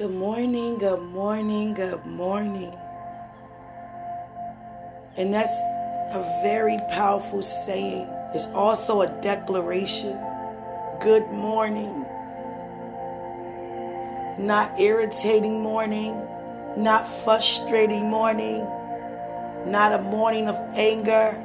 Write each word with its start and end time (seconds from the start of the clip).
Good 0.00 0.14
morning, 0.14 0.78
good 0.78 1.02
morning, 1.12 1.74
good 1.74 2.06
morning. 2.06 2.74
And 5.18 5.34
that's 5.34 5.52
a 6.14 6.40
very 6.42 6.78
powerful 6.88 7.42
saying. 7.42 8.08
It's 8.32 8.46
also 8.54 9.02
a 9.02 9.08
declaration. 9.20 10.18
Good 11.02 11.30
morning. 11.30 12.06
Not 14.38 14.80
irritating 14.80 15.60
morning, 15.60 16.18
not 16.78 17.06
frustrating 17.22 18.08
morning, 18.08 18.60
not 19.66 19.92
a 19.92 20.00
morning 20.00 20.48
of 20.48 20.56
anger, 20.78 21.36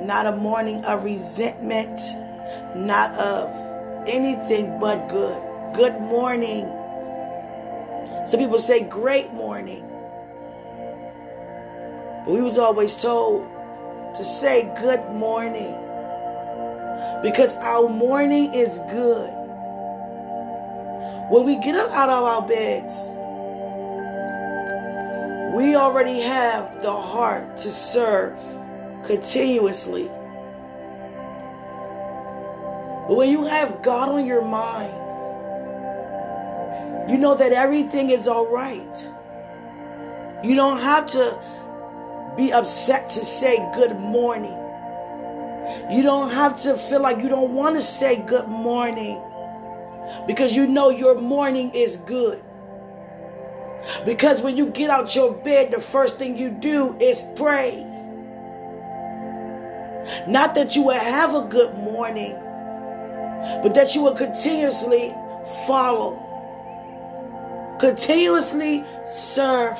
not 0.00 0.24
a 0.24 0.34
morning 0.34 0.82
of 0.86 1.04
resentment, 1.04 2.00
not 2.74 3.12
of 3.16 4.08
anything 4.08 4.80
but 4.80 5.10
good. 5.10 5.74
Good 5.74 6.00
morning. 6.00 6.72
Some 8.26 8.40
people 8.40 8.58
say 8.58 8.82
great 8.82 9.32
morning. 9.32 9.88
But 12.24 12.32
we 12.32 12.40
was 12.40 12.58
always 12.58 12.96
told 12.96 13.46
to 14.16 14.24
say 14.24 14.62
good 14.80 15.12
morning. 15.12 15.74
Because 17.22 17.54
our 17.56 17.88
morning 17.88 18.52
is 18.52 18.78
good. 18.90 19.30
When 21.30 21.44
we 21.44 21.56
get 21.56 21.76
up 21.76 21.92
out 21.92 22.10
of 22.10 22.24
our 22.24 22.42
beds, 22.46 22.94
we 25.56 25.76
already 25.76 26.20
have 26.20 26.82
the 26.82 26.92
heart 26.92 27.56
to 27.58 27.70
serve 27.70 28.36
continuously. 29.04 30.10
But 33.06 33.16
when 33.16 33.30
you 33.30 33.44
have 33.44 33.82
God 33.82 34.08
on 34.08 34.26
your 34.26 34.44
mind, 34.44 34.92
you 37.08 37.16
know 37.16 37.34
that 37.36 37.52
everything 37.52 38.10
is 38.10 38.26
all 38.26 38.46
right. 38.46 39.08
You 40.42 40.54
don't 40.54 40.80
have 40.80 41.06
to 41.08 41.38
be 42.36 42.52
upset 42.52 43.10
to 43.10 43.24
say 43.24 43.56
good 43.74 43.98
morning. 44.00 44.58
You 45.90 46.02
don't 46.02 46.30
have 46.30 46.60
to 46.62 46.76
feel 46.76 47.00
like 47.00 47.22
you 47.22 47.28
don't 47.28 47.54
want 47.54 47.76
to 47.76 47.82
say 47.82 48.16
good 48.16 48.48
morning 48.48 49.20
because 50.26 50.54
you 50.54 50.66
know 50.66 50.90
your 50.90 51.20
morning 51.20 51.70
is 51.74 51.96
good. 51.98 52.42
Because 54.04 54.42
when 54.42 54.56
you 54.56 54.66
get 54.66 54.90
out 54.90 55.14
your 55.14 55.32
bed, 55.32 55.70
the 55.70 55.80
first 55.80 56.18
thing 56.18 56.36
you 56.36 56.50
do 56.50 56.96
is 57.00 57.22
pray. 57.36 57.84
Not 60.28 60.54
that 60.56 60.74
you 60.74 60.82
will 60.82 60.98
have 60.98 61.34
a 61.34 61.42
good 61.42 61.74
morning, 61.74 62.32
but 63.62 63.74
that 63.74 63.94
you 63.94 64.02
will 64.02 64.14
continuously 64.14 65.14
follow 65.66 66.25
continuously 67.78 68.84
serve. 69.14 69.78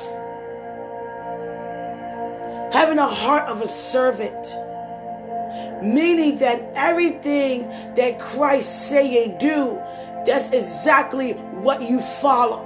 Having 2.73 2.99
a 2.99 3.07
heart 3.07 3.47
of 3.47 3.61
a 3.61 3.67
servant. 3.67 4.47
Meaning 5.81 6.37
that 6.39 6.61
everything 6.75 7.67
that 7.95 8.19
Christ 8.19 8.89
say 8.89 9.25
and 9.25 9.39
do, 9.39 9.81
that's 10.25 10.49
exactly 10.49 11.33
what 11.33 11.81
you 11.81 12.01
follow. 12.21 12.63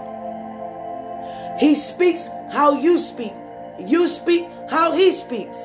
He 1.60 1.76
speaks 1.76 2.26
how 2.52 2.74
you 2.74 2.98
speak. 2.98 3.34
You 3.80 4.08
speak 4.08 4.48
how 4.70 4.94
he 4.94 5.12
speaks. 5.12 5.58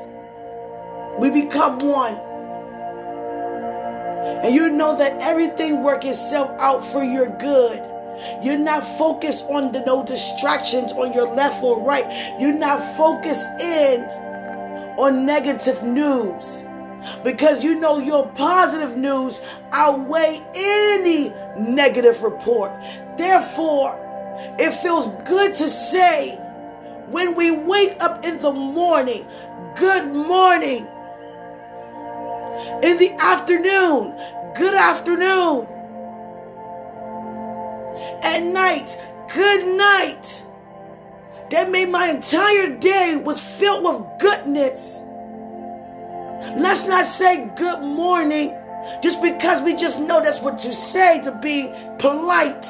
We 1.19 1.31
become 1.31 1.79
one. 1.79 2.15
And 4.45 4.55
you 4.55 4.69
know 4.69 4.97
that 4.99 5.17
everything 5.21 5.83
works 5.83 6.05
itself 6.05 6.51
out 6.61 6.85
for 6.85 7.03
your 7.03 7.27
good. 7.39 7.83
You're 8.43 8.59
not 8.59 8.81
focused 8.99 9.45
on 9.45 9.73
the 9.73 9.81
no 9.81 10.05
distractions 10.05 10.93
on 10.93 11.13
your 11.13 11.35
left 11.35 11.63
or 11.63 11.81
right. 11.83 12.41
You're 12.41 12.53
not 12.53 12.97
focused 12.97 13.47
in 13.61 14.03
on 14.99 15.27
negative 15.27 15.83
news 15.83 16.65
because 17.23 17.63
you 17.63 17.79
know 17.79 17.99
your 17.99 18.27
positive 18.31 18.97
news 18.97 19.41
outweigh 19.73 20.43
any 20.55 21.33
negative 21.59 22.23
report. 22.23 22.73
Therefore, 23.17 24.03
it 24.59 24.73
feels 24.83 25.07
good 25.29 25.55
to 25.57 25.69
say 25.69 26.37
when 27.11 27.35
we 27.37 27.51
wake 27.51 27.97
up 28.03 28.25
in 28.25 28.41
the 28.43 28.53
morning, 28.53 29.27
good 29.77 30.13
morning. 30.13 30.89
In 32.83 32.97
the 32.97 33.13
afternoon, 33.21 34.15
good 34.57 34.75
afternoon 34.75 35.69
at 38.23 38.43
night, 38.43 38.99
good 39.33 39.67
night. 39.77 40.43
That 41.51 41.71
made 41.71 41.89
my 41.91 42.09
entire 42.09 42.77
day 42.77 43.17
was 43.17 43.41
filled 43.41 43.85
with 43.85 44.21
goodness. 44.21 45.03
Let's 46.57 46.85
not 46.87 47.07
say 47.07 47.51
good 47.57 47.83
morning 47.83 48.57
just 49.03 49.23
because 49.23 49.63
we 49.63 49.75
just 49.75 49.99
know 49.99 50.21
that's 50.21 50.41
what 50.41 50.65
you 50.65 50.73
say 50.73 51.23
to 51.25 51.33
be 51.33 51.73
polite. 51.99 52.67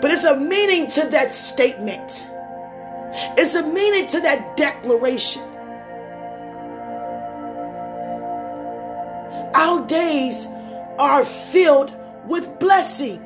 But 0.00 0.10
it's 0.10 0.24
a 0.24 0.36
meaning 0.36 0.90
to 0.90 1.08
that 1.10 1.34
statement. 1.34 2.28
It's 3.36 3.54
a 3.54 3.66
meaning 3.66 4.06
to 4.08 4.20
that 4.20 4.56
declaration. 4.56 5.42
Our 9.54 9.86
days 9.86 10.46
are 10.98 11.24
filled 11.24 11.92
with 12.26 12.58
blessing. 12.58 13.24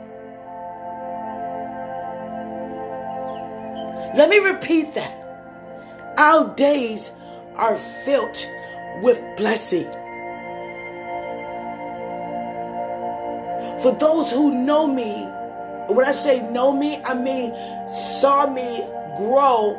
Let 4.15 4.31
me 4.31 4.39
repeat 4.39 4.95
that. 4.95 5.21
Our 6.19 6.55
days 6.55 7.11
are 7.57 7.77
filled 8.05 8.47
with 9.03 9.21
blessing. 9.37 9.91
For 13.83 13.93
those 13.99 14.31
who 14.31 14.55
know 14.55 14.87
me, 14.87 15.13
when 15.93 16.07
I 16.07 16.13
say 16.13 16.41
know 16.51 16.73
me, 16.73 17.01
I 17.05 17.15
mean 17.15 17.53
saw 18.21 18.49
me 18.49 18.87
grow 19.17 19.77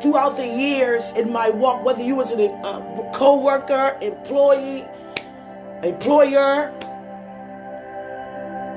throughout 0.00 0.36
the 0.36 0.46
years 0.46 1.10
in 1.12 1.32
my 1.32 1.50
walk, 1.50 1.84
whether 1.84 2.04
you 2.04 2.14
was 2.14 2.30
a 2.32 2.50
uh, 2.64 3.12
co-worker, 3.12 3.98
employee, 4.00 4.84
employer, 5.82 6.72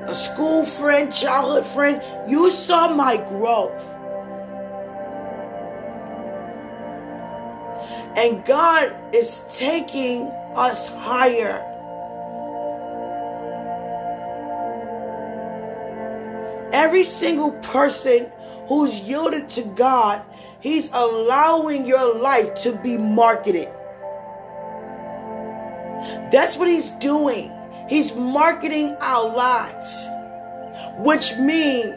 a 0.06 0.14
school 0.14 0.66
friend, 0.66 1.12
childhood 1.12 1.64
friend, 1.66 2.02
you 2.28 2.50
saw 2.50 2.92
my 2.92 3.16
growth. 3.16 3.89
And 8.16 8.44
God 8.44 8.94
is 9.14 9.42
taking 9.50 10.22
us 10.54 10.88
higher. 10.88 11.66
Every 16.72 17.04
single 17.04 17.52
person 17.62 18.30
who's 18.66 18.98
yielded 19.00 19.48
to 19.50 19.62
God, 19.62 20.22
He's 20.60 20.88
allowing 20.92 21.86
your 21.86 22.14
life 22.14 22.54
to 22.62 22.72
be 22.72 22.96
marketed. 22.96 23.68
That's 26.30 26.56
what 26.56 26.68
He's 26.68 26.90
doing. 26.92 27.52
He's 27.88 28.14
marketing 28.14 28.96
our 29.00 29.34
lives, 29.34 30.08
which 30.98 31.36
means 31.38 31.94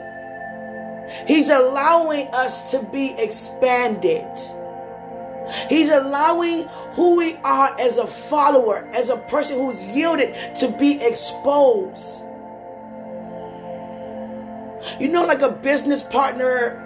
He's 1.28 1.50
allowing 1.50 2.28
us 2.34 2.72
to 2.72 2.82
be 2.92 3.14
expanded. 3.20 4.26
He's 5.70 5.90
allowing 5.90 6.68
who 6.94 7.16
we 7.16 7.36
are 7.44 7.76
as 7.80 7.98
a 7.98 8.08
follower, 8.08 8.88
as 8.94 9.10
a 9.10 9.18
person 9.18 9.58
who's 9.58 9.82
yielded 9.88 10.56
to 10.58 10.70
be 10.70 11.04
exposed. 11.04 12.24
You 15.00 15.08
know, 15.08 15.26
like 15.26 15.42
a 15.42 15.52
business 15.52 16.04
partner 16.04 16.80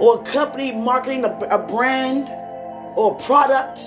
or 0.00 0.20
a 0.20 0.24
company 0.24 0.72
marketing 0.72 1.24
a, 1.24 1.38
a 1.50 1.58
brand 1.58 2.28
or 2.96 3.16
a 3.16 3.22
product. 3.22 3.80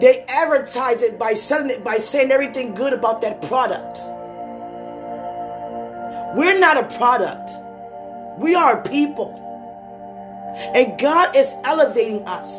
They 0.00 0.24
advertise 0.28 1.00
it 1.00 1.18
by 1.18 1.34
selling 1.34 1.70
it 1.70 1.82
by 1.82 1.98
saying 1.98 2.30
everything 2.30 2.74
good 2.74 2.92
about 2.92 3.22
that 3.22 3.42
product. 3.42 3.98
We're 6.36 6.58
not 6.58 6.76
a 6.76 6.96
product. 6.96 7.50
We 8.38 8.54
are 8.54 8.82
people. 8.82 9.42
And 10.54 10.98
God 10.98 11.36
is 11.36 11.52
elevating 11.64 12.26
us 12.26 12.50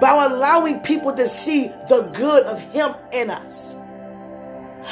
by 0.00 0.26
allowing 0.26 0.80
people 0.80 1.14
to 1.16 1.28
see 1.28 1.68
the 1.88 2.10
good 2.14 2.46
of 2.46 2.60
Him 2.72 2.94
in 3.12 3.30
us. 3.30 3.74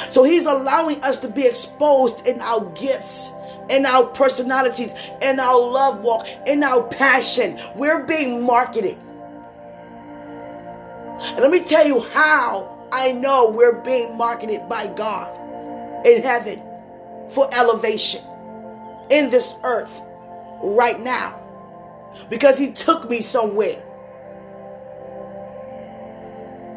So 0.09 0.23
He's 0.23 0.45
allowing 0.45 1.03
us 1.03 1.19
to 1.19 1.27
be 1.29 1.45
exposed 1.45 2.25
in 2.27 2.41
our 2.41 2.65
gifts, 2.71 3.29
in 3.69 3.85
our 3.85 4.05
personalities, 4.05 4.93
in 5.21 5.39
our 5.39 5.59
love 5.59 6.01
walk, 6.01 6.27
in 6.47 6.63
our 6.63 6.83
passion. 6.89 7.59
We're 7.75 8.03
being 8.03 8.45
marketed. 8.45 8.97
And 11.19 11.39
let 11.39 11.51
me 11.51 11.61
tell 11.61 11.87
you 11.87 12.01
how 12.01 12.87
I 12.91 13.11
know 13.13 13.51
we're 13.51 13.81
being 13.81 14.17
marketed 14.17 14.67
by 14.69 14.87
God 14.95 15.35
in 16.05 16.23
heaven. 16.23 16.61
for 17.31 17.49
elevation 17.53 18.21
in 19.09 19.29
this 19.29 19.55
earth 19.63 20.01
right 20.63 20.99
now 20.99 21.40
because 22.29 22.57
he 22.57 22.71
took 22.71 23.09
me 23.09 23.21
somewhere. 23.21 23.81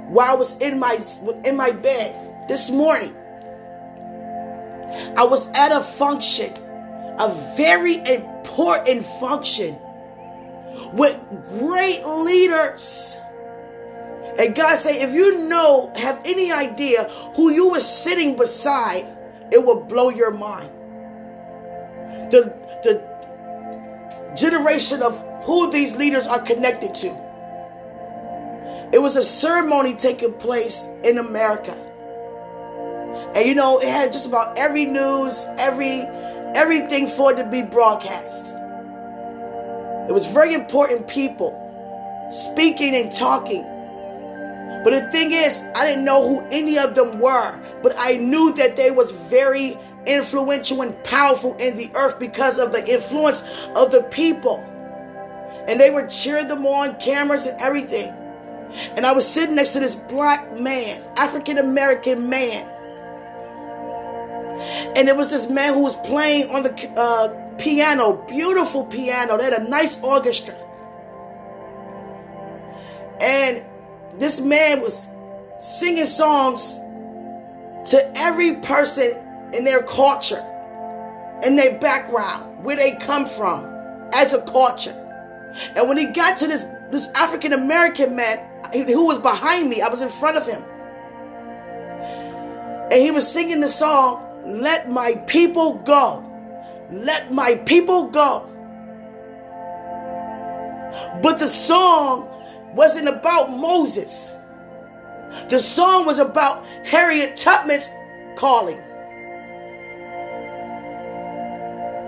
While 0.09 0.31
I 0.31 0.35
was 0.35 0.55
in 0.59 0.79
my 0.79 0.99
in 1.45 1.57
my 1.57 1.71
bed 1.71 2.49
this 2.49 2.71
morning, 2.71 3.15
I 5.17 5.25
was 5.25 5.47
at 5.49 5.73
a 5.73 5.81
function, 5.81 6.53
a 7.19 7.55
very 7.57 7.97
important 7.97 9.07
function 9.19 9.77
with 10.93 11.19
great 11.61 12.05
leaders. 12.07 13.17
And 14.39 14.55
God 14.55 14.77
say, 14.79 15.01
if 15.01 15.15
you 15.15 15.39
know, 15.49 15.93
have 15.97 16.21
any 16.25 16.53
idea 16.53 17.05
who 17.37 17.51
you 17.51 17.71
were 17.71 17.81
sitting 17.81 18.37
beside, 18.37 19.07
it 19.53 19.65
will 19.65 19.81
blow 19.81 20.11
your 20.11 20.33
mind. 20.33 20.71
The 22.31 22.53
the 22.83 23.14
generation 24.35 25.03
of 25.03 25.23
who 25.45 25.71
these 25.71 25.95
leaders 25.97 26.27
are 26.27 26.41
connected 26.41 26.95
to. 26.95 27.09
It 28.93 29.03
was 29.03 29.17
a 29.17 29.23
ceremony 29.23 29.95
taking 29.95 30.33
place 30.35 30.87
in 31.03 31.19
America. 31.19 31.75
And 33.35 33.47
you 33.47 33.55
know, 33.55 33.79
it 33.81 33.89
had 33.89 34.13
just 34.13 34.27
about 34.27 34.59
every 34.59 34.85
news, 34.85 35.45
every 35.59 36.03
everything 36.55 37.09
for 37.09 37.33
it 37.33 37.37
to 37.37 37.45
be 37.45 37.63
broadcast. 37.63 38.55
It 40.09 40.13
was 40.13 40.27
very 40.27 40.55
important 40.55 41.09
people 41.09 41.61
speaking 42.31 42.95
and 42.95 43.13
talking. 43.13 43.63
But 44.85 44.91
the 44.91 45.11
thing 45.11 45.33
is, 45.33 45.61
I 45.75 45.87
didn't 45.87 46.05
know 46.05 46.29
who 46.29 46.47
any 46.51 46.79
of 46.79 46.95
them 46.95 47.19
were, 47.19 47.59
but 47.83 47.95
I 47.99 48.17
knew 48.17 48.53
that 48.55 48.77
they 48.77 48.91
was 48.91 49.13
very 49.13 49.79
influential 50.07 50.83
and 50.83 51.03
powerful 51.05 51.55
in 51.57 51.77
the 51.77 51.91
earth 51.95 52.19
because 52.19 52.59
of 52.59 52.73
the 52.73 52.93
influence 52.93 53.43
of 53.75 53.91
the 53.91 54.03
people. 54.11 54.59
And 55.69 55.81
they 55.81 55.91
were 55.91 56.07
cheering 56.07 56.49
them 56.49 56.67
on 56.67 56.99
cameras 57.01 57.47
and 57.47 57.61
everything. 57.61 58.13
And 58.97 59.07
I 59.07 59.13
was 59.13 59.27
sitting 59.27 59.55
next 59.55 59.71
to 59.71 59.81
this 59.81 59.95
black 59.95 60.59
man, 60.59 61.03
African 61.17 61.59
American 61.59 62.29
man. 62.29 62.71
And 64.97 65.09
it 65.09 65.17
was 65.17 65.31
this 65.31 65.49
man 65.49 65.75
who 65.75 65.81
was 65.81 65.97
playing 65.97 66.51
on 66.51 66.63
the 66.63 66.93
uh, 66.97 67.57
piano, 67.57 68.25
beautiful 68.29 68.85
piano. 68.85 69.37
They 69.39 69.45
had 69.45 69.55
a 69.55 69.69
nice 69.69 69.97
orchestra. 70.03 70.55
And 73.21 73.65
this 74.19 74.41
man 74.41 74.81
was 74.81 75.09
singing 75.61 76.07
songs 76.07 76.81
to 77.91 78.13
every 78.17 78.57
person 78.57 79.24
in 79.55 79.65
their 79.65 79.83
culture, 79.83 80.45
in 81.43 81.57
their 81.57 81.79
background, 81.79 82.65
where 82.65 82.77
they 82.77 82.93
come 82.97 83.27
from 83.27 83.65
as 84.13 84.33
a 84.33 84.43
culture. 84.43 85.01
And 85.77 85.89
when 85.89 85.97
he 85.97 86.07
got 86.07 86.39
to 86.39 86.47
this, 86.47 86.65
this 86.91 87.07
African 87.15 87.53
American 87.53 88.17
man 88.17 88.39
who 88.73 89.07
was 89.07 89.19
behind 89.19 89.71
me, 89.71 89.81
I 89.81 89.89
was 89.89 90.01
in 90.01 90.09
front 90.09 90.37
of 90.37 90.47
him. 90.47 90.63
And 92.91 93.03
he 93.03 93.11
was 93.11 93.27
singing 93.31 93.61
the 93.61 93.69
song, 93.69 94.23
Let 94.45 94.91
My 94.91 95.15
People 95.27 95.75
Go. 95.79 96.25
Let 96.91 97.33
My 97.33 97.55
People 97.55 98.09
Go. 98.09 98.51
But 101.23 101.39
the 101.39 101.49
song 101.49 102.29
wasn't 102.75 103.09
about 103.09 103.51
Moses. 103.51 104.31
The 105.49 105.59
song 105.59 106.07
was 106.07 106.19
about 106.19 106.65
Harriet 106.85 107.37
Tubman's 107.37 107.89
calling. 108.37 108.81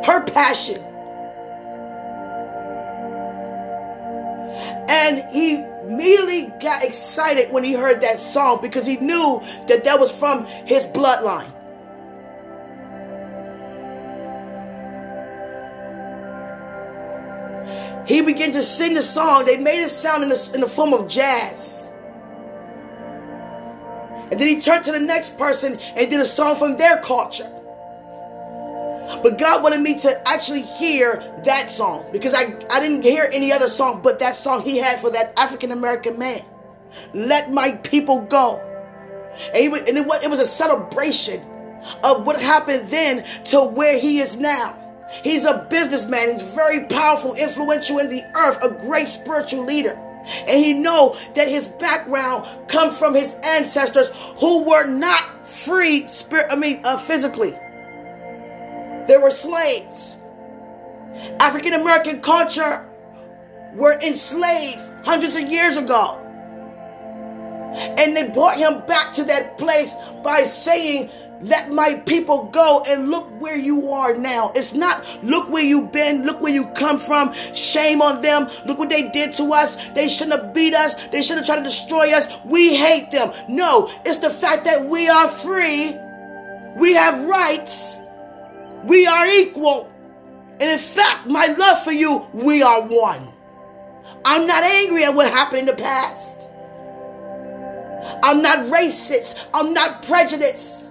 Her 0.05 0.25
passion. 0.25 0.83
And 4.89 5.25
he 5.31 5.55
immediately 5.87 6.53
got 6.61 6.83
excited 6.85 7.51
when 7.51 7.65
he 7.65 7.73
heard 7.73 8.01
that 8.01 8.21
song 8.21 8.61
because 8.61 8.87
he 8.87 8.97
knew 8.97 9.41
that 9.69 9.85
that 9.85 9.99
was 9.99 10.11
from 10.11 10.45
his 10.45 10.87
bloodline. 10.87 11.53
He 18.07 18.21
began 18.21 18.53
to 18.53 18.63
sing 18.63 18.95
the 18.95 19.03
song. 19.03 19.47
They 19.47 19.57
made 19.57 19.83
it 19.83 19.91
sound 19.91 20.23
in 20.23 20.29
the, 20.29 20.51
in 20.55 20.61
the 20.61 20.69
form 20.69 20.93
of 20.93 21.09
jazz. 21.09 21.91
And 24.31 24.41
then 24.41 24.49
he 24.49 24.61
turned 24.61 24.85
to 24.85 24.93
the 24.93 25.01
next 25.01 25.37
person 25.37 25.79
and 25.97 26.11
did 26.11 26.21
a 26.21 26.25
song 26.25 26.57
from 26.57 26.77
their 26.77 26.99
culture. 27.01 27.53
But 29.27 29.39
God 29.39 29.61
wanted 29.65 29.81
me 29.81 29.99
to 29.99 30.29
actually 30.29 30.63
hear 30.63 31.17
that 31.43 31.69
song 31.69 32.07
because 32.13 32.33
I, 32.33 32.57
I 32.71 32.79
didn't 32.79 33.03
hear 33.03 33.29
any 33.33 33.51
other 33.51 33.67
song 33.67 34.01
but 34.01 34.21
that 34.21 34.37
song 34.37 34.63
he 34.63 34.79
had 34.79 35.01
for 35.01 35.11
that 35.11 35.37
African 35.37 35.73
American 35.73 36.17
man. 36.17 36.45
Let 37.13 37.51
my 37.51 37.73
people 37.73 38.21
go. 38.21 38.61
And, 39.53 39.57
he, 39.57 39.67
and 39.67 39.99
it, 39.99 40.07
was, 40.07 40.25
it 40.25 40.31
was 40.31 40.39
a 40.39 40.47
celebration 40.47 41.41
of 42.05 42.25
what 42.25 42.41
happened 42.41 42.89
then 42.89 43.27
to 43.47 43.65
where 43.65 43.99
he 43.99 44.21
is 44.21 44.37
now. 44.37 44.79
He's 45.25 45.43
a 45.43 45.67
businessman. 45.69 46.31
He's 46.31 46.43
very 46.43 46.85
powerful, 46.85 47.35
influential 47.35 47.99
in 47.99 48.09
the 48.09 48.23
earth, 48.37 48.63
a 48.63 48.71
great 48.87 49.09
spiritual 49.09 49.65
leader. 49.65 49.99
And 50.47 50.65
he 50.65 50.73
know 50.73 51.17
that 51.35 51.49
his 51.49 51.67
background 51.67 52.47
comes 52.69 52.97
from 52.97 53.13
his 53.13 53.35
ancestors 53.43 54.07
who 54.39 54.63
were 54.63 54.87
not 54.87 55.49
free 55.49 56.07
spirit 56.07 56.47
I 56.49 56.55
mean 56.55 56.81
uh, 56.85 56.99
physically. 56.99 57.59
There 59.07 59.21
were 59.21 59.31
slaves. 59.31 60.19
African 61.41 61.75
American 61.75 62.21
culture 62.21 62.89
were 63.75 63.99
enslaved 64.01 64.81
hundreds 65.05 65.37
of 65.37 65.43
years 65.43 65.77
ago. 65.77 66.23
And 67.99 68.17
they 68.17 68.29
brought 68.29 68.57
him 68.57 68.85
back 68.87 69.13
to 69.15 69.25
that 69.25 69.59
place 69.59 69.93
by 70.25 70.45
saying, 70.45 71.11
Let 71.43 71.71
my 71.71 71.95
people 72.07 72.45
go 72.45 72.83
and 72.89 73.11
look 73.11 73.29
where 73.39 73.57
you 73.57 73.93
are 73.93 74.15
now. 74.15 74.51
It's 74.55 74.73
not 74.73 75.05
look 75.23 75.51
where 75.51 75.63
you've 75.63 75.93
been, 75.93 76.25
look 76.25 76.41
where 76.41 76.53
you 76.53 76.65
come 76.69 76.99
from. 76.99 77.35
Shame 77.53 78.01
on 78.01 78.23
them. 78.23 78.49
Look 78.67 78.79
what 78.79 78.89
they 78.89 79.11
did 79.11 79.35
to 79.35 79.53
us. 79.53 79.77
They 79.91 80.09
shouldn't 80.09 80.41
have 80.41 80.55
beat 80.55 80.75
us, 80.75 80.95
they 81.09 81.21
shouldn't 81.21 81.47
have 81.47 81.57
tried 81.57 81.65
to 81.65 81.69
destroy 81.69 82.13
us. 82.13 82.27
We 82.47 82.75
hate 82.75 83.11
them. 83.11 83.33
No, 83.49 83.91
it's 84.07 84.19
the 84.19 84.31
fact 84.31 84.65
that 84.65 84.87
we 84.87 85.09
are 85.09 85.29
free, 85.29 85.95
we 86.77 86.95
have 86.95 87.27
rights 87.27 87.96
we 88.85 89.07
are 89.07 89.27
equal. 89.27 89.93
And 90.61 90.71
in 90.71 90.79
fact, 90.79 91.27
my 91.27 91.47
love 91.47 91.83
for 91.83 91.93
you, 91.93 92.27
we 92.33 92.63
are 92.63 92.83
one. 92.83 93.33
I'm 94.25 94.47
not 94.47 94.63
angry 94.63 95.05
at 95.05 95.15
what 95.15 95.31
happened 95.31 95.61
in 95.61 95.67
the 95.67 95.75
past. 95.75 96.49
I'm 98.23 98.43
not 98.43 98.71
racist. 98.71 99.47
I'm 99.53 99.73
not 99.73 100.03
prejudiced. 100.03 100.87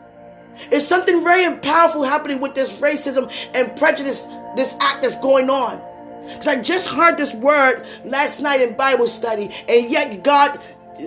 It's 0.71 0.87
something 0.87 1.23
very 1.23 1.57
powerful 1.57 2.03
happening 2.03 2.39
with 2.39 2.55
this 2.55 2.73
racism 2.73 3.31
and 3.53 3.75
prejudice, 3.75 4.25
this 4.55 4.75
act 4.79 5.01
that's 5.01 5.17
going 5.17 5.49
on. 5.49 5.81
Because 6.27 6.47
I 6.47 6.61
just 6.61 6.87
heard 6.87 7.17
this 7.17 7.33
word 7.33 7.85
last 8.03 8.39
night 8.39 8.61
in 8.61 8.75
Bible 8.75 9.07
study, 9.07 9.51
and 9.67 9.89
yet 9.89 10.23
God 10.23 10.59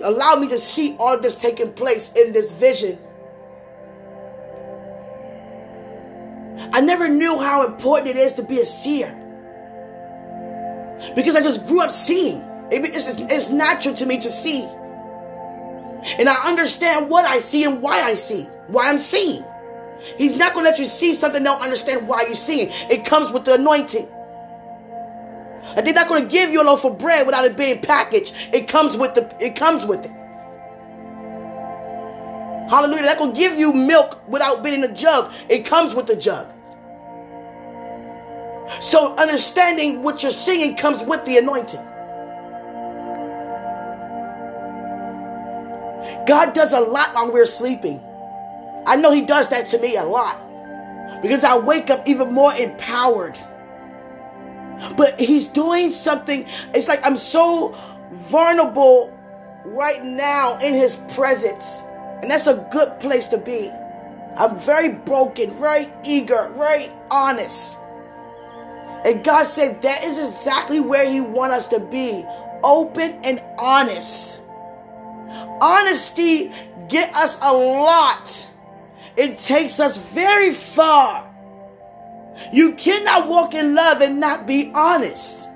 allowed 0.03 0.39
me 0.39 0.47
to 0.49 0.57
see 0.57 0.95
all 0.99 1.19
this 1.19 1.35
taking 1.35 1.73
place 1.73 2.11
in 2.15 2.31
this 2.31 2.51
vision. 2.51 2.97
I 6.73 6.81
never 6.81 7.07
knew 7.07 7.39
how 7.39 7.65
important 7.65 8.09
it 8.09 8.17
is 8.17 8.33
to 8.33 8.43
be 8.43 8.59
a 8.59 8.65
seer. 8.65 9.15
Because 11.15 11.35
I 11.35 11.41
just 11.41 11.65
grew 11.67 11.81
up 11.81 11.91
seeing. 11.91 12.43
It's, 12.71 13.07
it's 13.07 13.49
natural 13.49 13.95
to 13.95 14.05
me 14.05 14.19
to 14.19 14.31
see. 14.31 14.63
And 16.17 16.29
I 16.29 16.35
understand 16.47 17.09
what 17.09 17.25
I 17.25 17.39
see 17.39 17.63
and 17.65 17.81
why 17.81 18.01
I 18.01 18.15
see, 18.15 18.43
why 18.67 18.89
I'm 18.89 18.99
seeing. 18.99 19.43
He's 20.17 20.35
not 20.35 20.53
going 20.53 20.65
to 20.65 20.69
let 20.69 20.79
you 20.79 20.85
see 20.85 21.13
something, 21.13 21.43
don't 21.43 21.61
understand 21.61 22.07
why 22.07 22.23
you're 22.23 22.35
seeing. 22.35 22.69
It 22.89 23.05
comes 23.05 23.31
with 23.31 23.45
the 23.45 23.55
anointing. 23.55 24.07
And 25.75 25.85
they're 25.85 25.93
not 25.93 26.07
going 26.07 26.23
to 26.23 26.29
give 26.29 26.51
you 26.51 26.61
a 26.61 26.63
loaf 26.63 26.85
of 26.85 26.97
bread 26.97 27.25
without 27.25 27.45
it 27.45 27.57
being 27.57 27.81
packaged. 27.81 28.33
It 28.53 28.67
comes 28.67 28.97
with 28.97 29.13
the 29.13 29.35
it 29.39 29.55
comes 29.55 29.85
with 29.85 30.05
it. 30.05 30.11
Hallelujah. 32.69 33.15
Going 33.17 33.33
to 33.33 33.39
give 33.39 33.57
you 33.57 33.73
milk 33.73 34.27
without 34.29 34.63
being 34.63 34.83
a 34.83 34.93
jug. 34.93 35.33
It 35.49 35.65
comes 35.65 35.95
with 35.95 36.07
the 36.07 36.15
jug. 36.15 36.47
So 38.81 39.15
understanding 39.15 40.03
what 40.03 40.21
you're 40.21 40.31
singing 40.31 40.77
comes 40.77 41.03
with 41.03 41.25
the 41.25 41.37
anointing. 41.37 41.83
God 46.27 46.53
does 46.53 46.73
a 46.73 46.79
lot 46.79 47.15
while 47.15 47.31
we're 47.31 47.45
sleeping. 47.47 47.99
I 48.85 48.95
know 48.95 49.11
He 49.11 49.21
does 49.21 49.49
that 49.49 49.67
to 49.67 49.79
me 49.79 49.95
a 49.97 50.03
lot 50.03 50.39
because 51.21 51.43
I 51.43 51.57
wake 51.57 51.89
up 51.89 52.07
even 52.07 52.31
more 52.31 52.53
empowered. 52.53 53.37
But 54.95 55.19
He's 55.19 55.47
doing 55.47 55.91
something, 55.91 56.45
it's 56.73 56.87
like 56.87 57.03
I'm 57.03 57.17
so 57.17 57.75
vulnerable 58.11 59.11
right 59.65 60.03
now 60.03 60.57
in 60.59 60.75
His 60.75 60.95
presence, 61.15 61.81
and 62.21 62.29
that's 62.29 62.47
a 62.47 62.67
good 62.71 62.99
place 62.99 63.27
to 63.27 63.37
be. 63.37 63.69
I'm 64.35 64.57
very 64.57 64.89
broken, 64.89 65.51
very 65.51 65.87
eager, 66.03 66.51
very 66.55 66.87
honest. 67.11 67.77
And 69.05 69.23
God 69.23 69.45
said 69.45 69.81
that 69.81 70.03
is 70.03 70.17
exactly 70.17 70.79
where 70.79 71.09
He 71.09 71.21
wants 71.21 71.55
us 71.55 71.67
to 71.69 71.79
be 71.79 72.25
open 72.63 73.19
and 73.23 73.41
honest. 73.57 74.39
Honesty 75.61 76.51
get 76.87 77.15
us 77.15 77.37
a 77.41 77.53
lot. 77.53 78.47
It 79.15 79.37
takes 79.37 79.79
us 79.79 79.97
very 79.97 80.53
far. 80.53 81.25
You 82.51 82.73
cannot 82.73 83.27
walk 83.27 83.53
in 83.53 83.75
love 83.75 84.01
and 84.01 84.19
not 84.19 84.47
be 84.47 84.71
honest. 84.73 85.49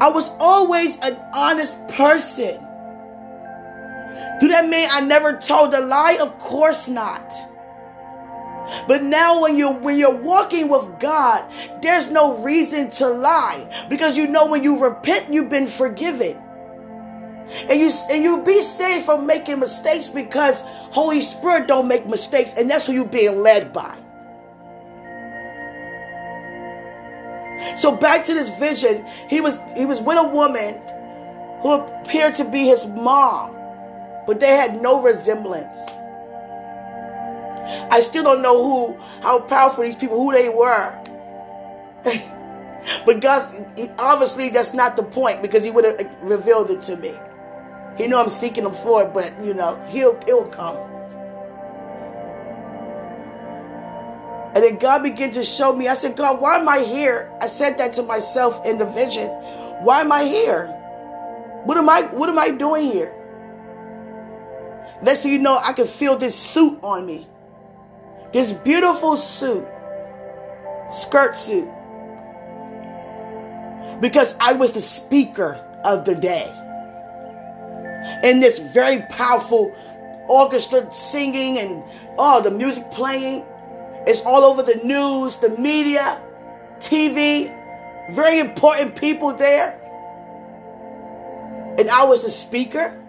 I 0.00 0.10
was 0.12 0.28
always 0.38 0.96
an 0.98 1.20
honest 1.34 1.76
person. 1.88 2.63
Do 4.40 4.48
that 4.48 4.68
mean 4.68 4.88
I 4.90 5.00
never 5.00 5.38
told 5.38 5.74
a 5.74 5.80
lie? 5.80 6.18
Of 6.20 6.38
course 6.38 6.88
not. 6.88 7.32
But 8.88 9.02
now 9.02 9.42
when 9.42 9.56
you 9.56 9.70
when 9.70 9.98
you're 9.98 10.16
walking 10.16 10.68
with 10.68 10.98
God, 10.98 11.44
there's 11.82 12.08
no 12.10 12.38
reason 12.38 12.90
to 12.92 13.08
lie 13.08 13.86
because 13.88 14.16
you 14.16 14.26
know 14.26 14.46
when 14.46 14.64
you 14.64 14.78
repent 14.78 15.32
you've 15.32 15.50
been 15.50 15.66
forgiven. 15.66 16.40
And 17.68 17.80
you 17.80 17.90
and 18.10 18.22
you 18.22 18.42
be 18.42 18.62
saved 18.62 19.04
from 19.04 19.26
making 19.26 19.60
mistakes 19.60 20.08
because 20.08 20.62
Holy 20.62 21.20
Spirit 21.20 21.68
don't 21.68 21.86
make 21.86 22.06
mistakes 22.06 22.54
and 22.56 22.70
that's 22.70 22.86
who 22.86 22.92
you're 22.92 23.04
being 23.04 23.40
led 23.42 23.72
by. 23.72 23.98
So 27.76 27.94
back 27.94 28.24
to 28.26 28.34
this 28.34 28.50
vision, 28.58 29.04
he 29.28 29.40
was 29.40 29.58
he 29.76 29.84
was 29.84 30.00
with 30.00 30.18
a 30.18 30.24
woman 30.24 30.80
who 31.60 31.72
appeared 31.72 32.34
to 32.36 32.44
be 32.44 32.64
his 32.64 32.86
mom, 32.86 33.53
but 34.26 34.40
they 34.40 34.48
had 34.48 34.80
no 34.80 35.02
resemblance. 35.02 35.78
I 37.90 38.00
still 38.00 38.22
don't 38.22 38.42
know 38.42 38.62
who, 38.62 38.98
how 39.22 39.40
powerful 39.40 39.84
these 39.84 39.96
people, 39.96 40.22
who 40.22 40.32
they 40.32 40.48
were. 40.48 40.92
but 43.06 43.20
God, 43.20 43.66
obviously, 43.98 44.50
that's 44.50 44.74
not 44.74 44.96
the 44.96 45.02
point 45.02 45.42
because 45.42 45.64
He 45.64 45.70
would 45.70 45.84
have 45.84 46.22
revealed 46.22 46.70
it 46.70 46.82
to 46.82 46.96
me. 46.96 47.14
He 47.96 48.06
know 48.06 48.20
I'm 48.20 48.28
seeking 48.28 48.64
Him 48.64 48.74
for 48.74 49.04
it, 49.04 49.14
but 49.14 49.32
you 49.42 49.54
know, 49.54 49.76
He'll 49.88 50.20
He'll 50.26 50.48
come. 50.48 50.76
And 54.54 54.62
then 54.62 54.78
God 54.78 55.02
began 55.02 55.32
to 55.32 55.42
show 55.42 55.74
me. 55.74 55.88
I 55.88 55.94
said, 55.94 56.16
God, 56.16 56.40
why 56.40 56.58
am 56.58 56.68
I 56.68 56.80
here? 56.80 57.32
I 57.40 57.46
said 57.46 57.76
that 57.78 57.92
to 57.94 58.02
myself 58.04 58.64
in 58.64 58.78
the 58.78 58.86
vision. 58.86 59.28
Why 59.82 60.00
am 60.00 60.12
I 60.12 60.24
here? 60.24 60.66
What 61.64 61.76
am 61.76 61.88
I 61.88 62.02
what 62.02 62.28
am 62.28 62.38
I 62.38 62.50
doing 62.50 62.90
here? 62.92 63.14
Next 65.02 65.22
thing 65.22 65.32
you 65.32 65.38
know, 65.38 65.58
I 65.62 65.72
can 65.72 65.86
feel 65.86 66.16
this 66.16 66.34
suit 66.34 66.78
on 66.82 67.06
me. 67.06 67.26
This 68.32 68.52
beautiful 68.52 69.16
suit, 69.16 69.66
skirt 70.90 71.36
suit. 71.36 71.68
Because 74.00 74.34
I 74.40 74.54
was 74.54 74.72
the 74.72 74.80
speaker 74.80 75.54
of 75.84 76.04
the 76.04 76.14
day. 76.14 76.52
In 78.24 78.40
this 78.40 78.58
very 78.58 79.02
powerful 79.10 79.74
orchestra 80.28 80.92
singing 80.92 81.58
and 81.58 81.82
all 82.18 82.38
oh, 82.38 82.42
the 82.42 82.50
music 82.50 82.90
playing. 82.90 83.44
It's 84.06 84.20
all 84.22 84.44
over 84.44 84.62
the 84.62 84.76
news, 84.84 85.38
the 85.38 85.50
media, 85.50 86.20
TV, 86.78 87.54
very 88.12 88.38
important 88.38 88.96
people 88.96 89.32
there. 89.32 89.80
And 91.78 91.88
I 91.88 92.04
was 92.04 92.22
the 92.22 92.30
speaker. 92.30 93.00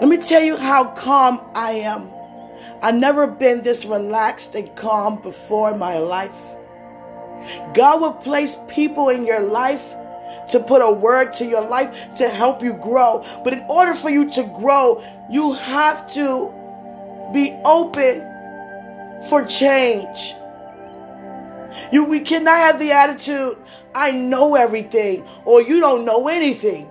Let 0.00 0.08
me 0.08 0.18
tell 0.18 0.42
you 0.42 0.56
how 0.56 0.84
calm 0.90 1.40
I 1.54 1.72
am. 1.72 2.10
I've 2.82 2.94
never 2.94 3.26
been 3.26 3.62
this 3.62 3.86
relaxed 3.86 4.54
and 4.54 4.74
calm 4.76 5.22
before 5.22 5.70
in 5.70 5.78
my 5.78 5.98
life. 5.98 6.34
God 7.74 8.00
will 8.00 8.12
place 8.12 8.56
people 8.68 9.08
in 9.08 9.24
your 9.24 9.40
life 9.40 9.82
to 10.50 10.60
put 10.60 10.82
a 10.82 10.92
word 10.92 11.32
to 11.34 11.46
your 11.46 11.66
life 11.66 12.14
to 12.16 12.28
help 12.28 12.62
you 12.62 12.74
grow. 12.74 13.24
But 13.42 13.54
in 13.54 13.64
order 13.70 13.94
for 13.94 14.10
you 14.10 14.30
to 14.32 14.42
grow, 14.60 15.02
you 15.30 15.54
have 15.54 16.12
to 16.14 16.52
be 17.32 17.58
open 17.64 18.20
for 19.28 19.44
change. 19.46 20.34
You 21.90 22.04
we 22.04 22.20
cannot 22.20 22.58
have 22.58 22.78
the 22.78 22.92
attitude, 22.92 23.56
I 23.94 24.10
know 24.10 24.56
everything, 24.56 25.26
or 25.44 25.62
you 25.62 25.80
don't 25.80 26.04
know 26.04 26.28
anything. 26.28 26.88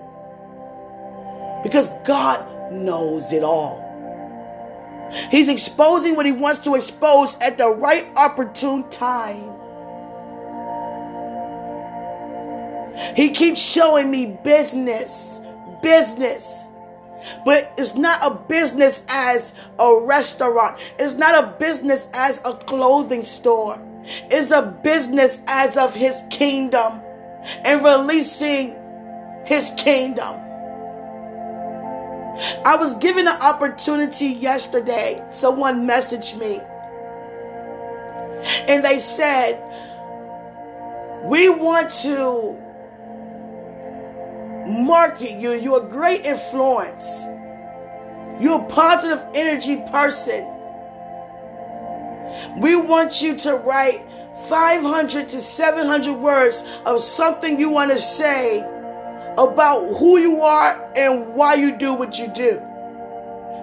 Because 1.64 1.90
God 2.06 2.55
knows 2.72 3.31
it 3.31 3.43
all. 3.43 3.84
He's 5.29 5.50
exposing 5.50 6.15
what 6.15 6.25
he 6.25 6.31
wants 6.31 6.60
to 6.62 6.75
expose 6.75 7.36
at 7.41 7.57
the 7.57 7.69
right 7.69 8.05
opportune 8.15 8.89
time. 8.89 9.51
He 13.15 13.29
keeps 13.29 13.62
showing 13.62 14.10
me 14.10 14.38
business, 14.43 15.38
business. 15.81 16.63
But 17.43 17.74
it's 17.77 17.95
not 17.95 18.19
a 18.22 18.36
business 18.36 19.01
as 19.10 19.51
a 19.79 20.00
restaurant. 20.01 20.79
It's 21.00 21.15
not 21.15 21.43
a 21.43 21.48
business 21.57 22.07
as 22.13 22.39
a 22.45 22.53
clothing 22.53 23.24
store. 23.24 23.79
It's 24.05 24.51
a 24.51 24.62
business 24.84 25.39
as 25.48 25.75
of 25.75 25.95
his 25.95 26.15
kingdom 26.29 27.01
and 27.63 27.84
releasing 27.84 28.75
his 29.45 29.72
kingdom. 29.77 30.45
I 32.65 32.75
was 32.75 32.96
given 32.96 33.27
an 33.27 33.42
opportunity 33.42 34.27
yesterday. 34.27 35.24
Someone 35.32 35.88
messaged 35.88 36.38
me 36.38 36.60
and 38.68 38.84
they 38.84 39.00
said, 39.00 39.62
We 41.24 41.50
want 41.50 41.92
to 42.04 42.58
market 44.68 45.39
you. 45.39 45.54
You're 45.54 45.86
a 45.86 45.89
great 45.89 46.25
influence. 46.25 47.24
You're 48.42 48.62
a 48.62 48.65
positive 48.65 49.24
energy 49.34 49.77
person. 49.89 50.51
We 52.60 52.75
want 52.75 53.22
you 53.22 53.38
to 53.38 53.56
write 53.56 54.06
500 54.50 55.30
to 55.30 55.42
700 55.42 56.13
words 56.13 56.62
of 56.86 57.00
something 57.00 57.60
you 57.60 57.70
want 57.70 57.92
to 57.92 57.98
say 57.98 58.60
about 59.38 59.98
who 59.98 60.18
you 60.18 60.42
are 60.42 60.92
and 60.96 61.34
why 61.34 61.56
you 61.56 61.77
do 61.77 61.94
what 61.94 62.18
you 62.18 62.27
do. 62.27 62.60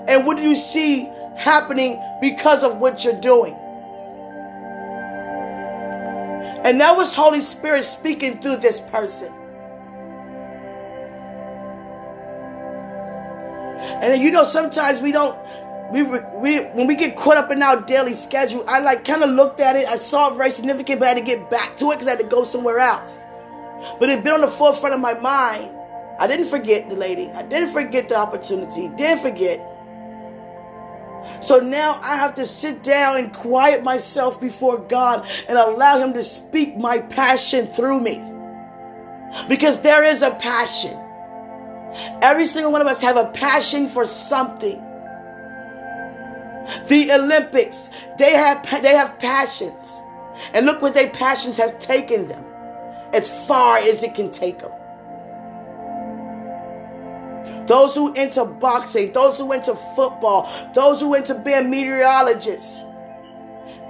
And 0.09 0.27
what 0.27 0.37
do 0.37 0.43
you 0.43 0.55
see 0.55 1.09
happening 1.37 2.03
because 2.21 2.63
of 2.63 2.79
what 2.79 3.05
you're 3.05 3.21
doing? 3.21 3.55
And 6.65 6.81
that 6.81 6.97
was 6.97 7.13
Holy 7.13 7.41
Spirit 7.41 7.85
speaking 7.85 8.41
through 8.41 8.57
this 8.57 8.81
person. 8.81 9.33
And 14.03 14.23
you 14.23 14.31
know 14.31 14.45
sometimes 14.45 15.01
we 15.01 15.13
don't 15.13 15.39
we 15.93 16.03
we 16.03 16.59
when 16.59 16.87
we 16.87 16.95
get 16.95 17.17
caught 17.17 17.37
up 17.37 17.51
in 17.51 17.63
our 17.63 17.81
daily 17.81 18.15
schedule, 18.15 18.65
I 18.69 18.79
like 18.79 19.05
kind 19.05 19.23
of 19.23 19.31
looked 19.31 19.61
at 19.61 19.77
it. 19.77 19.87
I 19.87 19.97
saw 19.97 20.33
it 20.33 20.37
very 20.37 20.51
significant, 20.51 21.01
but 21.01 21.07
I 21.07 21.09
had 21.11 21.19
to 21.19 21.25
get 21.25 21.51
back 21.51 21.77
to 21.79 21.91
it 21.91 21.97
because 21.97 22.07
I 22.07 22.11
had 22.11 22.21
to 22.21 22.27
go 22.27 22.45
somewhere 22.45 22.79
else. 22.79 23.19
But 23.99 24.11
it's 24.11 24.23
been 24.23 24.33
on 24.33 24.41
the 24.41 24.49
forefront 24.49 24.95
of 24.95 25.01
my 25.01 25.15
mind. 25.15 25.71
I 26.19 26.27
didn't 26.27 26.49
forget 26.49 26.89
the 26.89 26.97
lady. 26.97 27.29
I 27.31 27.43
didn't 27.43 27.73
forget 27.73 28.09
the 28.09 28.17
opportunity. 28.17 28.89
Didn't 28.97 29.23
forget. 29.23 29.61
So 31.41 31.61
now 31.61 32.01
I 32.03 32.17
have 32.17 32.35
to 32.37 32.45
sit 32.45 32.83
down 32.83 33.17
and 33.17 33.33
quiet 33.33 33.83
myself 33.83 34.41
before 34.41 34.79
God 34.79 35.27
and 35.49 35.59
allow 35.59 35.99
Him 35.99 36.13
to 36.15 36.23
speak 36.23 36.77
my 36.77 36.99
passion 36.99 37.67
through 37.67 38.01
me. 38.01 38.23
Because 39.49 39.81
there 39.81 40.05
is 40.05 40.23
a 40.23 40.33
passion. 40.33 40.97
Every 42.23 42.47
single 42.47 42.73
one 42.73 42.81
of 42.81 42.87
us 42.87 43.01
have 43.01 43.17
a 43.17 43.31
passion 43.33 43.89
for 43.89 44.07
something. 44.07 44.81
The 46.89 47.11
Olympics, 47.13 47.91
they 48.19 48.33
have 48.33 48.63
they 48.83 48.95
have 48.95 49.19
passions. 49.19 49.89
And 50.55 50.67
look 50.67 50.83
what 50.83 50.95
their 50.95 51.11
passions 51.11 51.57
have 51.57 51.79
taken 51.79 52.29
them. 52.29 52.45
As 53.13 53.29
far 53.47 53.79
as 53.79 54.03
it 54.03 54.15
can 54.15 54.31
take 54.33 54.61
them. 54.61 54.73
Those 57.67 57.95
who 57.95 58.13
into 58.15 58.45
boxing, 58.45 59.13
those 59.13 59.39
who 59.39 59.53
into 59.53 59.75
football, 59.95 60.51
those 60.75 61.01
who 61.01 61.15
into 61.15 61.35
being 61.35 61.71
meteorologists. 61.71 62.83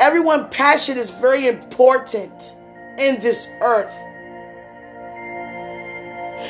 Everyone 0.01 0.49
passion 0.51 0.99
is 0.99 1.11
very 1.11 1.47
important 1.47 2.55
in 2.99 3.21
this 3.21 3.47
earth. 3.61 3.95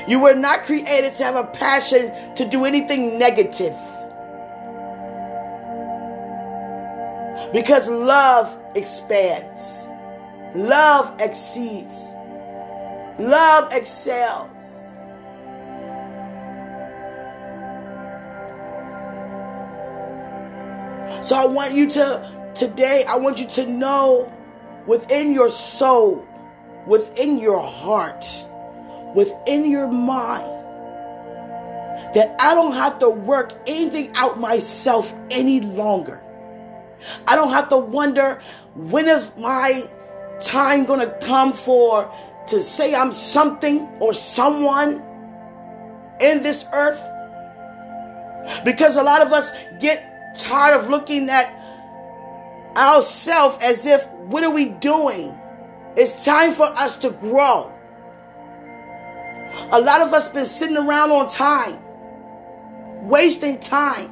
You 0.09 0.21
were 0.21 0.35
not 0.35 0.65
created 0.65 1.15
to 1.17 1.25
have 1.25 1.37
a 1.37 1.45
passion 1.45 2.13
to 2.35 2.49
do 2.49 2.65
anything 2.65 3.19
negative. 3.19 3.77
Because 7.53 7.87
love 7.89 8.59
expands, 8.75 9.87
love 10.55 11.15
exceeds, 11.21 11.95
Love 13.19 13.73
excels. 13.73 14.51
So 21.23 21.37
I 21.37 21.45
want 21.45 21.75
you 21.75 21.89
to, 21.91 22.51
today, 22.55 23.05
I 23.09 23.17
want 23.17 23.39
you 23.39 23.47
to 23.49 23.67
know 23.67 24.33
within 24.87 25.33
your 25.33 25.51
soul, 25.51 26.27
within 26.87 27.39
your 27.39 27.61
heart, 27.61 28.27
within 29.15 29.71
your 29.71 29.87
mind, 29.87 30.49
that 32.15 32.35
I 32.41 32.55
don't 32.55 32.73
have 32.73 32.99
to 32.99 33.09
work 33.09 33.53
anything 33.67 34.11
out 34.17 34.41
myself 34.41 35.15
any 35.31 35.61
longer. 35.61 36.21
I 37.29 37.37
don't 37.37 37.51
have 37.51 37.69
to 37.69 37.77
wonder 37.77 38.41
when 38.75 39.09
is 39.09 39.31
my 39.37 39.85
time 40.41 40.85
going 40.85 41.01
to 41.01 41.19
come 41.25 41.53
for 41.53 42.13
to 42.49 42.61
say 42.61 42.95
I'm 42.95 43.13
something 43.13 43.89
or 44.01 44.15
someone 44.15 45.03
in 46.21 46.43
this 46.43 46.65
earth. 46.73 47.01
Because 48.65 48.97
a 48.97 49.03
lot 49.03 49.23
of 49.23 49.33
us 49.33 49.51
get 49.81 50.37
tired 50.37 50.81
of 50.81 50.89
looking 50.89 51.29
at 51.31 51.53
ourselves 52.77 53.59
as 53.63 53.87
if, 53.87 54.09
what 54.27 54.43
are 54.43 54.51
we 54.51 54.67
doing? 54.67 55.39
It's 55.97 56.25
time 56.25 56.53
for 56.53 56.65
us 56.65 56.97
to 56.99 57.11
grow. 57.11 57.73
A 59.71 59.81
lot 59.81 60.01
of 60.01 60.15
us 60.15 60.29
been 60.29 60.47
sitting 60.47 60.77
around 60.77 61.11
on 61.11 61.29
time, 61.29 61.79
wasting 63.09 63.61
time. 63.61 64.11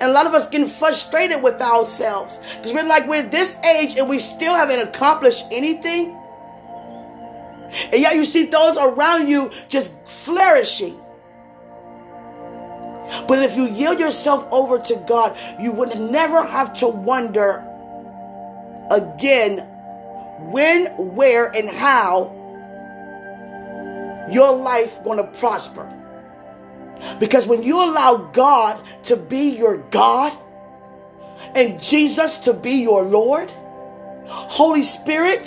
And 0.00 0.10
a 0.10 0.12
lot 0.12 0.26
of 0.26 0.34
us 0.34 0.48
getting 0.48 0.68
frustrated 0.68 1.42
with 1.42 1.60
ourselves. 1.60 2.38
Because 2.56 2.72
we're 2.72 2.84
like, 2.84 3.06
we're 3.06 3.22
this 3.22 3.56
age 3.56 3.96
and 3.96 4.08
we 4.08 4.18
still 4.18 4.54
haven't 4.54 4.80
accomplished 4.80 5.44
anything. 5.52 6.18
And 7.92 8.00
yet 8.00 8.14
you 8.14 8.24
see 8.24 8.46
those 8.46 8.76
around 8.76 9.28
you 9.28 9.50
just 9.68 9.92
flourishing. 10.06 11.00
But 13.28 13.38
if 13.38 13.56
you 13.56 13.66
yield 13.68 14.00
yourself 14.00 14.46
over 14.50 14.78
to 14.78 14.96
God, 15.06 15.36
you 15.60 15.72
would 15.72 15.98
never 15.98 16.42
have 16.42 16.72
to 16.74 16.88
wonder 16.88 17.64
again 18.90 19.58
when, 20.50 20.86
where, 21.14 21.46
and 21.46 21.68
how 21.68 22.32
your 24.30 24.56
life 24.56 25.02
going 25.04 25.18
to 25.18 25.24
prosper. 25.38 25.92
Because 27.20 27.46
when 27.46 27.62
you 27.62 27.76
allow 27.76 28.16
God 28.16 28.80
to 29.04 29.16
be 29.16 29.50
your 29.50 29.78
God 29.78 30.36
and 31.54 31.80
Jesus 31.80 32.38
to 32.38 32.52
be 32.52 32.82
your 32.82 33.02
Lord, 33.02 33.50
Holy 34.26 34.82
Spirit 34.82 35.46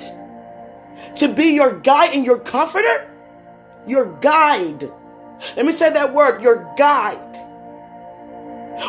to 1.18 1.27
be 1.27 1.46
your 1.46 1.79
guide 1.79 2.13
and 2.13 2.25
your 2.25 2.39
comforter, 2.39 3.10
your 3.88 4.18
guide. 4.20 4.91
Let 5.56 5.65
me 5.65 5.72
say 5.72 5.89
that 5.91 6.13
word, 6.13 6.41
your 6.41 6.74
guide. 6.77 7.25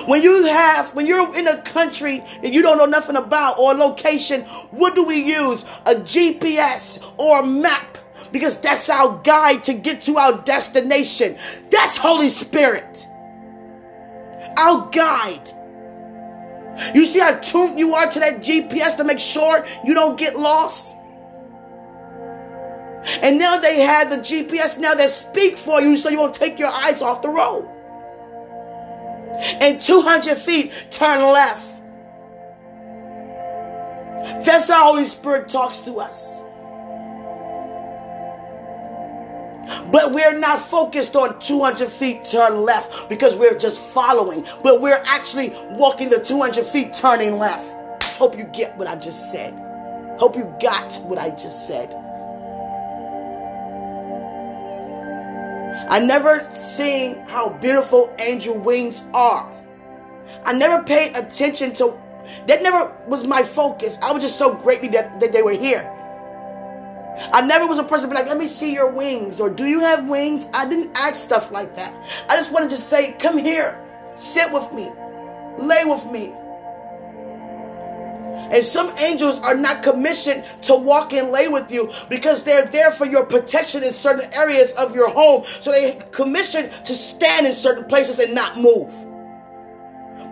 When 0.06 0.22
you 0.22 0.44
have, 0.44 0.94
when 0.94 1.06
you're 1.06 1.36
in 1.36 1.48
a 1.48 1.60
country 1.62 2.22
that 2.42 2.52
you 2.52 2.62
don't 2.62 2.78
know 2.78 2.86
nothing 2.86 3.16
about 3.16 3.58
or 3.58 3.72
a 3.72 3.74
location, 3.74 4.42
what 4.70 4.94
do 4.94 5.02
we 5.04 5.16
use? 5.16 5.64
A 5.86 5.94
GPS 5.94 7.02
or 7.16 7.40
a 7.40 7.46
map 7.46 7.98
because 8.32 8.58
that's 8.60 8.88
our 8.88 9.20
guide 9.24 9.64
to 9.64 9.74
get 9.74 10.02
to 10.02 10.16
our 10.18 10.40
destination. 10.42 11.36
That's 11.70 11.96
Holy 11.96 12.28
Spirit. 12.28 13.06
Our 14.56 14.88
guide. 14.90 15.54
You 16.94 17.04
see 17.04 17.18
how 17.18 17.38
tuned 17.38 17.78
you 17.78 17.94
are 17.94 18.08
to 18.08 18.20
that 18.20 18.38
GPS 18.38 18.96
to 18.96 19.04
make 19.04 19.18
sure 19.18 19.66
you 19.84 19.94
don't 19.94 20.18
get 20.18 20.38
lost? 20.38 20.96
And 23.04 23.38
now 23.38 23.58
they 23.58 23.80
have 23.80 24.10
the 24.10 24.16
GPS 24.16 24.78
now 24.78 24.94
that 24.94 25.10
speak 25.10 25.56
for 25.56 25.80
you 25.80 25.96
so 25.96 26.08
you 26.08 26.18
won't 26.18 26.34
take 26.34 26.58
your 26.58 26.68
eyes 26.68 27.00
off 27.00 27.22
the 27.22 27.30
road. 27.30 27.68
And 29.60 29.80
200 29.80 30.36
feet, 30.36 30.72
turn 30.90 31.20
left. 31.20 31.66
That's 34.44 34.68
how 34.68 34.84
Holy 34.84 35.06
Spirit 35.06 35.48
talks 35.48 35.78
to 35.80 35.94
us. 35.94 36.40
But 39.90 40.12
we're 40.12 40.38
not 40.38 40.60
focused 40.60 41.16
on 41.16 41.38
200 41.40 41.88
feet 41.88 42.24
turn 42.24 42.62
left 42.62 43.08
because 43.08 43.34
we're 43.34 43.56
just 43.56 43.80
following. 43.80 44.46
But 44.62 44.80
we're 44.80 45.02
actually 45.06 45.50
walking 45.70 46.10
the 46.10 46.22
200 46.22 46.66
feet 46.66 46.92
turning 46.92 47.38
left. 47.38 48.02
Hope 48.04 48.36
you 48.36 48.44
get 48.44 48.76
what 48.76 48.86
I 48.88 48.96
just 48.96 49.32
said. 49.32 49.54
Hope 50.18 50.36
you 50.36 50.54
got 50.60 50.94
what 51.04 51.18
I 51.18 51.30
just 51.30 51.66
said. 51.66 51.94
I 55.90 55.98
never 55.98 56.48
seen 56.54 57.16
how 57.26 57.50
beautiful 57.50 58.14
angel 58.20 58.56
wings 58.56 59.02
are. 59.12 59.52
I 60.44 60.52
never 60.52 60.84
paid 60.84 61.16
attention 61.16 61.74
to 61.74 61.98
that 62.46 62.62
never 62.62 62.96
was 63.08 63.24
my 63.24 63.42
focus. 63.42 63.98
I 64.00 64.12
was 64.12 64.22
just 64.22 64.38
so 64.38 64.54
grateful 64.54 64.90
that, 64.90 65.18
that 65.18 65.32
they 65.32 65.42
were 65.42 65.52
here. 65.52 65.90
I 67.32 67.40
never 67.40 67.66
was 67.66 67.80
a 67.80 67.82
person 67.82 68.08
to 68.08 68.14
be 68.14 68.18
like, 68.20 68.28
let 68.28 68.38
me 68.38 68.46
see 68.46 68.72
your 68.72 68.88
wings 68.88 69.40
or 69.40 69.50
do 69.50 69.66
you 69.66 69.80
have 69.80 70.08
wings? 70.08 70.46
I 70.54 70.68
didn't 70.68 70.96
ask 70.96 71.16
stuff 71.16 71.50
like 71.50 71.74
that. 71.74 71.92
I 72.28 72.36
just 72.36 72.52
wanted 72.52 72.70
to 72.70 72.76
say, 72.76 73.12
come 73.18 73.36
here, 73.36 73.76
sit 74.14 74.50
with 74.52 74.72
me, 74.72 74.90
lay 75.58 75.84
with 75.84 76.06
me. 76.06 76.32
And 78.52 78.64
some 78.64 78.90
angels 78.98 79.38
are 79.40 79.54
not 79.54 79.82
commissioned 79.82 80.44
to 80.62 80.74
walk 80.74 81.12
and 81.12 81.30
lay 81.30 81.48
with 81.48 81.70
you 81.70 81.92
because 82.08 82.42
they're 82.42 82.66
there 82.66 82.90
for 82.90 83.06
your 83.06 83.24
protection 83.24 83.84
in 83.84 83.92
certain 83.92 84.32
areas 84.32 84.72
of 84.72 84.94
your 84.94 85.08
home. 85.08 85.44
So 85.60 85.70
they 85.70 86.02
commissioned 86.10 86.70
to 86.86 86.94
stand 86.94 87.46
in 87.46 87.52
certain 87.52 87.84
places 87.84 88.18
and 88.18 88.34
not 88.34 88.56
move. 88.56 88.92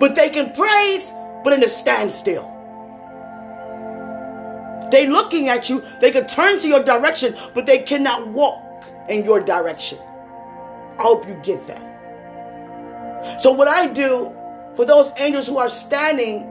But 0.00 0.14
they 0.14 0.30
can 0.30 0.52
praise, 0.52 1.10
but 1.44 1.52
in 1.52 1.62
a 1.62 1.68
standstill. 1.68 2.54
They 4.90 5.06
looking 5.06 5.48
at 5.48 5.68
you, 5.68 5.84
they 6.00 6.10
can 6.10 6.26
turn 6.26 6.58
to 6.60 6.68
your 6.68 6.82
direction, 6.82 7.36
but 7.54 7.66
they 7.66 7.78
cannot 7.78 8.26
walk 8.28 8.84
in 9.08 9.24
your 9.24 9.40
direction. 9.40 9.98
I 10.98 11.02
hope 11.02 11.28
you 11.28 11.38
get 11.42 11.66
that. 11.66 13.40
So 13.40 13.52
what 13.52 13.68
I 13.68 13.86
do 13.86 14.34
for 14.74 14.84
those 14.84 15.12
angels 15.18 15.46
who 15.46 15.58
are 15.58 15.68
standing 15.68 16.47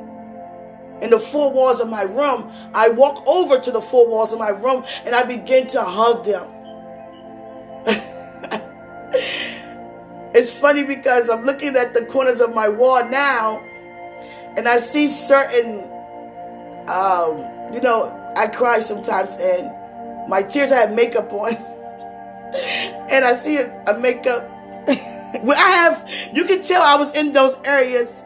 in 1.02 1.12
the 1.12 1.20
four 1.20 1.52
walls 1.52 1.80
of 1.80 1.90
my 1.90 2.04
room, 2.04 2.52
I 2.74 2.90
walk 2.90 3.26
over 3.28 3.60
to 3.60 3.72
the 3.72 3.82
four 3.82 4.08
walls 4.08 4.34
of 4.34 4.40
my 4.40 4.50
room 4.50 4.84
and 5.06 5.16
I 5.16 5.24
begin 5.24 5.68
to 5.68 5.84
hug 5.84 6.26
them. 6.26 6.48
it's 10.34 10.52
funny 10.52 10.84
because 10.84 11.30
I'm 11.30 11.46
looking 11.46 11.76
at 11.76 11.94
the 11.94 12.06
corners 12.06 12.42
of 12.42 12.56
my 12.56 12.68
wall 12.68 13.08
now 13.08 13.64
and 14.58 14.68
I 14.68 14.78
see 14.78 15.08
certain, 15.08 15.84
um, 16.90 17.74
you 17.74 17.82
know, 17.82 18.34
I 18.36 18.48
cry 18.48 18.80
sometimes 18.80 19.38
and 19.38 19.72
my 20.28 20.42
tears 20.42 20.72
I 20.72 20.78
have 20.78 20.94
makeup 20.94 21.32
on. 21.32 21.56
and 23.10 23.24
I 23.24 23.34
see 23.34 23.58
a, 23.58 24.00
makeup. 24.00 24.50
well, 25.44 25.58
I 25.58 25.72
have, 25.72 26.10
you 26.34 26.46
can 26.46 26.64
tell 26.64 26.82
I 26.82 26.96
was 26.96 27.16
in 27.16 27.34
those 27.34 27.56
areas 27.66 28.26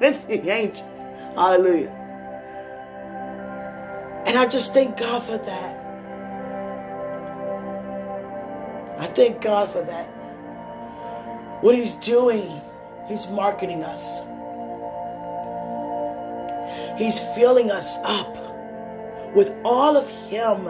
with 0.00 0.26
the 0.28 0.50
angels. 0.50 0.82
Hallelujah. 1.34 1.99
And 4.26 4.38
I 4.38 4.46
just 4.46 4.74
thank 4.74 4.96
God 4.96 5.22
for 5.22 5.38
that. 5.38 5.76
I 8.98 9.06
thank 9.06 9.40
God 9.40 9.70
for 9.70 9.82
that. 9.82 10.06
What 11.62 11.74
He's 11.74 11.94
doing, 11.94 12.60
He's 13.08 13.26
marketing 13.28 13.82
us, 13.82 14.20
He's 16.98 17.18
filling 17.34 17.70
us 17.70 17.96
up 18.04 18.36
with 19.34 19.56
all 19.64 19.96
of 19.96 20.08
Him. 20.28 20.68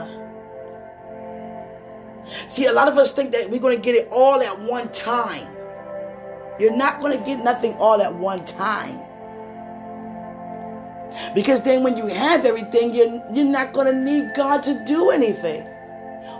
See, 2.48 2.66
a 2.66 2.72
lot 2.72 2.88
of 2.88 2.96
us 2.98 3.12
think 3.12 3.32
that 3.32 3.50
we're 3.50 3.60
going 3.60 3.76
to 3.76 3.82
get 3.82 3.94
it 3.96 4.08
all 4.12 4.40
at 4.40 4.60
one 4.60 4.90
time. 4.92 5.48
You're 6.60 6.76
not 6.76 7.00
going 7.00 7.18
to 7.18 7.24
get 7.24 7.42
nothing 7.42 7.74
all 7.74 8.00
at 8.00 8.14
one 8.14 8.44
time. 8.44 9.00
Because 11.34 11.62
then 11.62 11.82
when 11.82 11.96
you 11.96 12.06
have 12.06 12.44
everything, 12.44 12.94
you're, 12.94 13.22
you're 13.32 13.44
not 13.44 13.72
going 13.72 13.86
to 13.86 13.92
need 13.92 14.32
God 14.34 14.62
to 14.64 14.84
do 14.84 15.10
anything. 15.10 15.66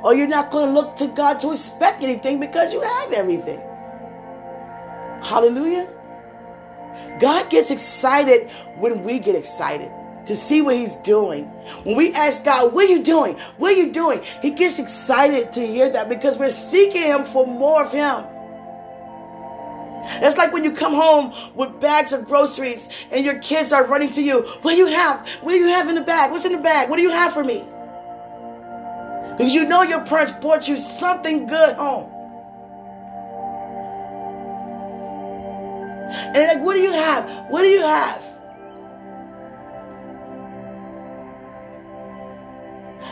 Or 0.03 0.15
you're 0.15 0.27
not 0.27 0.51
going 0.51 0.69
to 0.69 0.73
look 0.73 0.97
to 0.97 1.09
God 1.09 1.41
to 1.41 1.53
expect 1.53 2.03
anything 2.03 2.41
because 2.41 2.73
you 2.73 2.81
have 2.81 3.13
everything. 3.13 3.61
Hallelujah. 5.23 5.89
God 7.21 7.51
gets 7.51 7.71
excited 7.71 8.51
when 8.79 9.05
we 9.05 9.19
get 9.19 9.35
excited 9.35 9.91
to 10.27 10.37
see 10.37 10.63
what 10.63 10.77
he's 10.77 10.95
doing. 10.97 11.45
When 11.85 11.97
we 11.97 12.13
ask 12.15 12.45
God, 12.45 12.73
what 12.73 12.89
are 12.89 12.93
you 12.93 13.03
doing? 13.03 13.37
What 13.59 13.73
are 13.73 13.77
you 13.77 13.93
doing? 13.93 14.23
He 14.43 14.51
gets 14.51 14.79
excited 14.79 15.53
to 15.53 15.67
hear 15.67 15.91
that 15.91 16.09
because 16.09 16.39
we're 16.39 16.51
seeking 16.51 17.03
him 17.03 17.25
for 17.25 17.47
more 17.47 17.85
of 17.85 17.93
him. 17.93 18.25
It's 20.03 20.37
like 20.37 20.53
when 20.53 20.65
you 20.65 20.73
come 20.73 20.95
home 20.95 21.33
with 21.55 21.81
bags 21.81 22.13
of 22.13 22.25
groceries 22.25 22.89
and 23.11 23.25
your 23.25 23.39
kids 23.39 23.73
are 23.73 23.87
running 23.87 24.11
to 24.13 24.23
you. 24.23 24.43
What 24.63 24.73
do 24.73 24.77
you 24.77 24.87
have? 24.87 25.29
What 25.43 25.53
do 25.53 25.59
you 25.59 25.69
have 25.69 25.89
in 25.89 25.95
the 25.95 26.01
bag? 26.01 26.31
What's 26.31 26.45
in 26.45 26.53
the 26.53 26.59
bag? 26.59 26.89
What 26.89 26.97
do 26.97 27.03
you 27.03 27.11
have 27.11 27.33
for 27.33 27.45
me? 27.45 27.65
Because 29.37 29.55
you 29.55 29.65
know 29.67 29.83
your 29.83 30.01
parents 30.01 30.33
bought 30.41 30.69
you 30.69 30.77
something 30.77 31.47
good 31.47 31.77
home. 31.77 32.11
And 36.13 36.49
like, 36.49 36.61
what 36.65 36.75
do 36.75 36.81
you 36.81 36.93
have? 36.93 37.51
What 37.51 37.63
do 37.63 37.69
you 37.69 37.81
have? 37.81 38.23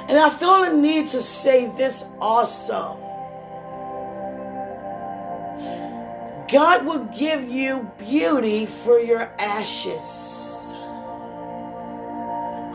And 0.08 0.18
I 0.18 0.30
feel 0.30 0.62
the 0.62 0.72
need 0.72 1.08
to 1.08 1.20
say 1.20 1.66
this 1.76 2.04
also. 2.20 3.07
God 6.50 6.86
will 6.86 7.04
give 7.06 7.48
you 7.48 7.90
beauty 7.98 8.66
for 8.66 8.98
your 8.98 9.30
ashes. 9.38 10.72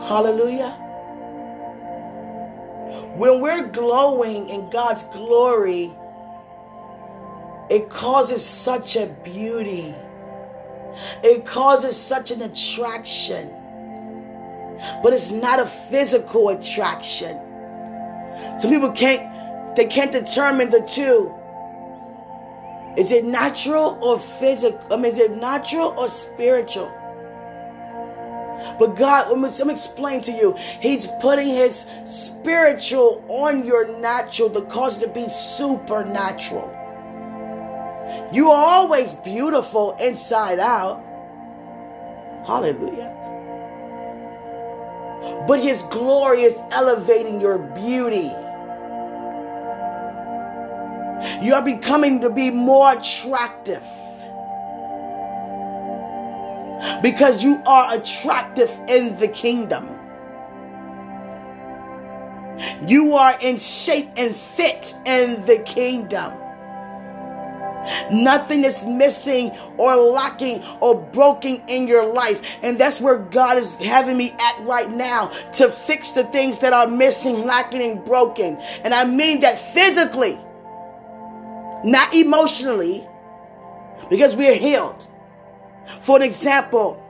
Hallelujah. 0.06 0.70
When 3.16 3.40
we're 3.40 3.68
glowing 3.68 4.48
in 4.48 4.70
God's 4.70 5.02
glory, 5.04 5.92
it 7.70 7.90
causes 7.90 8.44
such 8.44 8.96
a 8.96 9.06
beauty. 9.24 9.94
It 11.24 11.44
causes 11.44 11.96
such 11.96 12.30
an 12.30 12.42
attraction. 12.42 13.50
But 15.02 15.12
it's 15.12 15.30
not 15.30 15.58
a 15.58 15.66
physical 15.90 16.50
attraction. 16.50 17.40
Some 18.58 18.70
people 18.70 18.92
can't 18.92 19.76
they 19.76 19.86
can't 19.86 20.12
determine 20.12 20.70
the 20.70 20.82
two. 20.82 21.33
Is 22.96 23.10
it 23.10 23.24
natural 23.24 23.98
or 24.00 24.18
physical? 24.18 24.80
I 24.90 24.96
mean, 24.96 25.06
is 25.06 25.18
it 25.18 25.32
natural 25.32 25.94
or 25.98 26.08
spiritual? 26.08 26.92
But 28.78 28.96
God, 28.96 29.30
let 29.30 29.66
me, 29.66 29.72
explain 29.72 30.22
to 30.22 30.32
you. 30.32 30.54
He's 30.80 31.06
putting 31.20 31.48
His 31.48 31.84
spiritual 32.04 33.24
on 33.28 33.64
your 33.64 33.98
natural 33.98 34.50
to 34.50 34.62
cause 34.62 34.98
to 34.98 35.08
be 35.08 35.28
supernatural. 35.28 36.70
You 38.32 38.50
are 38.50 38.66
always 38.66 39.12
beautiful 39.12 39.96
inside 40.00 40.58
out. 40.58 41.02
Hallelujah. 42.46 43.12
But 45.46 45.60
His 45.60 45.82
glory 45.84 46.42
is 46.42 46.58
elevating 46.72 47.40
your 47.40 47.58
beauty. 47.58 48.30
You 51.42 51.54
are 51.54 51.62
becoming 51.62 52.20
to 52.20 52.30
be 52.30 52.50
more 52.50 52.92
attractive. 52.92 53.82
Because 57.02 57.42
you 57.42 57.62
are 57.66 57.96
attractive 57.96 58.70
in 58.88 59.18
the 59.18 59.28
kingdom. 59.28 59.88
You 62.86 63.14
are 63.14 63.36
in 63.40 63.58
shape 63.58 64.10
and 64.16 64.34
fit 64.34 64.94
in 65.06 65.44
the 65.46 65.62
kingdom. 65.64 66.40
Nothing 68.10 68.64
is 68.64 68.86
missing 68.86 69.50
or 69.76 69.96
lacking 69.96 70.62
or 70.80 71.00
broken 71.00 71.62
in 71.68 71.86
your 71.86 72.12
life. 72.12 72.58
And 72.62 72.78
that's 72.78 73.00
where 73.00 73.18
God 73.18 73.58
is 73.58 73.74
having 73.76 74.16
me 74.16 74.32
at 74.40 74.60
right 74.62 74.90
now 74.90 75.28
to 75.54 75.70
fix 75.70 76.10
the 76.10 76.24
things 76.24 76.58
that 76.60 76.72
are 76.72 76.86
missing, 76.86 77.44
lacking, 77.44 77.82
and 77.82 78.04
broken. 78.04 78.56
And 78.82 78.94
I 78.94 79.04
mean 79.04 79.40
that 79.40 79.58
physically 79.74 80.38
not 81.84 82.14
emotionally, 82.14 83.06
because 84.10 84.34
we're 84.34 84.54
healed. 84.54 85.06
For 86.00 86.16
an 86.16 86.22
example, 86.22 87.00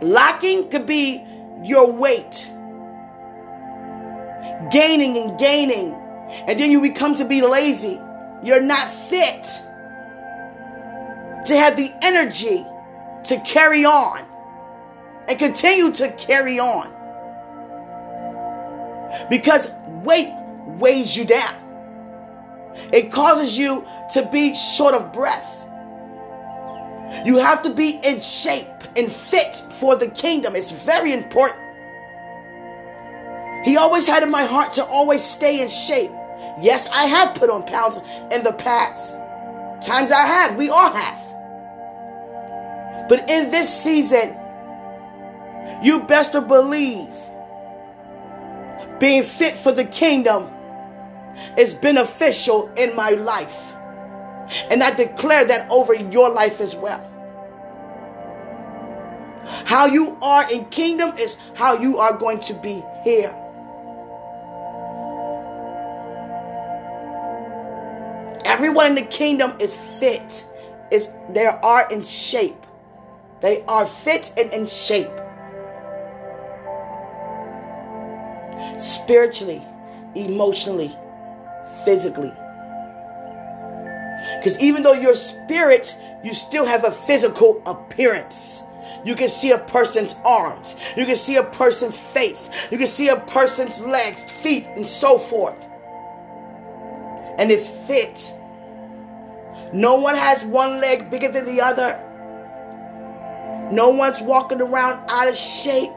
lacking 0.00 0.70
could 0.70 0.86
be 0.86 1.26
your 1.62 1.90
weight, 1.90 2.50
gaining 4.70 5.16
and 5.16 5.38
gaining, 5.38 5.92
and 6.48 6.58
then 6.58 6.70
you 6.70 6.80
become 6.80 7.14
to 7.16 7.24
be 7.24 7.42
lazy. 7.42 8.00
You're 8.42 8.60
not 8.60 8.88
fit 9.08 9.44
to 11.46 11.56
have 11.56 11.76
the 11.76 11.92
energy 12.02 12.64
to 13.24 13.40
carry 13.40 13.84
on 13.84 14.24
and 15.28 15.38
continue 15.38 15.92
to 15.92 16.12
carry 16.12 16.58
on 16.58 16.92
because 19.30 19.70
weight 20.04 20.32
weighs 20.78 21.16
you 21.16 21.24
down. 21.24 21.63
It 22.92 23.12
causes 23.12 23.56
you 23.56 23.86
to 24.12 24.28
be 24.30 24.54
short 24.54 24.94
of 24.94 25.12
breath. 25.12 25.50
You 27.24 27.36
have 27.38 27.62
to 27.62 27.70
be 27.70 28.00
in 28.02 28.20
shape 28.20 28.66
and 28.96 29.10
fit 29.10 29.56
for 29.78 29.96
the 29.96 30.08
kingdom. 30.08 30.56
It's 30.56 30.72
very 30.72 31.12
important. 31.12 31.60
He 33.64 33.76
always 33.76 34.06
had 34.06 34.22
in 34.22 34.30
my 34.30 34.44
heart 34.44 34.74
to 34.74 34.84
always 34.84 35.22
stay 35.22 35.62
in 35.62 35.68
shape. 35.68 36.10
Yes, 36.60 36.86
I 36.92 37.06
have 37.06 37.34
put 37.34 37.50
on 37.50 37.64
pounds 37.64 37.98
in 38.30 38.44
the 38.44 38.52
past. 38.52 39.16
Times 39.86 40.12
I 40.12 40.20
have. 40.26 40.56
We 40.56 40.68
all 40.68 40.92
have. 40.92 41.24
But 43.08 43.28
in 43.30 43.50
this 43.50 43.68
season, 43.82 44.36
you 45.82 46.00
best 46.00 46.32
to 46.32 46.40
believe 46.40 47.14
being 48.98 49.22
fit 49.22 49.54
for 49.54 49.72
the 49.72 49.84
kingdom 49.84 50.50
is 51.58 51.74
beneficial 51.74 52.72
in 52.76 52.94
my 52.94 53.10
life. 53.10 53.74
And 54.70 54.82
I 54.82 54.94
declare 54.94 55.44
that 55.44 55.70
over 55.70 55.94
your 55.94 56.30
life 56.30 56.60
as 56.60 56.76
well. 56.76 57.10
How 59.64 59.86
you 59.86 60.16
are 60.22 60.50
in 60.50 60.64
kingdom 60.66 61.16
is 61.18 61.36
how 61.54 61.78
you 61.78 61.98
are 61.98 62.16
going 62.16 62.40
to 62.40 62.54
be 62.54 62.82
here. 63.02 63.34
Everyone 68.44 68.86
in 68.88 68.94
the 68.94 69.02
kingdom 69.02 69.56
is 69.58 69.76
fit. 69.98 70.46
Is 70.90 71.08
they 71.30 71.46
are 71.46 71.90
in 71.90 72.04
shape. 72.04 72.66
They 73.40 73.62
are 73.64 73.86
fit 73.86 74.32
and 74.36 74.52
in 74.52 74.66
shape. 74.66 75.10
Spiritually, 78.78 79.62
emotionally, 80.14 80.96
physically. 81.84 82.32
Because 84.38 84.58
even 84.58 84.82
though 84.82 84.92
your 84.92 85.14
spirit, 85.14 85.96
you 86.22 86.34
still 86.34 86.66
have 86.66 86.84
a 86.84 86.90
physical 86.90 87.62
appearance. 87.66 88.62
You 89.04 89.14
can 89.14 89.28
see 89.28 89.52
a 89.52 89.58
person's 89.58 90.14
arms. 90.24 90.76
You 90.96 91.04
can 91.04 91.16
see 91.16 91.36
a 91.36 91.42
person's 91.42 91.96
face. 91.96 92.48
You 92.70 92.78
can 92.78 92.86
see 92.86 93.08
a 93.08 93.20
person's 93.20 93.80
legs, 93.80 94.22
feet, 94.32 94.66
and 94.76 94.86
so 94.86 95.18
forth. 95.18 95.66
And 97.38 97.50
it's 97.50 97.68
fit. 97.68 98.32
No 99.74 99.96
one 99.96 100.14
has 100.14 100.44
one 100.44 100.80
leg 100.80 101.10
bigger 101.10 101.28
than 101.28 101.44
the 101.44 101.60
other. 101.60 102.00
No 103.72 103.90
one's 103.90 104.20
walking 104.20 104.60
around 104.60 105.04
out 105.10 105.28
of 105.28 105.36
shape. 105.36 105.90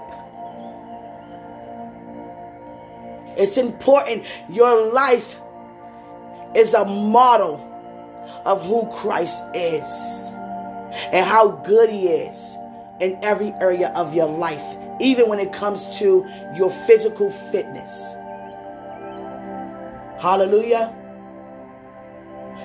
It's 3.37 3.57
important. 3.57 4.25
Your 4.49 4.91
life 4.91 5.39
is 6.57 6.73
a 6.73 6.83
model 6.83 7.63
of 8.45 8.65
who 8.65 8.89
Christ 8.91 9.43
is 9.53 9.87
and 11.13 11.25
how 11.25 11.49
good 11.49 11.89
He 11.89 12.07
is 12.07 12.57
in 12.99 13.17
every 13.21 13.53
area 13.61 13.89
of 13.89 14.13
your 14.15 14.27
life, 14.27 14.63
even 14.99 15.29
when 15.29 15.39
it 15.39 15.53
comes 15.53 15.99
to 15.99 16.25
your 16.55 16.71
physical 16.87 17.29
fitness. 17.51 18.13
Hallelujah. 20.19 20.93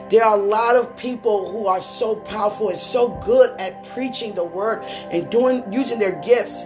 There 0.09 0.25
are 0.25 0.39
a 0.39 0.43
lot 0.43 0.77
of 0.77 0.97
people 0.97 1.51
who 1.53 1.67
are 1.67 1.81
so 1.81 2.17
powerful 2.17 2.71
and 2.71 2.79
so 2.79 3.09
good 3.25 3.59
at 3.61 3.83
preaching 3.85 4.35
the 4.35 4.45
word 4.45 4.83
and 5.11 5.31
doing 5.31 5.71
using 5.71 5.99
their 5.99 6.21
gifts, 6.21 6.65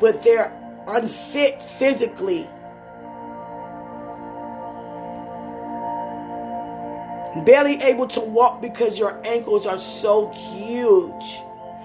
but 0.00 0.22
they're 0.22 0.52
unfit 0.88 1.62
physically 1.62 2.48
barely 7.44 7.74
able 7.82 8.08
to 8.08 8.20
walk 8.20 8.60
because 8.60 8.98
your 8.98 9.20
ankles 9.26 9.66
are 9.66 9.78
so 9.78 10.30
huge 10.32 11.42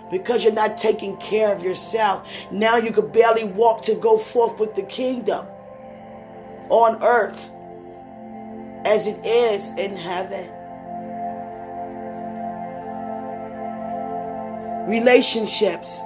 because 0.10 0.44
you're 0.44 0.54
not 0.54 0.78
taking 0.78 1.18
care 1.18 1.54
of 1.54 1.64
yourself. 1.64 2.28
Now 2.52 2.78
you 2.78 2.92
can 2.92 3.08
barely 3.10 3.46
walk 3.46 3.84
to 3.84 3.96
go 3.96 4.18
forth 4.18 4.60
with 4.60 4.76
the 4.76 4.84
kingdom 4.84 5.48
on 6.70 7.04
earth 7.04 7.50
as 8.86 9.08
it 9.08 9.26
is 9.26 9.70
in 9.70 9.96
heaven. 9.96 10.50
Relationships. 14.88 16.00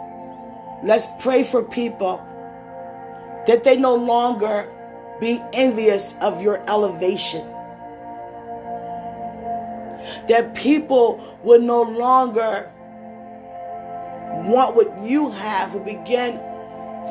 Let's 0.84 1.08
pray 1.20 1.44
for 1.44 1.64
people 1.64 2.24
that 3.48 3.64
they 3.64 3.76
no 3.76 3.96
longer 3.96 4.72
be 5.20 5.42
envious 5.54 6.14
of 6.22 6.42
your 6.42 6.64
elevation 6.70 7.57
that 10.28 10.56
people 10.56 11.40
will 11.44 11.62
no 11.62 11.82
longer 11.82 12.72
want 14.46 14.76
what 14.76 15.02
you 15.04 15.30
have, 15.30 15.74
will 15.74 15.82
begin 15.82 16.34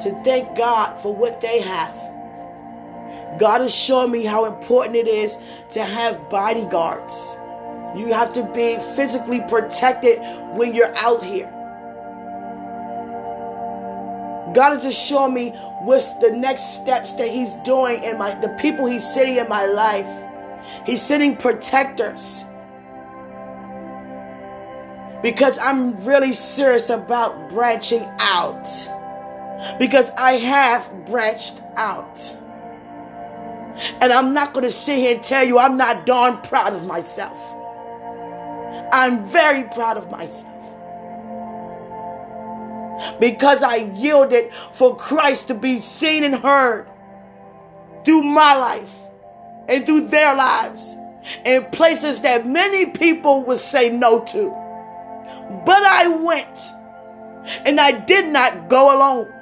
to 0.00 0.20
thank 0.24 0.56
God 0.56 1.00
for 1.02 1.14
what 1.14 1.40
they 1.40 1.60
have. 1.60 1.94
God 3.38 3.60
has 3.60 3.74
shown 3.74 4.10
me 4.10 4.24
how 4.24 4.44
important 4.46 4.96
it 4.96 5.08
is 5.08 5.36
to 5.72 5.84
have 5.84 6.30
bodyguards. 6.30 7.36
You 7.96 8.12
have 8.12 8.32
to 8.34 8.42
be 8.54 8.76
physically 8.94 9.40
protected 9.48 10.18
when 10.56 10.74
you're 10.74 10.94
out 10.96 11.22
here. 11.22 11.52
God 14.54 14.78
is 14.78 14.84
just 14.84 15.06
showing 15.06 15.34
me 15.34 15.50
what's 15.82 16.10
the 16.18 16.30
next 16.30 16.74
steps 16.74 17.12
that 17.14 17.28
He's 17.28 17.52
doing 17.64 18.02
in 18.02 18.16
my 18.18 18.34
the 18.40 18.56
people 18.60 18.86
He's 18.86 19.04
sending 19.12 19.36
in 19.36 19.48
my 19.48 19.66
life. 19.66 20.06
He's 20.86 21.02
sending 21.02 21.36
protectors. 21.36 22.45
Because 25.22 25.58
I'm 25.58 25.96
really 26.04 26.32
serious 26.32 26.90
about 26.90 27.48
branching 27.48 28.06
out. 28.18 28.68
Because 29.78 30.10
I 30.18 30.32
have 30.32 31.06
branched 31.06 31.60
out. 31.76 32.18
And 34.00 34.12
I'm 34.12 34.32
not 34.34 34.52
going 34.52 34.64
to 34.64 34.70
sit 34.70 34.98
here 34.98 35.16
and 35.16 35.24
tell 35.24 35.44
you 35.44 35.58
I'm 35.58 35.76
not 35.76 36.06
darn 36.06 36.38
proud 36.38 36.72
of 36.72 36.86
myself. 36.86 37.38
I'm 38.92 39.26
very 39.28 39.64
proud 39.64 39.96
of 39.96 40.10
myself. 40.10 40.52
Because 43.20 43.62
I 43.62 43.92
yielded 43.94 44.52
for 44.72 44.96
Christ 44.96 45.48
to 45.48 45.54
be 45.54 45.80
seen 45.80 46.24
and 46.24 46.34
heard 46.34 46.86
through 48.04 48.22
my 48.22 48.54
life 48.54 48.92
and 49.68 49.84
through 49.84 50.08
their 50.08 50.34
lives 50.34 50.94
in 51.44 51.64
places 51.72 52.20
that 52.20 52.46
many 52.46 52.86
people 52.86 53.42
would 53.44 53.58
say 53.58 53.90
no 53.90 54.24
to. 54.24 54.65
But 55.48 55.82
I 55.82 56.08
went 56.08 56.58
and 57.64 57.80
I 57.80 57.92
did 57.92 58.26
not 58.26 58.68
go 58.68 58.96
alone. 58.96 59.32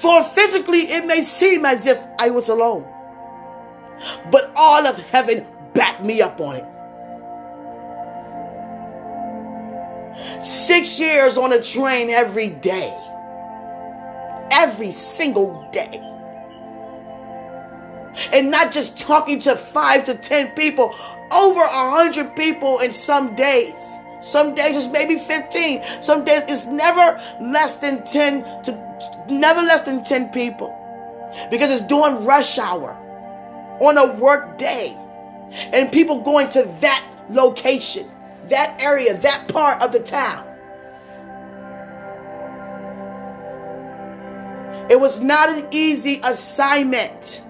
For 0.00 0.24
physically, 0.24 0.90
it 0.90 1.06
may 1.06 1.22
seem 1.22 1.66
as 1.66 1.86
if 1.86 2.02
I 2.18 2.30
was 2.30 2.48
alone. 2.48 2.86
But 4.30 4.50
all 4.56 4.86
of 4.86 4.98
heaven 5.10 5.46
backed 5.74 6.04
me 6.04 6.22
up 6.22 6.40
on 6.40 6.56
it. 6.56 6.64
Six 10.42 10.98
years 10.98 11.36
on 11.36 11.52
a 11.52 11.62
train 11.62 12.08
every 12.10 12.48
day. 12.48 12.94
Every 14.50 14.92
single 14.92 15.68
day. 15.72 16.02
And 18.32 18.50
not 18.50 18.72
just 18.72 18.98
talking 18.98 19.40
to 19.40 19.56
five 19.56 20.06
to 20.06 20.14
ten 20.14 20.52
people, 20.52 20.94
over 21.32 21.60
a 21.60 21.90
hundred 21.90 22.34
people 22.34 22.78
in 22.78 22.92
some 22.92 23.34
days. 23.34 23.74
Some 24.26 24.56
days 24.56 24.76
it's 24.76 24.88
maybe 24.88 25.20
15. 25.20 25.82
Some 26.00 26.24
days 26.24 26.42
it's 26.48 26.64
never 26.64 27.22
less 27.40 27.76
than 27.76 28.04
10 28.04 28.42
to 28.64 29.24
never 29.30 29.62
less 29.62 29.82
than 29.82 30.02
10 30.02 30.30
people. 30.30 30.74
Because 31.48 31.72
it's 31.72 31.86
during 31.86 32.24
rush 32.24 32.58
hour 32.58 32.90
on 33.80 33.96
a 33.96 34.14
work 34.16 34.58
day. 34.58 34.96
And 35.72 35.92
people 35.92 36.22
going 36.22 36.48
to 36.50 36.64
that 36.80 37.06
location, 37.30 38.10
that 38.48 38.80
area, 38.82 39.16
that 39.16 39.46
part 39.46 39.80
of 39.80 39.92
the 39.92 40.00
town. 40.00 40.44
It 44.90 44.98
was 44.98 45.20
not 45.20 45.50
an 45.50 45.68
easy 45.70 46.20
assignment. 46.24 47.42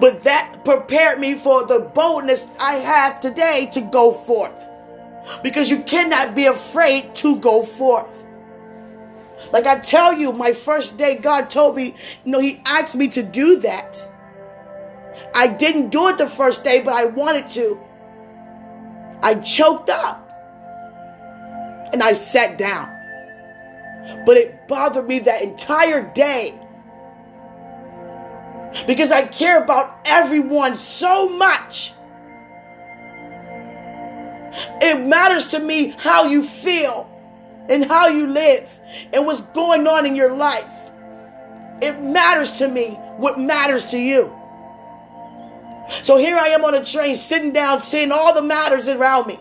But 0.00 0.22
that 0.24 0.64
prepared 0.64 1.18
me 1.20 1.34
for 1.34 1.66
the 1.66 1.80
boldness 1.80 2.46
I 2.60 2.74
have 2.74 3.20
today 3.20 3.70
to 3.72 3.80
go 3.80 4.12
forth. 4.12 4.66
Because 5.42 5.70
you 5.70 5.82
cannot 5.82 6.34
be 6.34 6.46
afraid 6.46 7.14
to 7.16 7.36
go 7.36 7.62
forth. 7.62 8.24
Like 9.52 9.66
I 9.66 9.78
tell 9.78 10.12
you, 10.12 10.32
my 10.32 10.52
first 10.52 10.96
day, 10.96 11.16
God 11.16 11.50
told 11.50 11.76
me, 11.76 11.94
you 12.24 12.32
know, 12.32 12.40
He 12.40 12.60
asked 12.64 12.96
me 12.96 13.08
to 13.08 13.22
do 13.22 13.60
that. 13.60 14.08
I 15.34 15.46
didn't 15.46 15.90
do 15.90 16.08
it 16.08 16.18
the 16.18 16.26
first 16.26 16.64
day, 16.64 16.82
but 16.82 16.94
I 16.94 17.04
wanted 17.04 17.48
to. 17.50 17.80
I 19.22 19.34
choked 19.36 19.90
up 19.90 20.28
and 21.92 22.02
I 22.02 22.12
sat 22.12 22.58
down. 22.58 22.88
But 24.26 24.36
it 24.36 24.66
bothered 24.66 25.06
me 25.06 25.20
that 25.20 25.42
entire 25.42 26.02
day 26.12 26.58
because 28.86 29.10
I 29.10 29.26
care 29.26 29.62
about 29.62 29.98
everyone 30.04 30.76
so 30.76 31.28
much. 31.28 31.92
It 34.82 35.06
matters 35.06 35.48
to 35.48 35.60
me 35.60 35.94
how 35.98 36.24
you 36.24 36.42
feel 36.42 37.08
and 37.68 37.84
how 37.84 38.08
you 38.08 38.26
live 38.26 38.68
and 39.12 39.24
what's 39.26 39.40
going 39.40 39.86
on 39.86 40.04
in 40.06 40.14
your 40.16 40.34
life. 40.34 40.68
It 41.80 42.00
matters 42.00 42.58
to 42.58 42.68
me 42.68 42.90
what 43.16 43.38
matters 43.38 43.86
to 43.86 43.98
you. 43.98 44.32
So 46.02 46.16
here 46.16 46.36
I 46.36 46.48
am 46.48 46.64
on 46.64 46.74
a 46.74 46.84
train 46.84 47.16
sitting 47.16 47.52
down, 47.52 47.82
seeing 47.82 48.12
all 48.12 48.34
the 48.34 48.42
matters 48.42 48.88
around 48.88 49.26
me 49.26 49.38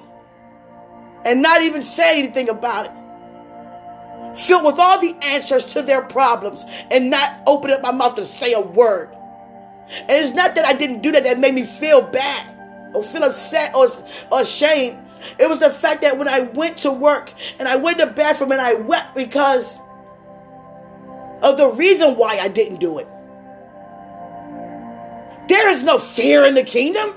and 1.25 1.41
not 1.41 1.61
even 1.61 1.83
say 1.83 2.19
anything 2.19 2.49
about 2.49 2.85
it. 2.87 4.37
Filled 4.37 4.65
with 4.65 4.79
all 4.79 4.99
the 4.99 5.15
answers 5.23 5.65
to 5.73 5.81
their 5.81 6.03
problems 6.03 6.63
and 6.89 7.09
not 7.09 7.41
open 7.47 7.69
up 7.69 7.81
my 7.81 7.91
mouth 7.91 8.15
to 8.15 8.25
say 8.25 8.53
a 8.53 8.61
word. 8.61 9.15
And 9.99 10.11
it's 10.11 10.33
not 10.33 10.55
that 10.55 10.65
I 10.65 10.73
didn't 10.73 11.01
do 11.01 11.11
that 11.11 11.23
that 11.23 11.39
made 11.39 11.53
me 11.53 11.63
feel 11.63 12.01
bad 12.01 12.95
or 12.95 13.03
feel 13.03 13.23
upset 13.23 13.75
or, 13.75 13.87
or 14.31 14.41
ashamed. 14.41 14.99
It 15.37 15.47
was 15.47 15.59
the 15.59 15.69
fact 15.69 16.01
that 16.01 16.17
when 16.17 16.27
I 16.27 16.41
went 16.41 16.77
to 16.79 16.91
work 16.91 17.31
and 17.59 17.67
I 17.67 17.75
went 17.75 17.99
to 17.99 18.05
the 18.05 18.11
bathroom 18.11 18.51
and 18.51 18.61
I 18.61 18.73
wept 18.73 19.15
because 19.15 19.79
of 21.41 21.57
the 21.57 21.71
reason 21.73 22.15
why 22.15 22.37
I 22.39 22.47
didn't 22.47 22.77
do 22.77 22.97
it. 22.99 23.07
There 25.47 25.69
is 25.69 25.83
no 25.83 25.99
fear 25.99 26.45
in 26.45 26.55
the 26.55 26.63
kingdom. 26.63 27.13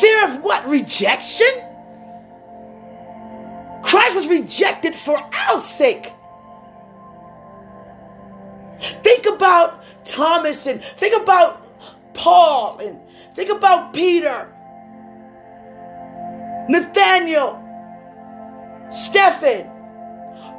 Fear 0.00 0.24
of 0.28 0.42
what? 0.42 0.66
Rejection? 0.66 1.50
Christ 3.82 4.14
was 4.14 4.26
rejected 4.28 4.94
for 4.94 5.18
our 5.18 5.60
sake. 5.60 6.12
Think 8.80 9.26
about 9.26 9.84
Thomas 10.04 10.66
and 10.66 10.82
think 10.82 11.20
about 11.20 11.66
Paul 12.14 12.78
and 12.78 12.98
think 13.34 13.50
about 13.50 13.92
Peter, 13.92 14.52
Nathaniel, 16.68 17.62
Stephen. 18.90 19.70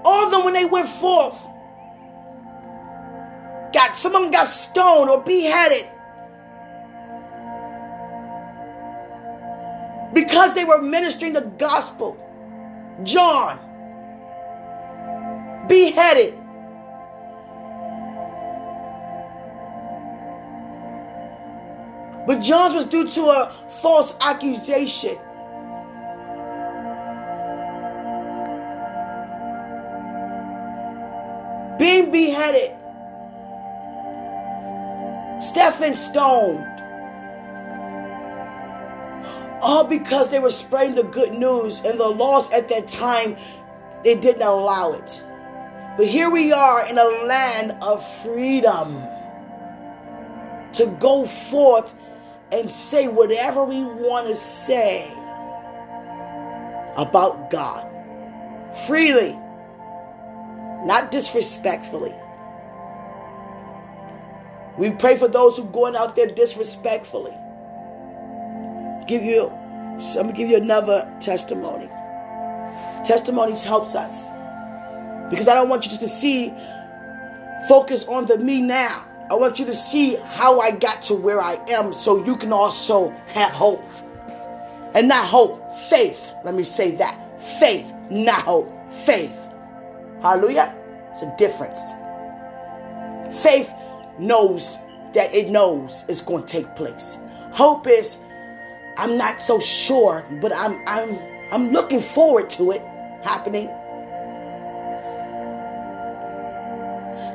All 0.03 0.25
of 0.25 0.31
them 0.31 0.43
when 0.43 0.53
they 0.53 0.65
went 0.65 0.87
forth. 0.87 1.39
Got 3.73 3.97
some 3.97 4.15
of 4.15 4.23
them 4.23 4.31
got 4.31 4.49
stoned 4.49 5.09
or 5.09 5.21
beheaded. 5.21 5.87
Because 10.13 10.53
they 10.53 10.65
were 10.65 10.81
ministering 10.81 11.33
the 11.33 11.41
gospel. 11.57 12.17
John 13.03 13.59
beheaded. 15.67 16.40
But 22.31 22.39
John's 22.39 22.73
was 22.73 22.85
due 22.85 23.09
to 23.09 23.23
a 23.23 23.53
false 23.81 24.15
accusation. 24.21 25.17
Being 31.77 32.09
beheaded. 32.09 32.71
Stephen 35.43 35.93
stoned. 35.93 36.65
All 39.61 39.83
because 39.83 40.29
they 40.29 40.39
were 40.39 40.51
spreading 40.51 40.95
the 40.95 41.03
good 41.03 41.33
news 41.33 41.81
and 41.81 41.99
the 41.99 42.07
laws 42.07 42.49
at 42.53 42.69
that 42.69 42.87
time, 42.87 43.35
they 44.05 44.15
didn't 44.15 44.43
allow 44.43 44.93
it. 44.93 45.21
But 45.97 46.07
here 46.07 46.29
we 46.29 46.53
are 46.53 46.87
in 46.87 46.97
a 46.97 47.25
land 47.25 47.75
of 47.81 48.01
freedom 48.21 49.03
to 50.75 50.85
go 51.01 51.25
forth 51.25 51.93
and 52.51 52.69
say 52.69 53.07
whatever 53.07 53.63
we 53.63 53.83
want 53.83 54.27
to 54.27 54.35
say 54.35 55.11
about 56.97 57.49
God 57.51 57.87
freely, 58.87 59.37
not 60.85 61.11
disrespectfully. 61.11 62.13
We 64.77 64.91
pray 64.91 65.17
for 65.17 65.27
those 65.27 65.57
who 65.57 65.65
going 65.65 65.95
out 65.95 66.15
there 66.15 66.27
disrespectfully. 66.27 67.33
Give 69.07 69.23
you, 69.23 69.47
I'm 69.47 69.99
gonna 70.15 70.33
give 70.33 70.49
you 70.49 70.57
another 70.57 71.11
testimony. 71.21 71.89
Testimonies 73.05 73.61
helps 73.61 73.95
us 73.95 74.29
because 75.29 75.47
I 75.47 75.55
don't 75.55 75.69
want 75.69 75.85
you 75.85 75.89
just 75.89 76.01
to 76.01 76.09
see, 76.09 76.53
focus 77.67 78.05
on 78.05 78.25
the 78.25 78.37
me 78.37 78.61
now. 78.61 79.05
I 79.31 79.35
want 79.35 79.59
you 79.59 79.65
to 79.65 79.73
see 79.73 80.15
how 80.15 80.59
I 80.59 80.71
got 80.71 81.03
to 81.03 81.15
where 81.15 81.41
I 81.41 81.53
am 81.69 81.93
so 81.93 82.21
you 82.25 82.35
can 82.35 82.51
also 82.51 83.11
have 83.27 83.53
hope. 83.53 83.89
And 84.93 85.07
not 85.07 85.25
hope, 85.25 85.79
faith. 85.89 86.29
Let 86.43 86.53
me 86.53 86.63
say 86.63 86.91
that. 86.97 87.17
Faith, 87.57 87.93
not 88.09 88.41
hope. 88.41 88.69
Faith. 89.05 89.33
Hallelujah. 90.21 90.75
It's 91.13 91.21
a 91.21 91.33
difference. 91.37 91.79
Faith 93.41 93.71
knows 94.19 94.77
that 95.13 95.33
it 95.33 95.49
knows 95.49 96.03
it's 96.09 96.19
going 96.19 96.45
to 96.45 96.51
take 96.51 96.75
place. 96.75 97.17
Hope 97.53 97.87
is 97.87 98.17
I'm 98.97 99.15
not 99.15 99.41
so 99.41 99.61
sure, 99.61 100.25
but 100.41 100.53
I'm 100.53 100.83
I'm 100.85 101.17
I'm 101.53 101.71
looking 101.71 102.01
forward 102.01 102.49
to 102.49 102.71
it 102.71 102.81
happening. 103.23 103.69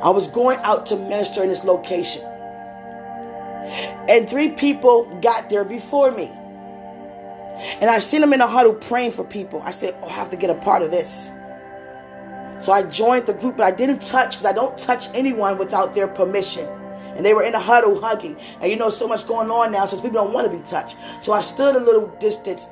I 0.02 0.10
was 0.10 0.28
going 0.28 0.58
out 0.60 0.86
to 0.86 0.96
minister 0.96 1.42
in 1.42 1.48
this 1.48 1.64
location. 1.64 2.22
And 4.08 4.28
three 4.28 4.50
people 4.50 5.04
got 5.20 5.50
there 5.50 5.64
before 5.64 6.10
me. 6.10 6.30
And 7.80 7.90
I 7.90 7.98
seen 7.98 8.20
them 8.20 8.32
in 8.32 8.40
a 8.40 8.46
huddle 8.46 8.74
praying 8.74 9.12
for 9.12 9.24
people. 9.24 9.62
I 9.62 9.70
said, 9.70 9.96
Oh, 10.02 10.08
I 10.08 10.12
have 10.12 10.30
to 10.30 10.36
get 10.36 10.50
a 10.50 10.54
part 10.54 10.82
of 10.82 10.90
this. 10.90 11.30
So 12.58 12.72
I 12.72 12.82
joined 12.82 13.26
the 13.26 13.34
group, 13.34 13.56
but 13.56 13.64
I 13.64 13.70
didn't 13.70 14.02
touch 14.02 14.32
because 14.32 14.44
I 14.44 14.52
don't 14.52 14.76
touch 14.78 15.08
anyone 15.14 15.58
without 15.58 15.94
their 15.94 16.08
permission. 16.08 16.66
And 17.16 17.24
they 17.24 17.32
were 17.32 17.42
in 17.42 17.54
a 17.54 17.60
huddle 17.60 18.00
hugging. 18.00 18.36
And 18.60 18.70
you 18.70 18.76
know, 18.76 18.90
so 18.90 19.08
much 19.08 19.26
going 19.26 19.50
on 19.50 19.72
now, 19.72 19.86
so 19.86 19.96
people 19.96 20.22
don't 20.22 20.32
want 20.32 20.50
to 20.50 20.56
be 20.56 20.62
touched. 20.64 20.96
So 21.22 21.32
I 21.32 21.40
stood 21.40 21.76
a 21.76 21.80
little 21.80 22.08
distance, 22.18 22.66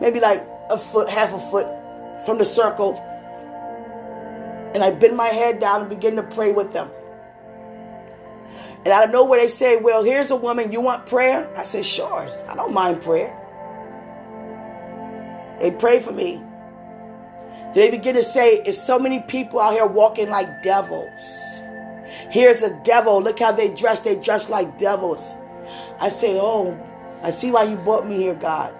maybe 0.00 0.20
like 0.20 0.46
a 0.70 0.78
foot, 0.78 1.08
half 1.08 1.32
a 1.32 1.38
foot 1.50 1.66
from 2.24 2.38
the 2.38 2.44
circle. 2.44 2.94
And 4.76 4.84
I 4.84 4.90
bend 4.90 5.16
my 5.16 5.28
head 5.28 5.58
down 5.58 5.80
and 5.80 5.88
begin 5.88 6.16
to 6.16 6.22
pray 6.22 6.52
with 6.52 6.70
them. 6.74 6.90
And 8.84 8.88
out 8.88 9.04
of 9.04 9.10
nowhere, 9.10 9.40
they 9.40 9.48
say, 9.48 9.78
Well, 9.78 10.04
here's 10.04 10.30
a 10.30 10.36
woman, 10.36 10.70
you 10.70 10.82
want 10.82 11.06
prayer? 11.06 11.50
I 11.56 11.64
said, 11.64 11.82
Sure, 11.82 12.28
I 12.46 12.54
don't 12.54 12.74
mind 12.74 13.00
prayer. 13.00 13.34
They 15.62 15.70
pray 15.70 16.00
for 16.00 16.12
me. 16.12 16.42
They 17.72 17.90
begin 17.90 18.16
to 18.16 18.22
say, 18.22 18.56
It's 18.66 18.78
so 18.78 18.98
many 18.98 19.20
people 19.20 19.60
out 19.60 19.72
here 19.72 19.86
walking 19.86 20.28
like 20.28 20.62
devils. 20.62 21.22
Here's 22.28 22.62
a 22.62 22.78
devil. 22.84 23.22
Look 23.22 23.38
how 23.38 23.52
they 23.52 23.74
dress. 23.74 24.00
They 24.00 24.16
dress 24.16 24.50
like 24.50 24.78
devils. 24.78 25.36
I 25.98 26.10
say, 26.10 26.38
Oh, 26.38 26.78
I 27.22 27.30
see 27.30 27.50
why 27.50 27.62
you 27.62 27.76
brought 27.76 28.06
me 28.06 28.16
here, 28.16 28.34
God. 28.34 28.74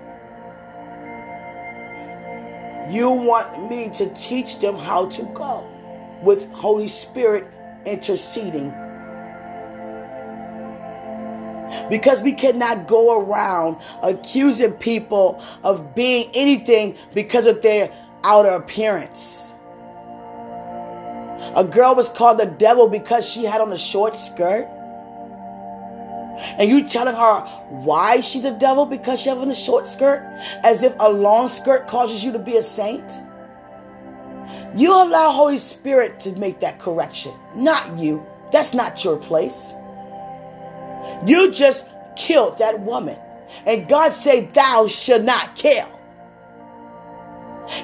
You 2.91 3.09
want 3.09 3.71
me 3.71 3.89
to 3.95 4.13
teach 4.13 4.61
them 4.61 4.77
how 4.77 5.07
to 5.07 5.23
go 5.33 5.67
with 6.23 6.51
Holy 6.53 6.89
Spirit 6.89 7.47
interceding. 7.85 8.71
Because 11.91 12.23
we 12.23 12.33
cannot 12.33 12.89
go 12.89 13.21
around 13.21 13.77
accusing 14.03 14.73
people 14.73 15.43
of 15.63 15.95
being 15.95 16.31
anything 16.35 16.97
because 17.15 17.47
of 17.47 17.63
their 17.63 17.93
outer 18.25 18.51
appearance. 18.51 19.55
A 21.55 21.65
girl 21.65 21.95
was 21.95 22.09
called 22.09 22.39
the 22.39 22.47
devil 22.47 22.89
because 22.89 23.29
she 23.29 23.45
had 23.45 23.61
on 23.61 23.73
a 23.73 23.79
short 23.79 24.17
skirt. 24.17 24.69
And 26.59 26.69
you 26.69 26.87
telling 26.87 27.15
her 27.15 27.41
why 27.69 28.21
she's 28.21 28.45
a 28.45 28.57
devil 28.59 28.85
because 28.85 29.21
she 29.21 29.29
has 29.29 29.39
on 29.39 29.51
a 29.51 29.55
short 29.55 29.87
skirt? 29.87 30.23
As 30.63 30.83
if 30.83 30.95
a 31.01 31.11
long 31.11 31.49
skirt 31.49 31.89
causes 31.89 32.23
you 32.25 32.33
to 32.33 32.39
be 32.39 32.57
a 32.57 32.63
saint? 32.63 33.23
You 34.77 34.93
allow 34.93 35.31
Holy 35.31 35.59
Spirit 35.59 36.21
to 36.21 36.33
make 36.33 36.61
that 36.61 36.79
correction, 36.79 37.33
not 37.55 37.99
you. 37.99 38.25
That's 38.53 38.75
not 38.75 39.03
your 39.03 39.17
place. 39.17 39.75
You 41.27 41.51
just 41.51 41.87
killed 42.17 42.59
that 42.59 42.81
woman. 42.81 43.19
And 43.65 43.89
God 43.89 44.13
said, 44.13 44.53
Thou 44.53 44.87
shalt 44.87 45.23
not 45.23 45.57
kill. 45.57 45.89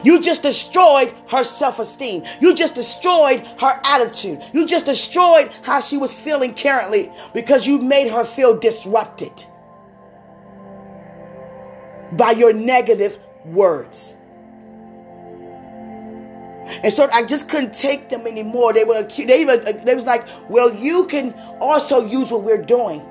You 0.05 0.21
just 0.21 0.43
destroyed 0.43 1.13
her 1.29 1.45
self 1.45 1.79
esteem. 1.79 2.25
You 2.41 2.55
just 2.55 2.75
destroyed 2.75 3.41
her 3.59 3.81
attitude. 3.85 4.43
You 4.53 4.67
just 4.67 4.87
destroyed 4.87 5.51
how 5.63 5.81
she 5.81 5.97
was 5.97 6.13
feeling 6.13 6.55
currently 6.55 7.11
because 7.35 7.67
you 7.67 7.79
made 7.79 8.11
her 8.11 8.25
feel 8.25 8.59
disrupted 8.59 9.33
by 12.13 12.33
your 12.33 12.53
negative 12.53 13.19
words. 13.45 14.15
And 16.83 16.93
so 16.93 17.09
I 17.13 17.25
just 17.25 17.49
couldn't 17.49 17.75
take 17.75 18.09
them 18.09 18.27
anymore. 18.27 18.73
They 18.73 18.85
were 18.85 19.03
they 19.03 19.41
even 19.41 19.85
they 19.85 19.95
was 19.95 20.07
like, 20.07 20.27
well, 20.49 20.73
you 20.73 21.07
can 21.07 21.35
also 21.61 22.07
use 22.07 22.31
what 22.31 22.43
we're 22.43 22.63
doing. 22.63 23.03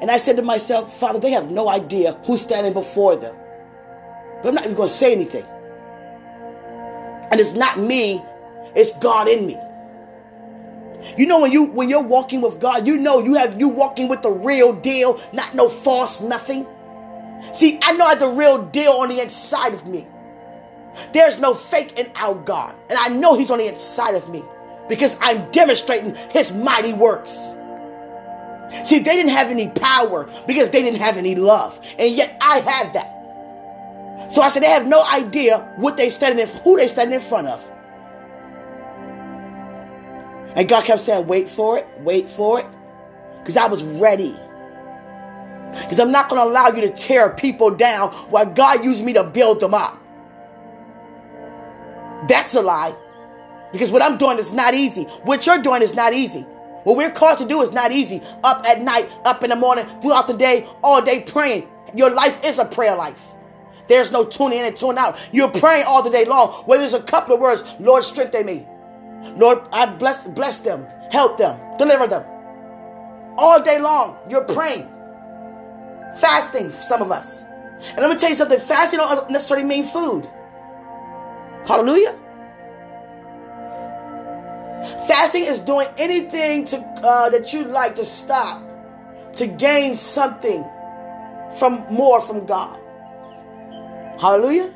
And 0.00 0.10
I 0.10 0.16
said 0.18 0.36
to 0.36 0.42
myself, 0.42 0.98
Father, 0.98 1.18
they 1.18 1.30
have 1.30 1.50
no 1.50 1.68
idea 1.68 2.12
who's 2.24 2.40
standing 2.40 2.72
before 2.72 3.16
them. 3.16 3.34
But 4.42 4.48
I'm 4.48 4.54
not 4.54 4.64
even 4.64 4.76
going 4.76 4.88
to 4.88 4.94
say 4.94 5.12
anything. 5.12 5.44
And 7.30 7.40
it's 7.40 7.52
not 7.52 7.78
me, 7.78 8.22
it's 8.74 8.92
God 8.98 9.28
in 9.28 9.46
me. 9.46 9.56
You 11.16 11.26
know 11.26 11.40
when 11.40 11.52
you 11.52 11.64
when 11.64 11.88
you're 11.88 12.02
walking 12.02 12.40
with 12.40 12.60
God, 12.60 12.86
you 12.86 12.96
know 12.96 13.20
you 13.20 13.34
have 13.34 13.58
you 13.58 13.68
walking 13.68 14.08
with 14.08 14.22
the 14.22 14.30
real 14.30 14.74
deal, 14.80 15.20
not 15.32 15.54
no 15.54 15.68
false 15.68 16.20
nothing. 16.20 16.66
See, 17.54 17.78
I 17.82 17.92
know 17.92 18.04
I 18.04 18.10
have 18.10 18.20
the 18.20 18.28
real 18.28 18.64
deal 18.66 18.92
on 18.92 19.08
the 19.08 19.20
inside 19.22 19.74
of 19.74 19.86
me. 19.86 20.06
There's 21.12 21.38
no 21.38 21.54
fake 21.54 21.98
in 21.98 22.10
our 22.14 22.34
God. 22.34 22.74
And 22.90 22.98
I 22.98 23.08
know 23.08 23.36
He's 23.36 23.50
on 23.50 23.58
the 23.58 23.68
inside 23.68 24.14
of 24.14 24.28
me 24.28 24.42
because 24.88 25.16
I'm 25.20 25.50
demonstrating 25.50 26.14
His 26.30 26.52
mighty 26.52 26.92
works. 26.92 27.32
See, 28.84 28.98
they 28.98 29.16
didn't 29.16 29.30
have 29.30 29.48
any 29.48 29.70
power 29.70 30.28
because 30.46 30.70
they 30.70 30.82
didn't 30.82 31.00
have 31.00 31.16
any 31.16 31.34
love. 31.34 31.80
And 31.98 32.14
yet 32.14 32.36
I 32.40 32.60
have 32.60 32.92
that. 32.92 33.18
So 34.32 34.42
I 34.42 34.50
said, 34.50 34.62
they 34.62 34.68
have 34.68 34.86
no 34.86 35.02
idea 35.06 35.72
what 35.76 35.96
they 35.96 36.10
standing 36.10 36.46
in, 36.46 36.54
who 36.62 36.76
they 36.76 36.88
standing 36.88 37.14
in 37.14 37.20
front 37.20 37.48
of. 37.48 37.64
And 40.54 40.68
God 40.68 40.84
kept 40.84 41.00
saying, 41.00 41.26
wait 41.26 41.48
for 41.48 41.78
it, 41.78 41.86
wait 42.00 42.28
for 42.30 42.60
it. 42.60 42.66
Because 43.38 43.56
I 43.56 43.66
was 43.66 43.82
ready. 43.82 44.36
Because 45.72 45.98
I'm 45.98 46.10
not 46.10 46.28
going 46.28 46.40
to 46.42 46.48
allow 46.48 46.68
you 46.68 46.82
to 46.82 46.90
tear 46.90 47.30
people 47.30 47.70
down 47.70 48.10
while 48.30 48.46
God 48.46 48.84
used 48.84 49.04
me 49.04 49.12
to 49.14 49.24
build 49.24 49.60
them 49.60 49.72
up. 49.72 50.02
That's 52.26 52.54
a 52.54 52.62
lie. 52.62 52.94
Because 53.72 53.90
what 53.90 54.02
I'm 54.02 54.18
doing 54.18 54.38
is 54.38 54.52
not 54.52 54.74
easy. 54.74 55.04
What 55.24 55.46
you're 55.46 55.62
doing 55.62 55.82
is 55.82 55.94
not 55.94 56.14
easy. 56.14 56.40
What 56.84 56.96
we're 56.96 57.10
called 57.10 57.38
to 57.38 57.46
do 57.46 57.60
is 57.60 57.70
not 57.70 57.92
easy. 57.92 58.22
Up 58.42 58.64
at 58.66 58.80
night, 58.80 59.10
up 59.24 59.42
in 59.42 59.50
the 59.50 59.56
morning, 59.56 59.86
throughout 60.00 60.26
the 60.26 60.34
day, 60.34 60.66
all 60.82 61.04
day 61.04 61.20
praying. 61.20 61.68
Your 61.94 62.10
life 62.10 62.38
is 62.44 62.58
a 62.58 62.64
prayer 62.64 62.96
life. 62.96 63.20
There's 63.88 64.10
no 64.10 64.24
tuning 64.24 64.60
in 64.60 64.64
and 64.66 64.76
tuning 64.76 64.98
out. 64.98 65.18
You're 65.32 65.50
praying 65.50 65.84
all 65.86 66.02
the 66.02 66.10
day 66.10 66.24
long. 66.24 66.64
Whether 66.64 66.84
it's 66.84 66.94
a 66.94 67.02
couple 67.02 67.34
of 67.34 67.40
words, 67.40 67.64
Lord, 67.78 68.04
strengthen 68.04 68.46
me. 68.46 68.66
Lord, 69.36 69.58
I 69.72 69.86
bless 69.86 70.26
bless 70.28 70.60
them, 70.60 70.86
help 71.10 71.38
them, 71.38 71.58
deliver 71.78 72.06
them. 72.06 72.24
All 73.36 73.62
day 73.62 73.78
long, 73.78 74.18
you're 74.28 74.44
praying. 74.44 74.88
Fasting, 76.20 76.72
some 76.82 77.02
of 77.02 77.10
us. 77.10 77.42
And 77.90 77.98
let 77.98 78.10
me 78.10 78.16
tell 78.16 78.30
you 78.30 78.34
something, 78.34 78.58
fasting 78.60 78.98
don't 78.98 79.30
necessarily 79.30 79.66
mean 79.66 79.84
food. 79.84 80.28
Hallelujah. 81.68 82.18
Fasting 85.06 85.44
is 85.44 85.60
doing 85.60 85.86
anything 85.98 86.64
to 86.64 86.78
uh, 86.78 87.28
that 87.28 87.52
you 87.52 87.64
like 87.64 87.94
to 87.96 88.06
stop 88.06 88.62
to 89.36 89.46
gain 89.46 89.94
something 89.94 90.64
from 91.58 91.84
more 91.90 92.22
from 92.22 92.46
God. 92.46 92.80
Hallelujah. 94.18 94.74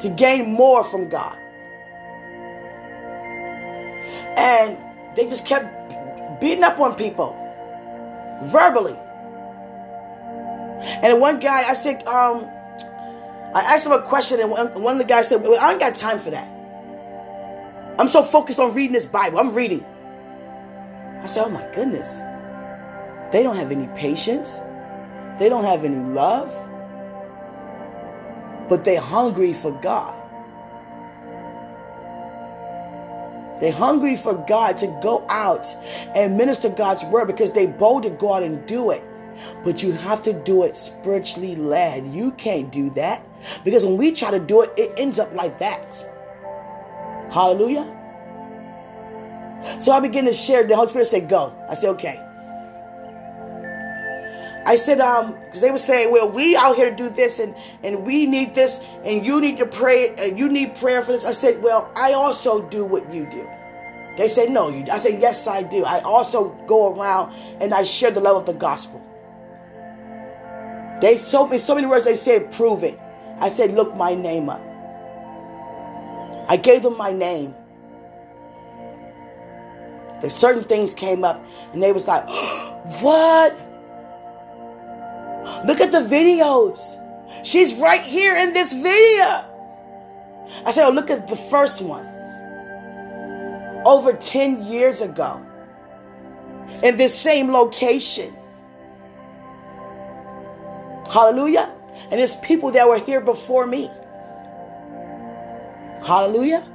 To 0.00 0.08
gain 0.08 0.54
more 0.54 0.82
from 0.82 1.08
God. 1.08 1.38
And 4.36 4.76
they 5.16 5.28
just 5.28 5.46
kept 5.46 6.40
beating 6.40 6.64
up 6.64 6.80
on 6.80 6.96
people 6.96 7.30
verbally. 8.42 8.98
And 11.04 11.20
one 11.20 11.38
guy, 11.38 11.62
I 11.68 11.74
said, 11.74 12.04
um, 12.08 12.50
I 13.54 13.74
asked 13.74 13.86
him 13.86 13.92
a 13.92 14.02
question, 14.02 14.40
and 14.40 14.50
one 14.50 14.94
of 14.94 14.98
the 14.98 15.04
guys 15.04 15.28
said, 15.28 15.42
well, 15.42 15.58
I 15.60 15.72
ain't 15.72 15.80
got 15.80 15.94
time 15.96 16.18
for 16.18 16.30
that. 16.30 16.48
I'm 17.98 18.08
so 18.08 18.22
focused 18.22 18.58
on 18.58 18.74
reading 18.74 18.92
this 18.92 19.06
Bible. 19.06 19.38
I'm 19.38 19.52
reading. 19.52 19.84
I 21.22 21.26
said, 21.26 21.44
oh 21.44 21.50
my 21.50 21.68
goodness. 21.74 22.20
They 23.32 23.42
don't 23.42 23.56
have 23.56 23.72
any 23.72 23.86
patience. 23.98 24.60
They 25.38 25.48
don't 25.48 25.64
have 25.64 25.84
any 25.84 25.96
love 25.96 26.52
but 28.70 28.84
they're 28.84 29.00
hungry 29.00 29.52
for 29.52 29.72
God. 29.72 30.16
They're 33.60 33.72
hungry 33.72 34.16
for 34.16 34.32
God 34.48 34.78
to 34.78 34.86
go 35.02 35.26
out 35.28 35.66
and 36.14 36.38
minister 36.38 36.70
God's 36.70 37.04
word 37.04 37.26
because 37.26 37.50
they 37.50 37.66
bold 37.66 38.04
to 38.04 38.10
go 38.10 38.32
out 38.32 38.42
and 38.44 38.64
do 38.66 38.90
it. 38.90 39.02
But 39.64 39.82
you 39.82 39.92
have 39.92 40.22
to 40.22 40.32
do 40.32 40.62
it 40.62 40.76
spiritually 40.76 41.56
led. 41.56 42.06
You 42.06 42.30
can't 42.32 42.70
do 42.70 42.90
that 42.90 43.22
because 43.64 43.84
when 43.84 43.96
we 43.96 44.12
try 44.12 44.30
to 44.30 44.40
do 44.40 44.62
it, 44.62 44.72
it 44.76 44.92
ends 44.98 45.18
up 45.18 45.32
like 45.34 45.58
that. 45.58 46.06
Hallelujah. 47.30 47.96
So 49.80 49.92
I 49.92 50.00
begin 50.00 50.24
to 50.24 50.32
share. 50.32 50.66
The 50.66 50.76
Holy 50.76 50.88
Spirit 50.88 51.08
said, 51.08 51.28
Go. 51.28 51.54
I 51.68 51.74
said, 51.74 51.90
Okay. 51.90 52.26
I 54.66 54.76
said, 54.76 55.00
um, 55.00 55.32
because 55.46 55.62
they 55.62 55.70
were 55.70 55.78
saying, 55.78 56.12
well, 56.12 56.30
we 56.30 56.54
out 56.54 56.76
here 56.76 56.90
to 56.90 56.94
do 56.94 57.08
this 57.08 57.38
and 57.38 57.54
and 57.82 58.04
we 58.04 58.26
need 58.26 58.54
this 58.54 58.78
and 59.04 59.24
you 59.24 59.40
need 59.40 59.56
to 59.56 59.66
pray 59.66 60.14
and 60.16 60.38
you 60.38 60.48
need 60.48 60.74
prayer 60.74 61.02
for 61.02 61.12
this. 61.12 61.24
I 61.24 61.32
said, 61.32 61.62
well, 61.62 61.90
I 61.96 62.12
also 62.12 62.68
do 62.68 62.84
what 62.84 63.12
you 63.12 63.26
do. 63.30 63.48
They 64.18 64.28
said, 64.28 64.50
no, 64.50 64.68
you. 64.68 64.84
I 64.92 64.98
said, 64.98 65.20
yes, 65.20 65.46
I 65.46 65.62
do. 65.62 65.84
I 65.84 66.00
also 66.00 66.50
go 66.66 66.94
around 66.94 67.32
and 67.60 67.72
I 67.72 67.84
share 67.84 68.10
the 68.10 68.20
love 68.20 68.36
of 68.36 68.46
the 68.46 68.52
gospel. 68.52 69.00
They 71.00 71.18
told 71.18 71.50
me 71.50 71.56
so 71.56 71.74
many 71.74 71.86
words. 71.86 72.04
They 72.04 72.16
said, 72.16 72.52
prove 72.52 72.84
it. 72.84 73.00
I 73.40 73.48
said, 73.48 73.72
look 73.72 73.96
my 73.96 74.14
name 74.14 74.48
up. 74.48 74.60
I 76.48 76.56
gave 76.56 76.82
them 76.82 76.96
my 76.96 77.12
name. 77.12 77.54
There's 80.20 80.34
certain 80.34 80.64
things 80.64 80.92
came 80.92 81.24
up 81.24 81.42
and 81.72 81.82
they 81.82 81.92
was 81.92 82.06
like, 82.06 82.28
what? 83.00 83.52
Look 85.66 85.80
at 85.80 85.92
the 85.92 86.00
videos. 86.00 86.80
She's 87.44 87.74
right 87.74 88.02
here 88.02 88.34
in 88.34 88.52
this 88.52 88.72
video. 88.72 89.44
I 90.66 90.72
said, 90.72 90.86
oh, 90.86 90.90
look 90.90 91.10
at 91.10 91.28
the 91.28 91.36
first 91.36 91.80
one. 91.80 92.06
Over 93.86 94.12
10 94.12 94.64
years 94.64 95.00
ago. 95.00 95.40
In 96.82 96.96
this 96.96 97.18
same 97.18 97.50
location. 97.50 98.36
Hallelujah. 101.10 101.72
And 102.10 102.18
there's 102.18 102.34
people 102.36 102.72
that 102.72 102.88
were 102.88 102.98
here 102.98 103.20
before 103.20 103.66
me. 103.66 103.88
Hallelujah. 106.02 106.66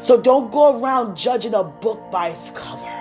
So 0.00 0.20
don't 0.20 0.50
go 0.50 0.80
around 0.80 1.16
judging 1.16 1.52
a 1.52 1.62
book 1.62 2.10
by 2.10 2.28
its 2.28 2.50
cover. 2.50 2.92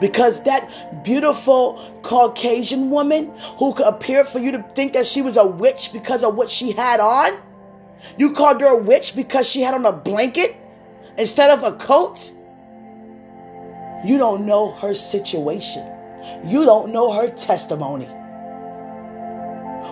Because 0.00 0.40
that 0.44 1.02
beautiful 1.02 2.00
Caucasian 2.02 2.90
woman 2.90 3.36
who 3.58 3.72
appeared 3.82 4.28
for 4.28 4.38
you 4.38 4.52
to 4.52 4.62
think 4.74 4.92
that 4.92 5.06
she 5.06 5.20
was 5.20 5.36
a 5.36 5.46
witch 5.46 5.92
because 5.92 6.22
of 6.22 6.36
what 6.36 6.48
she 6.48 6.70
had 6.70 7.00
on, 7.00 7.32
you 8.18 8.32
called 8.32 8.60
her 8.60 8.68
a 8.68 8.76
witch 8.76 9.16
because 9.16 9.48
she 9.48 9.62
had 9.62 9.74
on 9.74 9.84
a 9.84 9.92
blanket 9.92 10.54
instead 11.18 11.50
of 11.50 11.64
a 11.64 11.76
coat. 11.76 12.30
You 14.04 14.18
don't 14.18 14.46
know 14.46 14.72
her 14.72 14.94
situation. 14.94 15.88
You 16.44 16.64
don't 16.64 16.92
know 16.92 17.12
her 17.12 17.30
testimony 17.30 18.08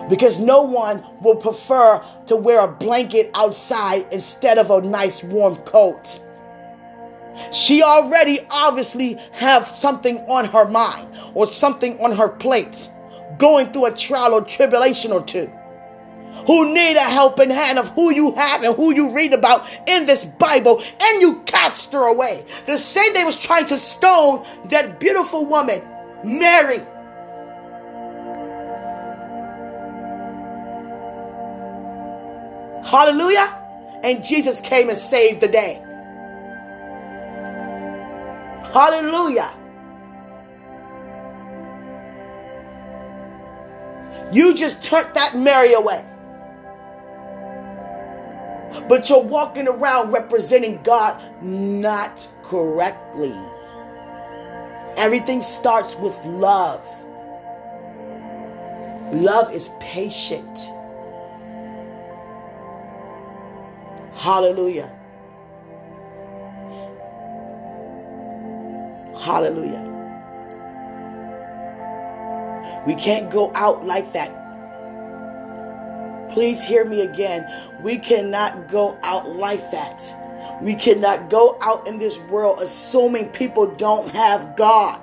because 0.09 0.39
no 0.39 0.63
one 0.63 1.03
will 1.21 1.35
prefer 1.35 2.03
to 2.27 2.35
wear 2.35 2.61
a 2.61 2.67
blanket 2.67 3.31
outside 3.33 4.05
instead 4.11 4.57
of 4.57 4.69
a 4.69 4.81
nice 4.81 5.23
warm 5.23 5.55
coat. 5.57 6.19
She 7.51 7.81
already 7.81 8.39
obviously 8.49 9.13
have 9.31 9.67
something 9.67 10.17
on 10.29 10.45
her 10.45 10.67
mind 10.67 11.07
or 11.33 11.47
something 11.47 11.99
on 11.99 12.11
her 12.11 12.27
plate, 12.27 12.89
going 13.37 13.71
through 13.71 13.85
a 13.85 13.95
trial 13.95 14.33
or 14.33 14.43
tribulation 14.43 15.11
or 15.11 15.23
two. 15.23 15.51
Who 16.47 16.73
need 16.73 16.95
a 16.95 17.01
helping 17.01 17.49
hand 17.49 17.77
of 17.77 17.89
who 17.89 18.11
you 18.11 18.31
have 18.33 18.63
and 18.63 18.75
who 18.75 18.93
you 18.95 19.11
read 19.11 19.33
about 19.33 19.67
in 19.87 20.05
this 20.05 20.25
Bible, 20.25 20.83
and 20.99 21.21
you 21.21 21.41
cast 21.41 21.93
her 21.93 22.07
away. 22.07 22.45
The 22.65 22.77
same 22.77 23.13
they 23.13 23.23
was 23.23 23.35
trying 23.35 23.65
to 23.67 23.77
stone 23.77 24.45
that 24.65 24.99
beautiful 24.99 25.45
woman, 25.45 25.81
Mary. 26.23 26.81
Hallelujah. 32.83 33.57
And 34.03 34.23
Jesus 34.23 34.59
came 34.61 34.89
and 34.89 34.97
saved 34.97 35.41
the 35.41 35.47
day. 35.47 35.81
Hallelujah. 38.73 39.53
You 44.31 44.53
just 44.53 44.81
turned 44.83 45.13
that 45.15 45.35
Mary 45.35 45.73
away. 45.73 46.05
But 48.87 49.09
you're 49.09 49.21
walking 49.21 49.67
around 49.67 50.11
representing 50.11 50.81
God 50.83 51.21
not 51.43 52.27
correctly. 52.43 53.35
Everything 54.97 55.41
starts 55.41 55.95
with 55.95 56.17
love. 56.25 56.85
Love 59.13 59.53
is 59.53 59.69
patient. 59.81 60.59
Hallelujah. 64.21 64.93
Hallelujah. 69.19 69.87
We 72.85 72.93
can't 72.93 73.31
go 73.31 73.51
out 73.55 73.83
like 73.83 74.13
that. 74.13 74.29
Please 76.31 76.63
hear 76.63 76.85
me 76.85 77.01
again. 77.01 77.47
We 77.81 77.97
cannot 77.97 78.67
go 78.67 78.95
out 79.01 79.35
like 79.37 79.71
that. 79.71 80.15
We 80.61 80.75
cannot 80.75 81.31
go 81.31 81.57
out 81.59 81.87
in 81.87 81.97
this 81.97 82.19
world 82.29 82.59
assuming 82.61 83.29
people 83.29 83.65
don't 83.75 84.11
have 84.11 84.55
God. 84.55 85.01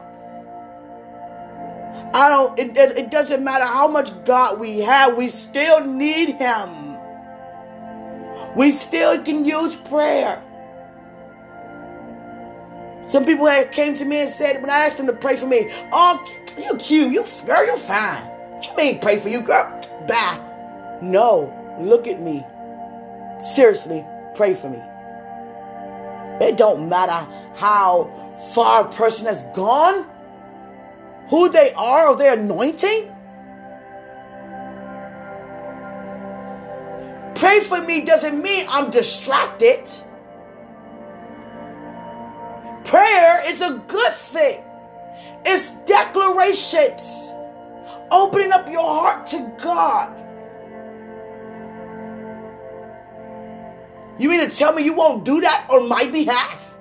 I 2.14 2.29
don't, 2.29 2.57
it, 2.57 2.77
it, 2.97 3.11
doesn't 3.11 3.43
matter 3.43 3.66
how 3.66 3.89
much 3.89 4.12
God 4.25 4.61
we 4.61 4.79
have, 4.79 5.16
we 5.16 5.29
still 5.29 5.85
need 5.85 6.37
Him. 6.37 6.88
We 8.57 8.73
still 8.73 9.23
can 9.23 9.45
use 9.45 9.77
prayer. 9.77 10.43
Some 13.03 13.25
people 13.25 13.49
came 13.73 13.95
to 13.95 14.05
me 14.05 14.21
and 14.21 14.31
said, 14.31 14.61
when 14.61 14.71
I 14.71 14.79
asked 14.81 14.99
them 14.99 15.07
to 15.07 15.13
pray 15.15 15.37
for 15.37 15.47
me, 15.47 15.71
oh, 15.93 16.23
you 16.59 16.77
cute, 16.77 17.13
you 17.13 17.25
girl, 17.47 17.65
you're 17.65 17.79
fine. 17.79 18.23
What 18.23 18.67
you 18.67 18.77
mean 18.77 19.01
pray 19.01 19.19
for 19.19 19.29
you, 19.29 19.41
girl? 19.41 19.81
Bye. 20.07 20.99
No, 21.01 21.55
look 21.81 22.07
at 22.07 22.21
me. 22.21 22.45
Seriously, 23.41 24.05
pray 24.35 24.55
for 24.55 24.69
me. 24.69 24.83
It 26.45 26.57
don't 26.57 26.89
matter 26.89 27.27
how 27.57 28.11
far 28.55 28.89
a 28.89 28.93
person 28.93 29.27
has 29.27 29.43
gone, 29.55 30.07
who 31.29 31.49
they 31.49 31.73
are 31.75 32.09
or 32.09 32.17
their 32.17 32.35
anointing. 32.35 33.15
Pray 37.39 37.61
for 37.61 37.80
me 37.80 38.01
doesn't 38.01 38.43
mean 38.43 38.66
I'm 38.68 38.91
distracted. 38.91 39.89
Prayer 42.84 43.49
is 43.49 43.61
a 43.61 43.80
good 43.86 44.12
thing. 44.12 44.64
It's 45.47 45.70
declarations. 45.86 47.32
Opening 48.11 48.51
up 48.51 48.68
your 48.68 48.82
heart 48.82 49.28
to 49.28 49.53
God. 49.62 50.18
You 54.18 54.28
mean 54.28 54.41
to 54.41 54.51
tell 54.51 54.72
me 54.72 54.82
you 54.82 54.95
won't 54.95 55.24
do 55.24 55.41
that 55.41 55.68
on 55.70 55.89
my 55.89 56.07
behalf? 56.07 56.74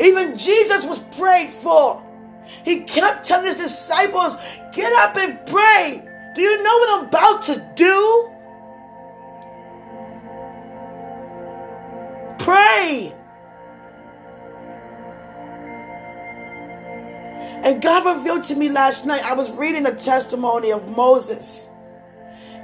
Even 0.00 0.36
Jesus 0.36 0.84
was 0.84 0.98
prayed 1.16 1.48
for. 1.48 2.02
He 2.62 2.80
kept 2.80 3.24
telling 3.24 3.46
his 3.46 3.54
disciples, 3.54 4.36
get 4.74 4.92
up 4.92 5.16
and 5.16 5.38
pray. 5.46 6.07
Do 6.34 6.42
you 6.42 6.62
know 6.62 6.78
what 6.78 7.00
I'm 7.00 7.06
about 7.06 7.42
to 7.42 7.72
do? 7.74 8.30
Pray. 12.38 13.14
And 17.62 17.82
God 17.82 18.18
revealed 18.18 18.44
to 18.44 18.54
me 18.54 18.68
last 18.68 19.04
night, 19.04 19.24
I 19.24 19.34
was 19.34 19.50
reading 19.50 19.86
a 19.86 19.94
testimony 19.94 20.70
of 20.70 20.88
Moses. 20.88 21.68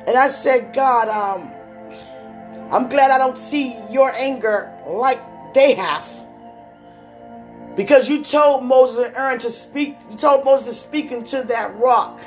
And 0.07 0.17
I 0.17 0.29
said, 0.29 0.73
God, 0.73 1.09
um, 1.09 1.53
I'm 2.73 2.89
glad 2.89 3.11
I 3.11 3.19
don't 3.19 3.39
see 3.39 3.77
your 3.91 4.11
anger 4.13 4.73
like 4.87 5.21
they 5.53 5.75
have. 5.75 6.09
Because 7.77 8.09
you 8.09 8.23
told 8.23 8.63
Moses 8.63 9.09
and 9.09 9.17
Aaron 9.17 9.39
to 9.41 9.51
speak, 9.51 9.97
you 10.11 10.17
told 10.17 10.45
Moses 10.45 10.69
to 10.69 10.75
speak 10.75 11.11
into 11.11 11.43
that 11.43 11.75
rock 11.77 12.21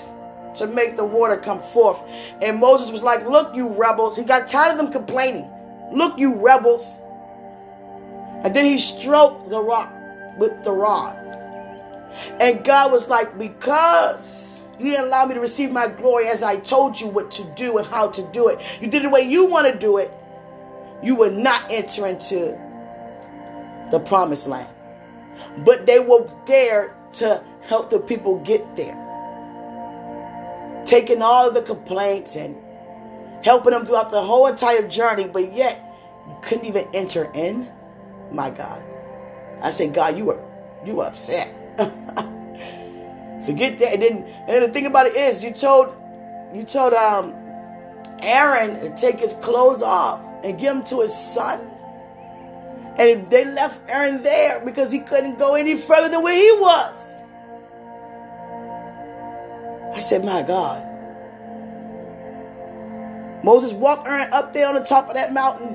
to 0.58 0.68
make 0.68 0.96
the 0.96 1.06
water 1.06 1.38
come 1.38 1.62
forth. 1.62 2.00
And 2.42 2.60
Moses 2.60 2.92
was 2.92 3.04
like, 3.04 3.26
Look, 3.26 3.56
you 3.56 3.70
rebels. 3.70 4.18
He 4.18 4.24
got 4.24 4.48
tired 4.48 4.72
of 4.72 4.78
them 4.78 4.92
complaining. 4.92 5.50
Look, 5.92 6.18
you 6.18 6.36
rebels. 6.36 7.00
And 8.44 8.56
then 8.56 8.66
he 8.66 8.78
stroked 8.78 9.50
the 9.50 9.62
rock 9.62 9.92
with 10.38 10.64
the 10.64 10.72
rod. 10.72 11.16
And 12.40 12.64
God 12.64 12.92
was 12.92 13.08
like, 13.08 13.38
Because 13.38 14.62
you 14.80 14.92
didn't 14.92 15.06
allow 15.06 15.26
me 15.26 15.34
to 15.36 15.40
receive 15.40 15.72
my 15.72 15.88
glory 15.88 16.28
as 16.28 16.44
I 16.44 16.58
told 16.58 17.00
you 17.00 17.08
what 17.08 17.32
to 17.32 17.44
do 17.56 17.78
and 17.78 17.88
how 17.88 18.10
to 18.10 18.22
do 18.32 18.48
it, 18.50 18.62
you 18.80 18.88
did 18.88 19.02
it 19.02 19.04
the 19.04 19.10
way 19.10 19.22
you 19.22 19.46
want 19.46 19.72
to 19.72 19.78
do 19.78 19.98
it, 19.98 20.12
you 21.02 21.16
would 21.16 21.34
not 21.34 21.72
enter 21.72 22.08
into 22.08 22.60
the 23.92 24.00
promised 24.00 24.48
land. 24.48 24.70
But 25.60 25.86
they 25.86 26.00
were 26.00 26.30
there 26.46 26.96
to 27.14 27.44
help 27.62 27.90
the 27.90 28.00
people 28.00 28.40
get 28.40 28.76
there 28.76 29.07
taking 30.88 31.22
all 31.22 31.52
the 31.52 31.62
complaints 31.62 32.36
and 32.36 32.56
helping 33.44 33.72
them 33.72 33.86
throughout 33.86 34.12
the 34.12 34.22
whole 34.22 34.48
entire 34.48 34.88
journey, 34.88 35.28
but 35.28 35.52
yet 35.54 35.80
couldn't 36.42 36.66
even 36.66 36.88
enter 36.94 37.30
in. 37.34 37.70
My 38.32 38.50
God. 38.50 38.82
I 39.62 39.72
said, 39.72 39.94
God, 39.94 40.18
you 40.18 40.26
were 40.26 40.40
you 40.86 40.96
were 40.96 41.06
upset. 41.06 41.54
Forget 43.46 43.80
that. 43.80 43.94
And 43.94 44.02
then 44.02 44.26
and 44.48 44.64
the 44.64 44.70
thing 44.70 44.86
about 44.86 45.08
it 45.08 45.16
is 45.16 45.44
you 45.44 45.52
told 45.52 45.96
you 46.54 46.64
told 46.64 46.94
um 46.94 47.36
Aaron 48.22 48.80
to 48.82 48.96
take 48.96 49.20
his 49.20 49.34
clothes 49.36 49.82
off 49.82 50.22
and 50.44 50.60
give 50.60 50.74
them 50.74 50.84
to 50.86 51.02
his 51.02 51.16
son. 51.16 51.60
And 53.00 53.30
they 53.30 53.46
left 53.46 53.80
Aaron 53.92 54.24
there 54.24 54.64
because 54.66 54.92
he 54.92 55.00
couldn't 55.00 55.38
go 55.38 55.56
any 55.56 55.78
further 55.78 56.10
than 56.10 56.24
where 56.24 56.36
he 56.36 56.52
was. 56.60 57.07
I 59.98 60.00
said, 60.00 60.24
My 60.24 60.44
God. 60.44 60.84
Moses 63.44 63.74
walked 63.74 64.08
Aaron 64.08 64.32
up 64.32 64.54
there 64.54 64.68
on 64.68 64.76
the 64.76 64.82
top 64.82 65.08
of 65.08 65.16
that 65.16 65.34
mountain. 65.34 65.74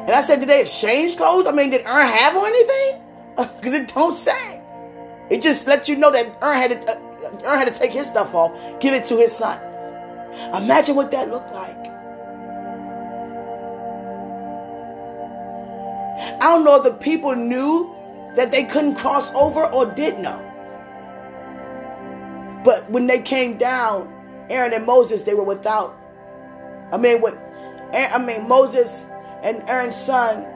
And 0.00 0.10
I 0.10 0.22
said, 0.22 0.40
Did 0.40 0.48
they 0.48 0.62
exchange 0.62 1.18
clothes? 1.18 1.46
I 1.46 1.52
mean, 1.52 1.68
did 1.68 1.84
Aaron 1.84 2.06
have 2.06 2.34
anything? 2.34 3.02
Because 3.36 3.74
it 3.74 3.92
don't 3.94 4.14
say. 4.14 4.62
It 5.30 5.42
just 5.42 5.66
lets 5.66 5.88
you 5.88 5.96
know 5.96 6.10
that 6.10 6.34
Aaron 6.42 6.58
had, 6.58 6.70
to, 6.70 6.90
uh, 6.90 7.46
Aaron 7.46 7.58
had 7.58 7.72
to 7.72 7.78
take 7.78 7.92
his 7.92 8.06
stuff 8.06 8.34
off, 8.34 8.52
give 8.80 8.94
it 8.94 9.04
to 9.06 9.16
his 9.18 9.32
son. 9.32 9.58
Imagine 10.54 10.96
what 10.96 11.10
that 11.10 11.28
looked 11.28 11.52
like. 11.52 11.76
I 16.40 16.40
don't 16.40 16.64
know 16.64 16.76
if 16.76 16.84
the 16.84 16.94
people 16.94 17.34
knew 17.34 17.94
that 18.34 18.50
they 18.50 18.64
couldn't 18.64 18.94
cross 18.94 19.30
over 19.34 19.66
or 19.66 19.86
did 19.86 20.18
know. 20.18 20.51
But 22.64 22.90
when 22.90 23.06
they 23.06 23.20
came 23.20 23.58
down, 23.58 24.12
Aaron 24.50 24.72
and 24.72 24.86
Moses, 24.86 25.22
they 25.22 25.34
were 25.34 25.44
without. 25.44 25.98
I 26.92 26.96
mean, 26.96 27.20
what? 27.20 27.34
I 27.94 28.18
mean, 28.18 28.48
Moses 28.48 29.04
and 29.42 29.68
Aaron's 29.68 29.96
son, 29.96 30.46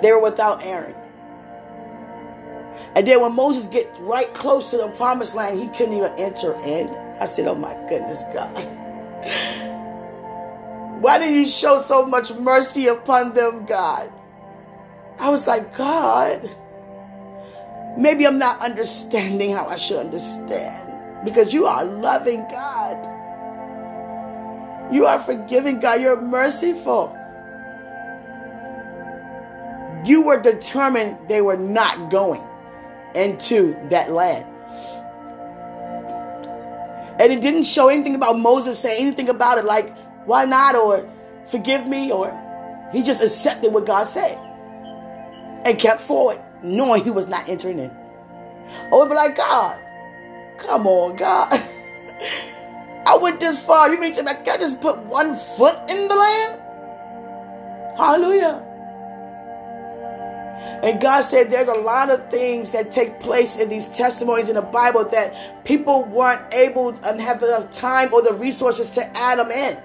they 0.00 0.12
were 0.12 0.20
without 0.20 0.64
Aaron. 0.64 0.94
And 2.94 3.06
then 3.06 3.20
when 3.20 3.34
Moses 3.34 3.66
gets 3.68 3.98
right 4.00 4.32
close 4.34 4.70
to 4.70 4.76
the 4.76 4.88
promised 4.88 5.34
land, 5.34 5.58
he 5.58 5.68
couldn't 5.68 5.94
even 5.94 6.12
enter 6.18 6.54
in. 6.64 6.88
I 7.20 7.26
said, 7.26 7.46
Oh 7.46 7.54
my 7.54 7.74
goodness, 7.88 8.22
God. 8.34 8.52
Why 11.02 11.18
did 11.18 11.34
you 11.34 11.46
show 11.46 11.80
so 11.80 12.06
much 12.06 12.32
mercy 12.34 12.86
upon 12.86 13.34
them, 13.34 13.66
God? 13.66 14.12
I 15.18 15.30
was 15.30 15.46
like, 15.46 15.76
God, 15.76 16.50
maybe 17.96 18.26
I'm 18.26 18.38
not 18.38 18.60
understanding 18.60 19.52
how 19.52 19.66
I 19.66 19.76
should 19.76 19.98
understand 19.98 21.24
because 21.24 21.52
you 21.52 21.66
are 21.66 21.84
loving 21.84 22.46
God. 22.48 23.08
You 24.92 25.06
are 25.06 25.22
forgiving 25.22 25.80
God. 25.80 26.00
You're 26.02 26.20
merciful. 26.20 27.16
You 30.04 30.22
were 30.22 30.40
determined 30.40 31.18
they 31.28 31.40
were 31.40 31.56
not 31.56 32.10
going 32.10 32.42
into 33.14 33.76
that 33.88 34.10
land. 34.10 34.46
And 37.20 37.32
it 37.32 37.40
didn't 37.40 37.64
show 37.64 37.88
anything 37.88 38.14
about 38.14 38.38
Moses 38.38 38.78
saying 38.78 39.00
anything 39.06 39.28
about 39.28 39.58
it, 39.58 39.64
like, 39.64 39.96
why 40.26 40.44
not? 40.44 40.74
Or 40.74 41.08
forgive 41.46 41.86
me. 41.86 42.10
Or 42.10 42.32
he 42.92 43.02
just 43.02 43.22
accepted 43.22 43.72
what 43.72 43.86
God 43.86 44.08
said 44.08 44.38
and 45.64 45.78
kept 45.78 46.00
forward, 46.00 46.40
knowing 46.62 47.04
he 47.04 47.10
was 47.10 47.26
not 47.26 47.48
entering 47.48 47.78
in. 47.78 47.90
I 48.70 48.90
would 48.92 49.08
be 49.08 49.14
like, 49.14 49.36
God, 49.36 49.80
come 50.58 50.86
on, 50.86 51.16
God. 51.16 51.52
I 53.06 53.16
went 53.16 53.40
this 53.40 53.62
far. 53.64 53.92
You 53.92 54.00
mean 54.00 54.12
to 54.14 54.22
me, 54.22 54.32
can 54.44 54.48
I 54.48 54.56
just 54.58 54.80
put 54.80 54.98
one 55.00 55.36
foot 55.56 55.76
in 55.90 56.08
the 56.08 56.14
land? 56.14 56.62
Hallelujah. 57.96 58.68
And 60.82 61.00
God 61.00 61.22
said 61.22 61.50
there's 61.50 61.68
a 61.68 61.74
lot 61.74 62.10
of 62.10 62.28
things 62.30 62.70
that 62.70 62.90
take 62.90 63.20
place 63.20 63.56
in 63.56 63.68
these 63.68 63.86
testimonies 63.86 64.48
in 64.48 64.56
the 64.56 64.62
Bible 64.62 65.04
that 65.06 65.64
people 65.64 66.04
weren't 66.04 66.54
able 66.54 66.88
and 67.04 67.20
have 67.20 67.40
the 67.40 67.68
time 67.70 68.12
or 68.12 68.22
the 68.22 68.34
resources 68.34 68.90
to 68.90 69.16
add 69.16 69.38
them 69.38 69.50
in. 69.50 69.78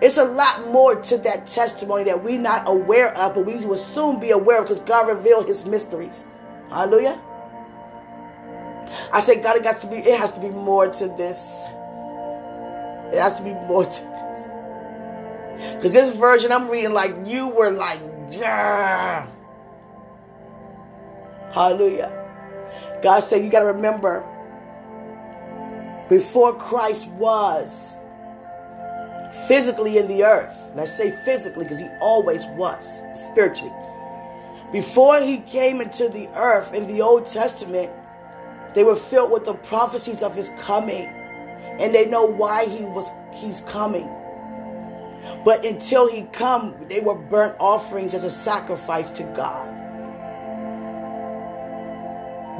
It's 0.00 0.16
a 0.16 0.24
lot 0.24 0.68
more 0.70 0.96
to 0.96 1.18
that 1.18 1.46
testimony 1.46 2.04
that 2.04 2.22
we're 2.22 2.38
not 2.38 2.68
aware 2.68 3.16
of, 3.16 3.34
but 3.34 3.46
we 3.46 3.56
will 3.64 3.76
soon 3.76 4.18
be 4.20 4.30
aware 4.30 4.60
of 4.60 4.68
because 4.68 4.82
God 4.82 5.08
revealed 5.08 5.46
his 5.46 5.64
mysteries. 5.64 6.24
Hallelujah. 6.68 7.20
I 9.12 9.20
say 9.20 9.40
God 9.40 9.56
it 9.56 9.62
got 9.62 9.80
to 9.80 9.86
be 9.86 9.96
it 9.96 10.18
has 10.18 10.32
to 10.32 10.40
be 10.40 10.50
more 10.50 10.88
to 10.88 11.06
this. 11.08 11.64
It 13.12 13.18
has 13.18 13.38
to 13.38 13.44
be 13.44 13.52
more 13.52 13.84
to 13.84 13.90
this. 13.90 15.74
Because 15.76 15.92
this 15.92 16.10
version 16.16 16.52
I'm 16.52 16.68
reading 16.68 16.92
like 16.92 17.12
you 17.24 17.48
were 17.48 17.70
like, 17.70 18.00
yeah. 18.30 19.26
Hallelujah. 21.52 22.18
God 23.02 23.20
said 23.20 23.44
you 23.44 23.50
got 23.50 23.60
to 23.60 23.66
remember 23.66 24.26
before 26.08 26.56
Christ 26.56 27.08
was 27.08 27.91
physically 29.48 29.98
in 29.98 30.06
the 30.08 30.24
earth. 30.24 30.56
Let's 30.74 30.96
say 30.96 31.10
physically 31.24 31.64
because 31.64 31.80
he 31.80 31.88
always 32.00 32.46
was 32.56 33.00
spiritually. 33.14 33.72
Before 34.72 35.20
he 35.20 35.38
came 35.38 35.80
into 35.80 36.08
the 36.08 36.28
earth 36.34 36.74
in 36.74 36.86
the 36.86 37.02
Old 37.02 37.26
Testament, 37.26 37.90
they 38.74 38.84
were 38.84 38.96
filled 38.96 39.30
with 39.30 39.44
the 39.44 39.54
prophecies 39.54 40.22
of 40.22 40.34
his 40.34 40.50
coming. 40.60 41.06
And 41.78 41.94
they 41.94 42.06
know 42.06 42.24
why 42.24 42.66
he 42.66 42.84
was 42.84 43.10
he's 43.34 43.60
coming. 43.62 44.08
But 45.44 45.64
until 45.64 46.08
he 46.08 46.22
come, 46.32 46.74
they 46.88 47.00
were 47.00 47.14
burnt 47.14 47.56
offerings 47.58 48.14
as 48.14 48.24
a 48.24 48.30
sacrifice 48.30 49.10
to 49.12 49.22
God. 49.34 49.81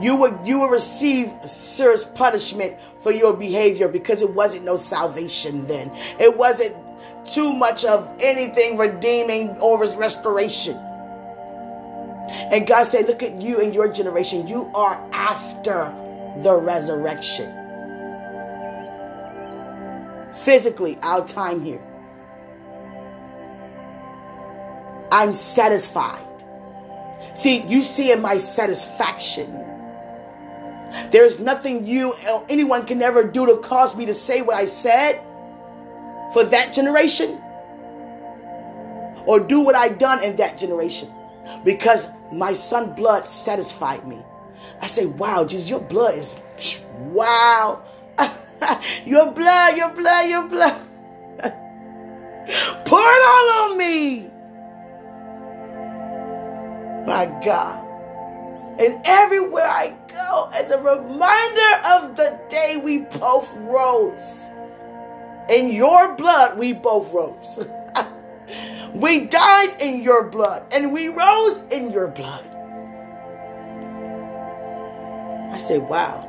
You 0.03 0.17
would 0.17 0.39
you 0.45 0.59
will 0.59 0.69
receive 0.69 1.33
serious 1.45 2.05
punishment 2.05 2.77
for 3.03 3.13
your 3.13 3.37
behavior 3.37 3.87
because 3.87 4.21
it 4.21 4.31
wasn't 4.31 4.65
no 4.65 4.77
salvation 4.77 5.67
then. 5.69 5.93
It 6.19 6.37
wasn't 6.37 6.77
too 7.25 7.53
much 7.53 7.85
of 7.85 8.13
anything 8.21 8.79
redeeming 8.79 9.51
or 9.61 9.81
restoration. 9.97 10.77
And 12.29 12.67
God 12.67 12.85
said, 12.85 13.07
Look 13.07 13.23
at 13.23 13.41
you 13.41 13.61
and 13.61 13.73
your 13.73 13.93
generation. 13.93 14.49
You 14.49 14.71
are 14.75 15.09
after 15.13 15.95
the 16.43 16.57
resurrection. 16.57 17.59
Physically, 20.35 20.99
our 21.03 21.27
time 21.27 21.63
here. 21.63 21.83
I'm 25.13 25.35
satisfied. 25.35 26.27
See, 27.35 27.63
you 27.67 27.83
see 27.83 28.11
in 28.11 28.21
my 28.21 28.39
satisfaction 28.39 29.62
there's 31.11 31.39
nothing 31.39 31.87
you 31.87 32.15
or 32.31 32.45
anyone 32.49 32.87
can 32.87 33.03
ever 33.03 33.25
do 33.25 33.47
to 33.47 33.57
cause 33.59 33.97
me 33.97 34.07
to 34.07 34.15
say 34.15 34.43
what 34.43 34.57
I 34.57 34.65
said 34.65 35.23
for 36.33 36.45
that 36.45 36.73
generation 36.73 37.41
or 39.27 39.41
do 39.41 39.61
what 39.61 39.75
I 39.75 39.89
done 39.89 40.23
in 40.25 40.37
that 40.37 40.59
generation 40.59 41.11
because 41.65 42.07
my 42.33 42.53
son 42.53 42.95
blood 42.95 43.27
satisfied 43.27 44.07
me. 44.07 44.23
I 44.81 44.87
say, 44.87 45.07
wow, 45.07 45.45
Jesus, 45.45 45.69
your 45.69 45.81
blood 45.81 46.19
is 46.19 46.37
wow. 46.99 47.83
your 49.05 49.31
blood, 49.33 49.77
your 49.77 49.91
blood, 49.91 50.29
your 50.29 50.49
blood. 50.49 50.75
Pour 52.85 53.01
it 53.01 53.23
all 53.25 53.51
on 53.51 53.79
me. 53.79 54.31
My 57.07 57.27
God. 57.45 57.82
And 58.79 59.01
everywhere 59.05 59.67
I 59.67 59.95
go, 60.09 60.51
as 60.55 60.71
a 60.71 60.79
reminder 60.79 61.89
of 61.89 62.17
the 62.17 62.41
day 62.49 62.81
we 62.83 62.99
both 62.99 63.55
rose. 63.59 64.39
In 65.51 65.73
your 65.73 66.15
blood, 66.17 66.59
we 66.59 66.73
both 66.73 67.13
rose. 67.13 67.69
we 68.95 69.27
died 69.27 69.77
in 69.81 70.03
your 70.03 70.25
blood, 70.25 70.65
and 70.73 70.93
we 70.93 71.09
rose 71.09 71.61
in 71.71 71.93
your 71.93 72.09
blood. 72.09 72.45
I 75.53 75.59
say, 75.59 75.79
wow, 75.79 76.27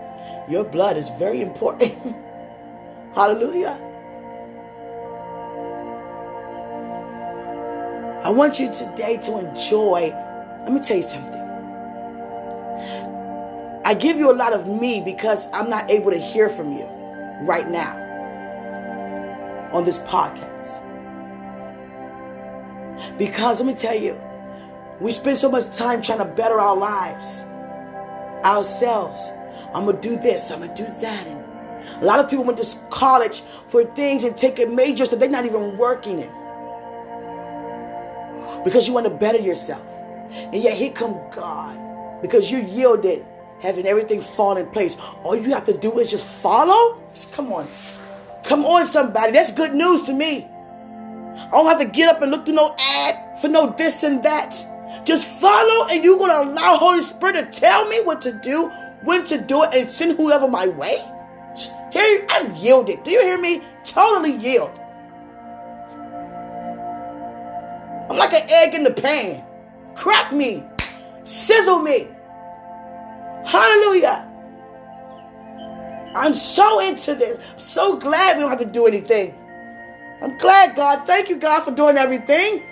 your 0.49 0.65
blood 0.65 0.97
is 0.97 1.07
very 1.17 1.39
important. 1.39 1.93
Hallelujah. 3.15 3.79
I 8.23 8.29
want 8.29 8.59
you 8.59 8.73
today 8.73 9.17
to 9.17 9.37
enjoy. 9.37 10.13
Let 10.63 10.71
me 10.73 10.81
tell 10.81 10.97
you 10.97 11.03
something. 11.03 11.42
I 13.85 13.93
give 13.93 14.17
you 14.17 14.31
a 14.31 14.33
lot 14.33 14.53
of 14.53 14.65
me 14.67 15.01
because 15.01 15.47
I'm 15.51 15.69
not 15.69 15.91
able 15.91 16.11
to 16.11 16.17
hear 16.17 16.49
from 16.49 16.71
you 16.77 16.85
right 17.41 17.69
now 17.69 17.99
on 19.73 19.83
this 19.83 19.97
podcast. 19.99 20.79
Because 23.17 23.59
let 23.59 23.67
me 23.67 23.73
tell 23.73 23.95
you, 23.95 24.19
we 25.01 25.11
spend 25.11 25.37
so 25.37 25.49
much 25.49 25.75
time 25.75 26.01
trying 26.01 26.19
to 26.19 26.25
better 26.25 26.59
our 26.59 26.77
lives, 26.77 27.43
ourselves. 28.45 29.29
I'm 29.73 29.83
going 29.85 29.99
to 29.99 30.09
do 30.09 30.15
this, 30.15 30.49
I'm 30.51 30.59
going 30.59 30.73
to 30.75 30.85
do 30.85 30.93
that. 31.01 31.27
And 31.27 32.01
a 32.01 32.05
lot 32.05 32.21
of 32.21 32.29
people 32.29 32.45
went 32.45 32.61
to 32.61 32.77
college 32.89 33.41
for 33.67 33.83
things 33.83 34.23
and 34.23 34.37
taking 34.37 34.75
majors 34.75 35.09
that 35.09 35.19
they're 35.19 35.27
not 35.27 35.45
even 35.45 35.77
working 35.77 36.19
in. 36.19 36.31
Because 38.63 38.87
you 38.87 38.93
want 38.93 39.07
to 39.07 39.13
better 39.13 39.39
yourself. 39.39 39.85
And 40.31 40.55
yet 40.55 40.77
here 40.77 40.91
come 40.91 41.19
God. 41.31 42.21
Because 42.21 42.49
you 42.49 42.59
yielded 42.59 43.25
having 43.63 43.87
everything 43.87 44.19
fall 44.21 44.57
in 44.57 44.67
place. 44.67 44.97
All 45.23 45.35
you 45.35 45.49
have 45.51 45.63
to 45.65 45.75
do 45.75 45.97
is 45.97 46.11
just 46.11 46.27
follow. 46.27 47.01
Just 47.13 47.31
come 47.31 47.51
on. 47.53 47.65
Come 48.43 48.65
on, 48.65 48.85
somebody. 48.85 49.31
That's 49.31 49.53
good 49.53 49.73
news 49.73 50.01
to 50.03 50.13
me. 50.13 50.45
I 51.35 51.49
don't 51.49 51.65
have 51.67 51.79
to 51.79 51.85
get 51.85 52.13
up 52.13 52.21
and 52.21 52.29
look 52.29 52.45
through 52.45 52.55
no 52.55 52.75
ad 52.77 53.39
for 53.39 53.47
no 53.47 53.73
this 53.77 54.03
and 54.03 54.21
that. 54.23 54.51
Just 55.05 55.27
follow, 55.39 55.87
and 55.87 56.03
you're 56.03 56.17
going 56.17 56.29
to 56.29 56.51
allow 56.51 56.75
Holy 56.75 57.01
Spirit 57.01 57.51
to 57.51 57.59
tell 57.59 57.87
me 57.87 58.01
what 58.03 58.21
to 58.21 58.33
do 58.33 58.69
when 59.05 59.23
to 59.25 59.39
do 59.39 59.63
it 59.63 59.73
and 59.73 59.89
send 59.89 60.17
whoever 60.17 60.47
my 60.47 60.67
way. 60.67 60.97
Here, 61.91 62.25
I'm 62.29 62.53
yielded. 62.55 63.03
Do 63.03 63.11
you 63.11 63.21
hear 63.21 63.37
me? 63.37 63.61
Totally 63.85 64.33
yield. 64.33 64.71
I'm 68.09 68.17
like 68.17 68.33
an 68.33 68.47
egg 68.49 68.73
in 68.73 68.83
the 68.83 68.91
pan. 68.91 69.41
Crack 69.95 70.33
me. 70.33 70.63
Sizzle 71.23 71.79
me. 71.79 72.09
Hallelujah. 73.45 74.29
I'm 76.15 76.33
so 76.33 76.79
into 76.79 77.15
this. 77.15 77.39
I'm 77.53 77.59
so 77.59 77.97
glad 77.97 78.37
we 78.37 78.41
don't 78.41 78.49
have 78.49 78.59
to 78.59 78.65
do 78.65 78.85
anything. 78.85 79.35
I'm 80.21 80.37
glad, 80.37 80.75
God. 80.75 81.05
Thank 81.05 81.29
you, 81.29 81.37
God, 81.37 81.61
for 81.61 81.71
doing 81.71 81.97
everything. 81.97 82.63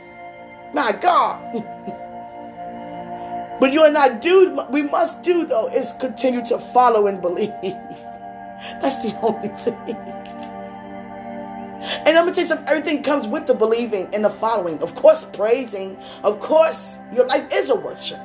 My 0.73 0.91
God. 0.91 1.41
but 3.59 3.73
you 3.73 3.83
and 3.83 3.97
I 3.97 4.17
do, 4.19 4.59
we 4.69 4.83
must 4.83 5.23
do, 5.23 5.45
though, 5.45 5.67
is 5.67 5.93
continue 5.99 6.45
to 6.45 6.59
follow 6.59 7.07
and 7.07 7.21
believe. 7.21 7.49
That's 8.81 8.97
the 9.03 9.17
only 9.21 9.49
thing. 9.49 9.97
And 12.05 12.17
I'm 12.17 12.25
gonna 12.25 12.33
tell 12.33 12.43
you 12.43 12.47
something, 12.47 12.69
everything 12.69 13.01
comes 13.01 13.27
with 13.27 13.47
the 13.47 13.55
believing 13.55 14.07
and 14.13 14.23
the 14.23 14.29
following. 14.29 14.81
Of 14.83 14.93
course, 14.93 15.25
praising. 15.33 15.97
Of 16.23 16.39
course, 16.39 16.99
your 17.11 17.25
life 17.25 17.47
is 17.51 17.71
a 17.71 17.75
worship. 17.75 18.19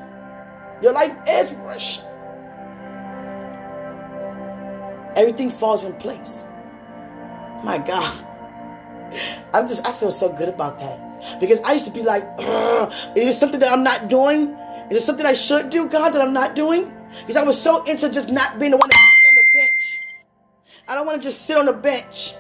Your 0.82 0.92
life 0.92 1.16
is 1.26 1.52
worship. 1.52 2.04
Everything 5.16 5.50
falls 5.50 5.82
in 5.84 5.94
place. 5.94 6.44
My 7.64 7.78
God. 7.78 8.24
I'm 9.54 9.66
just, 9.66 9.86
I 9.86 9.92
feel 9.92 10.10
so 10.10 10.28
good 10.28 10.48
about 10.48 10.78
that. 10.78 11.40
Because 11.40 11.60
I 11.62 11.72
used 11.72 11.86
to 11.86 11.90
be 11.90 12.02
like, 12.02 12.22
is 13.16 13.28
it 13.28 13.32
something 13.32 13.60
that 13.60 13.72
I'm 13.72 13.82
not 13.82 14.08
doing? 14.08 14.54
Is 14.90 14.98
it 14.98 15.00
something 15.00 15.26
I 15.26 15.32
should 15.32 15.70
do, 15.70 15.88
God, 15.88 16.10
that 16.10 16.20
I'm 16.20 16.34
not 16.34 16.54
doing? 16.54 16.92
Because 17.20 17.36
I 17.36 17.42
was 17.42 17.60
so 17.60 17.82
into 17.84 18.10
just 18.10 18.28
not 18.28 18.58
being 18.58 18.72
the 18.72 18.76
one 18.76 18.88
that 18.88 18.96
on 18.96 19.34
the 19.36 19.58
bench. 19.58 19.98
I 20.86 20.94
don't 20.94 21.06
want 21.06 21.20
to 21.20 21.26
just 21.26 21.46
sit 21.46 21.56
on 21.56 21.66
the 21.66 21.72
bench. 21.72 22.34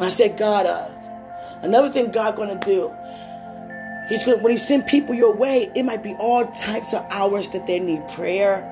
I 0.00 0.08
said, 0.08 0.36
God, 0.36 0.66
uh, 0.66 0.90
another 1.62 1.88
thing 1.88 2.10
God 2.10 2.36
gonna 2.36 2.58
do 2.58 2.92
He's 4.08 4.22
going 4.22 4.42
when 4.42 4.52
he 4.52 4.58
send 4.58 4.86
people 4.86 5.14
your 5.14 5.32
way, 5.32 5.70
it 5.74 5.82
might 5.84 6.02
be 6.02 6.14
all 6.14 6.46
types 6.46 6.92
of 6.92 7.06
hours 7.10 7.48
that 7.50 7.66
they 7.66 7.78
need 7.78 8.06
prayer. 8.08 8.70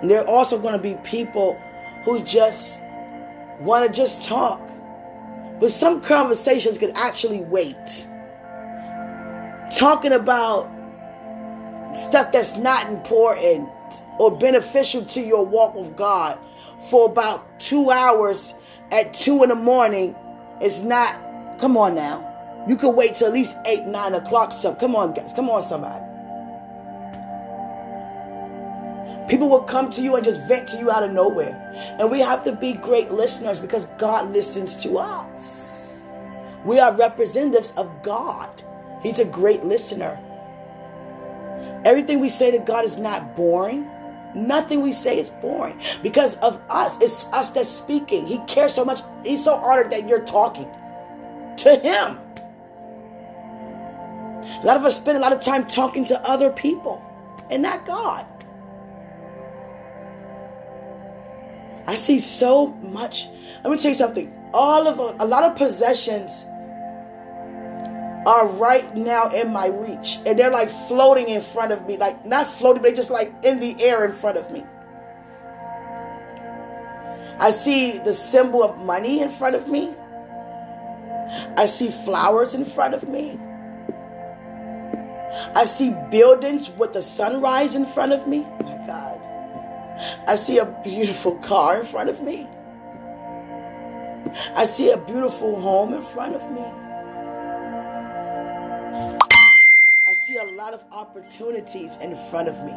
And 0.00 0.08
there 0.08 0.20
are 0.20 0.28
also 0.28 0.58
going 0.58 0.74
to 0.74 0.78
be 0.78 0.94
people 1.02 1.60
who 2.04 2.22
just 2.22 2.80
want 3.60 3.86
to 3.86 3.92
just 3.92 4.22
talk. 4.22 4.60
But 5.58 5.72
some 5.72 6.00
conversations 6.00 6.78
can 6.78 6.92
actually 6.96 7.40
wait. 7.40 8.06
Talking 9.76 10.12
about 10.12 10.70
stuff 11.94 12.30
that's 12.30 12.56
not 12.56 12.88
important 12.88 13.68
or 14.20 14.36
beneficial 14.36 15.04
to 15.04 15.20
your 15.20 15.44
walk 15.44 15.74
with 15.74 15.96
God 15.96 16.38
for 16.88 17.10
about 17.10 17.58
two 17.58 17.90
hours 17.90 18.54
at 18.92 19.14
two 19.14 19.42
in 19.42 19.48
the 19.48 19.56
morning 19.56 20.14
is 20.62 20.82
not 20.82 21.18
Come 21.58 21.76
on 21.76 21.94
now. 21.94 22.24
You 22.68 22.76
could 22.76 22.90
wait 22.90 23.16
till 23.16 23.28
at 23.28 23.32
least 23.32 23.56
8, 23.64 23.84
9 23.86 24.14
o'clock. 24.14 24.52
So 24.52 24.74
come 24.74 24.94
on, 24.94 25.14
guys. 25.14 25.32
Come 25.32 25.48
on, 25.48 25.66
somebody. 25.66 26.04
People 29.28 29.48
will 29.48 29.62
come 29.62 29.90
to 29.90 30.00
you 30.02 30.16
and 30.16 30.24
just 30.24 30.40
vent 30.42 30.68
to 30.68 30.78
you 30.78 30.90
out 30.90 31.02
of 31.02 31.10
nowhere. 31.12 31.54
And 31.98 32.10
we 32.10 32.20
have 32.20 32.42
to 32.44 32.52
be 32.52 32.72
great 32.72 33.10
listeners 33.10 33.58
because 33.58 33.86
God 33.98 34.30
listens 34.32 34.74
to 34.76 34.98
us. 34.98 35.98
We 36.64 36.78
are 36.78 36.92
representatives 36.92 37.72
of 37.76 38.02
God. 38.02 38.50
He's 39.02 39.18
a 39.18 39.24
great 39.24 39.64
listener. 39.64 40.18
Everything 41.84 42.20
we 42.20 42.28
say 42.28 42.50
to 42.50 42.58
God 42.58 42.84
is 42.84 42.96
not 42.96 43.36
boring. 43.36 43.88
Nothing 44.34 44.82
we 44.82 44.92
say 44.92 45.18
is 45.18 45.30
boring 45.30 45.80
because 46.02 46.36
of 46.36 46.60
us. 46.68 46.96
It's 47.00 47.24
us 47.26 47.50
that's 47.50 47.68
speaking. 47.68 48.26
He 48.26 48.38
cares 48.46 48.74
so 48.74 48.84
much. 48.84 49.00
He's 49.24 49.44
so 49.44 49.54
honored 49.54 49.90
that 49.90 50.08
you're 50.08 50.24
talking 50.24 50.68
to 51.58 51.76
Him. 51.76 52.18
A 54.62 54.66
lot 54.66 54.76
of 54.76 54.84
us 54.84 54.96
spend 54.96 55.18
a 55.18 55.20
lot 55.20 55.32
of 55.32 55.40
time 55.40 55.66
talking 55.66 56.04
to 56.06 56.20
other 56.28 56.50
people 56.50 57.02
and 57.50 57.62
not 57.62 57.86
God. 57.86 58.26
I 61.86 61.94
see 61.94 62.20
so 62.20 62.66
much. 62.82 63.28
Let 63.64 63.70
me 63.70 63.78
tell 63.78 63.90
you 63.90 63.94
something. 63.94 64.34
All 64.52 64.88
of 64.88 64.98
a, 64.98 65.24
lot 65.24 65.44
of 65.44 65.56
possessions 65.56 66.44
are 68.26 68.46
right 68.46 68.94
now 68.94 69.30
in 69.30 69.52
my 69.52 69.68
reach, 69.68 70.18
and 70.26 70.38
they're 70.38 70.50
like 70.50 70.70
floating 70.86 71.28
in 71.28 71.40
front 71.40 71.72
of 71.72 71.86
me. 71.86 71.96
Like 71.96 72.26
not 72.26 72.46
floating, 72.46 72.82
but 72.82 72.94
just 72.94 73.10
like 73.10 73.32
in 73.42 73.58
the 73.58 73.80
air 73.82 74.04
in 74.04 74.12
front 74.12 74.36
of 74.36 74.50
me. 74.50 74.64
I 77.40 77.52
see 77.52 77.98
the 77.98 78.12
symbol 78.12 78.62
of 78.62 78.78
money 78.78 79.20
in 79.20 79.30
front 79.30 79.54
of 79.54 79.68
me. 79.68 79.94
I 81.56 81.66
see 81.66 81.90
flowers 81.90 82.54
in 82.54 82.64
front 82.64 82.94
of 82.94 83.08
me. 83.08 83.38
I 85.54 85.64
see 85.66 85.94
buildings 86.10 86.70
with 86.70 86.92
the 86.92 87.02
sunrise 87.02 87.74
in 87.74 87.86
front 87.86 88.12
of 88.12 88.26
me. 88.26 88.40
My 88.60 88.76
God. 88.86 89.20
I 90.26 90.34
see 90.36 90.58
a 90.58 90.66
beautiful 90.84 91.36
car 91.36 91.80
in 91.80 91.86
front 91.86 92.08
of 92.08 92.22
me. 92.22 92.46
I 94.54 94.64
see 94.66 94.90
a 94.90 94.96
beautiful 94.96 95.60
home 95.60 95.94
in 95.94 96.02
front 96.02 96.34
of 96.34 96.50
me. 96.52 96.64
I 100.06 100.12
see 100.12 100.36
a 100.36 100.44
lot 100.44 100.74
of 100.74 100.82
opportunities 100.92 101.96
in 101.98 102.16
front 102.30 102.48
of 102.48 102.62
me. 102.64 102.72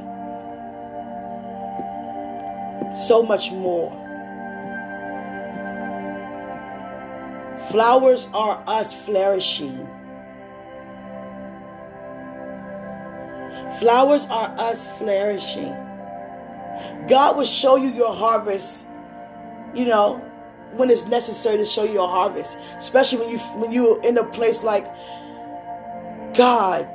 So 3.07 3.23
much 3.23 3.51
more. 3.51 4.10
Flowers 7.69 8.27
are 8.33 8.63
us 8.67 8.93
flourishing. 8.93 9.87
Flowers 13.79 14.25
are 14.25 14.53
us 14.57 14.87
flourishing. 14.97 15.75
God 17.07 17.37
will 17.37 17.45
show 17.45 17.75
you 17.75 17.89
your 17.89 18.13
harvest, 18.13 18.85
you 19.73 19.85
know, 19.85 20.17
when 20.73 20.89
it's 20.89 21.05
necessary 21.05 21.57
to 21.57 21.65
show 21.65 21.83
you 21.83 22.01
a 22.01 22.07
harvest. 22.07 22.57
Especially 22.77 23.19
when 23.19 23.29
you 23.29 23.37
when 23.37 23.71
you're 23.71 23.99
in 24.01 24.17
a 24.17 24.23
place 24.23 24.63
like 24.63 24.85
God, 26.35 26.87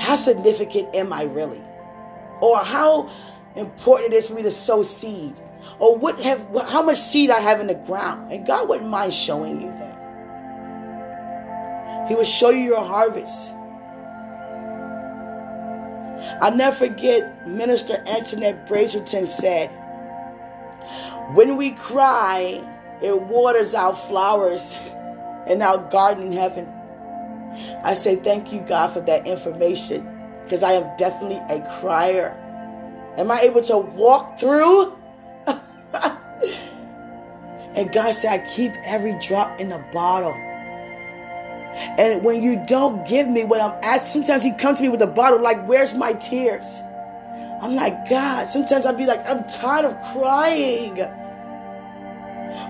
how 0.00 0.16
significant 0.16 0.94
am 0.94 1.12
I 1.12 1.24
really? 1.24 1.62
Or 2.40 2.58
how 2.58 3.10
important 3.56 4.12
it 4.12 4.16
is 4.16 4.28
for 4.28 4.34
me 4.34 4.42
to 4.42 4.50
sow 4.50 4.82
seed 4.82 5.34
or 5.78 5.96
what 5.96 6.18
have 6.20 6.46
how 6.68 6.82
much 6.82 6.98
seed 6.98 7.30
I 7.30 7.40
have 7.40 7.60
in 7.60 7.68
the 7.68 7.74
ground. 7.74 8.32
And 8.32 8.46
God 8.46 8.68
wouldn't 8.68 8.90
mind 8.90 9.14
showing 9.14 9.60
you 9.60 9.68
that. 9.78 9.98
He 12.08 12.14
will 12.14 12.24
show 12.24 12.50
you 12.50 12.60
your 12.60 12.84
harvest. 12.84 13.52
I'll 16.40 16.54
never 16.54 16.74
forget 16.74 17.46
Minister 17.46 18.02
Antoinette 18.06 18.66
Brazelton 18.66 19.26
said, 19.26 19.68
When 21.34 21.56
we 21.56 21.72
cry, 21.72 22.62
it 23.02 23.20
waters 23.22 23.74
our 23.74 23.94
flowers 23.94 24.76
in 25.46 25.62
our 25.62 25.78
garden 25.90 26.26
in 26.28 26.32
heaven. 26.32 26.66
I 27.84 27.94
say 27.94 28.16
thank 28.16 28.52
you, 28.52 28.60
God, 28.60 28.92
for 28.92 29.00
that 29.02 29.26
information 29.26 30.06
because 30.44 30.62
I 30.62 30.72
am 30.72 30.96
definitely 30.96 31.40
a 31.54 31.60
crier. 31.80 32.36
Am 33.16 33.30
I 33.30 33.40
able 33.40 33.62
to 33.62 33.78
walk 33.78 34.38
through 34.38 34.97
and 37.74 37.92
God 37.92 38.12
said, 38.12 38.40
I 38.40 38.46
keep 38.54 38.72
every 38.84 39.18
drop 39.20 39.60
in 39.60 39.68
the 39.68 39.78
bottle. 39.92 40.34
And 41.98 42.24
when 42.24 42.42
you 42.42 42.62
don't 42.66 43.06
give 43.06 43.28
me 43.28 43.44
what 43.44 43.60
I'm 43.60 43.78
asking, 43.82 44.24
sometimes 44.24 44.44
He 44.44 44.52
comes 44.52 44.78
to 44.78 44.82
me 44.82 44.88
with 44.88 45.02
a 45.02 45.06
bottle, 45.06 45.40
like, 45.40 45.64
Where's 45.66 45.94
my 45.94 46.12
tears? 46.14 46.66
I'm 47.60 47.74
like, 47.74 48.08
God, 48.08 48.48
sometimes 48.48 48.86
I'll 48.86 48.94
be 48.94 49.06
like, 49.06 49.28
I'm 49.28 49.44
tired 49.48 49.84
of 49.84 50.00
crying. 50.12 50.96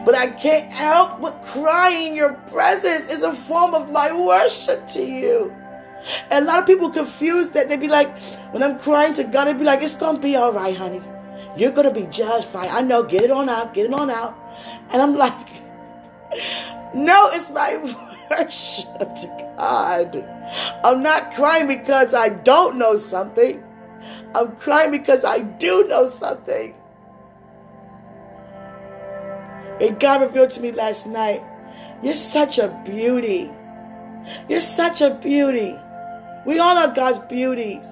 But 0.04 0.14
I 0.14 0.30
can't 0.30 0.72
help 0.72 1.20
but 1.20 1.44
crying. 1.44 2.16
Your 2.16 2.34
presence 2.50 3.12
is 3.12 3.22
a 3.22 3.34
form 3.34 3.74
of 3.74 3.90
my 3.90 4.12
worship 4.12 4.88
to 4.88 5.02
you. 5.02 5.54
And 6.30 6.44
a 6.44 6.48
lot 6.48 6.58
of 6.58 6.66
people 6.66 6.90
confuse 6.90 7.50
that. 7.50 7.68
They'd 7.68 7.80
be 7.80 7.88
like, 7.88 8.16
when 8.52 8.62
I'm 8.62 8.78
crying 8.78 9.12
to 9.14 9.24
God, 9.24 9.44
they'd 9.44 9.58
be 9.58 9.64
like, 9.64 9.82
it's 9.82 9.94
going 9.96 10.16
to 10.16 10.22
be 10.22 10.36
all 10.36 10.52
right, 10.52 10.76
honey. 10.76 11.02
You're 11.58 11.72
going 11.72 11.92
to 11.92 12.00
be 12.00 12.06
judged 12.06 12.46
fine. 12.46 12.68
I 12.70 12.82
know. 12.82 13.02
Get 13.02 13.22
it 13.22 13.30
on 13.32 13.48
out. 13.48 13.74
Get 13.74 13.86
it 13.86 13.92
on 13.92 14.10
out. 14.10 14.38
And 14.92 15.02
I'm 15.02 15.16
like, 15.16 15.48
no, 16.94 17.30
it's 17.32 17.50
my 17.50 17.76
worship 18.30 18.98
to 18.98 19.54
God. 19.58 20.16
I'm 20.84 21.02
not 21.02 21.34
crying 21.34 21.66
because 21.66 22.14
I 22.14 22.28
don't 22.28 22.78
know 22.78 22.96
something. 22.96 23.62
I'm 24.34 24.54
crying 24.56 24.92
because 24.92 25.24
I 25.24 25.40
do 25.40 25.84
know 25.88 26.08
something. 26.08 26.74
And 29.80 29.98
God 29.98 30.22
revealed 30.22 30.50
to 30.52 30.60
me 30.60 30.72
last 30.72 31.06
night, 31.06 31.42
you're 32.02 32.14
such 32.14 32.58
a 32.58 32.68
beauty. 32.84 33.50
You're 34.48 34.60
such 34.60 35.00
a 35.00 35.14
beauty. 35.14 35.76
We 36.46 36.58
all 36.58 36.76
are 36.78 36.94
God's 36.94 37.18
beauties. 37.20 37.86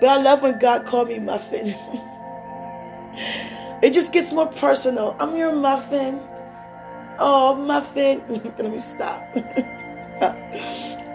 But 0.00 0.08
I 0.08 0.22
love 0.22 0.42
when 0.42 0.58
God 0.58 0.86
called 0.86 1.08
me 1.08 1.18
muffin. 1.18 1.74
it 3.82 3.92
just 3.92 4.12
gets 4.12 4.32
more 4.32 4.46
personal. 4.46 5.16
I'm 5.18 5.36
your 5.36 5.52
muffin. 5.52 6.20
Oh, 7.18 7.54
muffin. 7.54 8.22
Let 8.28 8.70
me 8.70 8.80
stop. 8.80 9.20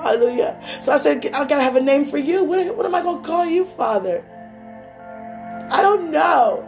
Hallelujah. 0.02 0.60
So 0.82 0.92
I 0.92 0.98
said, 0.98 1.26
I 1.28 1.46
gotta 1.46 1.64
have 1.64 1.76
a 1.76 1.82
name 1.82 2.06
for 2.06 2.18
you. 2.18 2.44
What, 2.44 2.76
what 2.76 2.86
am 2.86 2.96
I 2.96 3.02
gonna 3.02 3.26
call 3.26 3.46
you, 3.46 3.66
Father? 3.66 4.24
I 5.72 5.82
don't 5.82 6.12
know. 6.12 6.66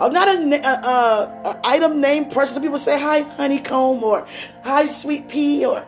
I'm 0.00 0.12
not 0.12 0.28
a, 0.28 0.66
a, 0.66 1.42
a, 1.44 1.60
item 1.64 2.00
name 2.00 2.26
person. 2.26 2.54
Some 2.54 2.62
people 2.62 2.78
say 2.78 3.00
hi 3.00 3.22
honeycomb 3.22 4.02
or 4.04 4.26
hi 4.62 4.84
sweet 4.84 5.28
pea 5.28 5.66
or 5.66 5.84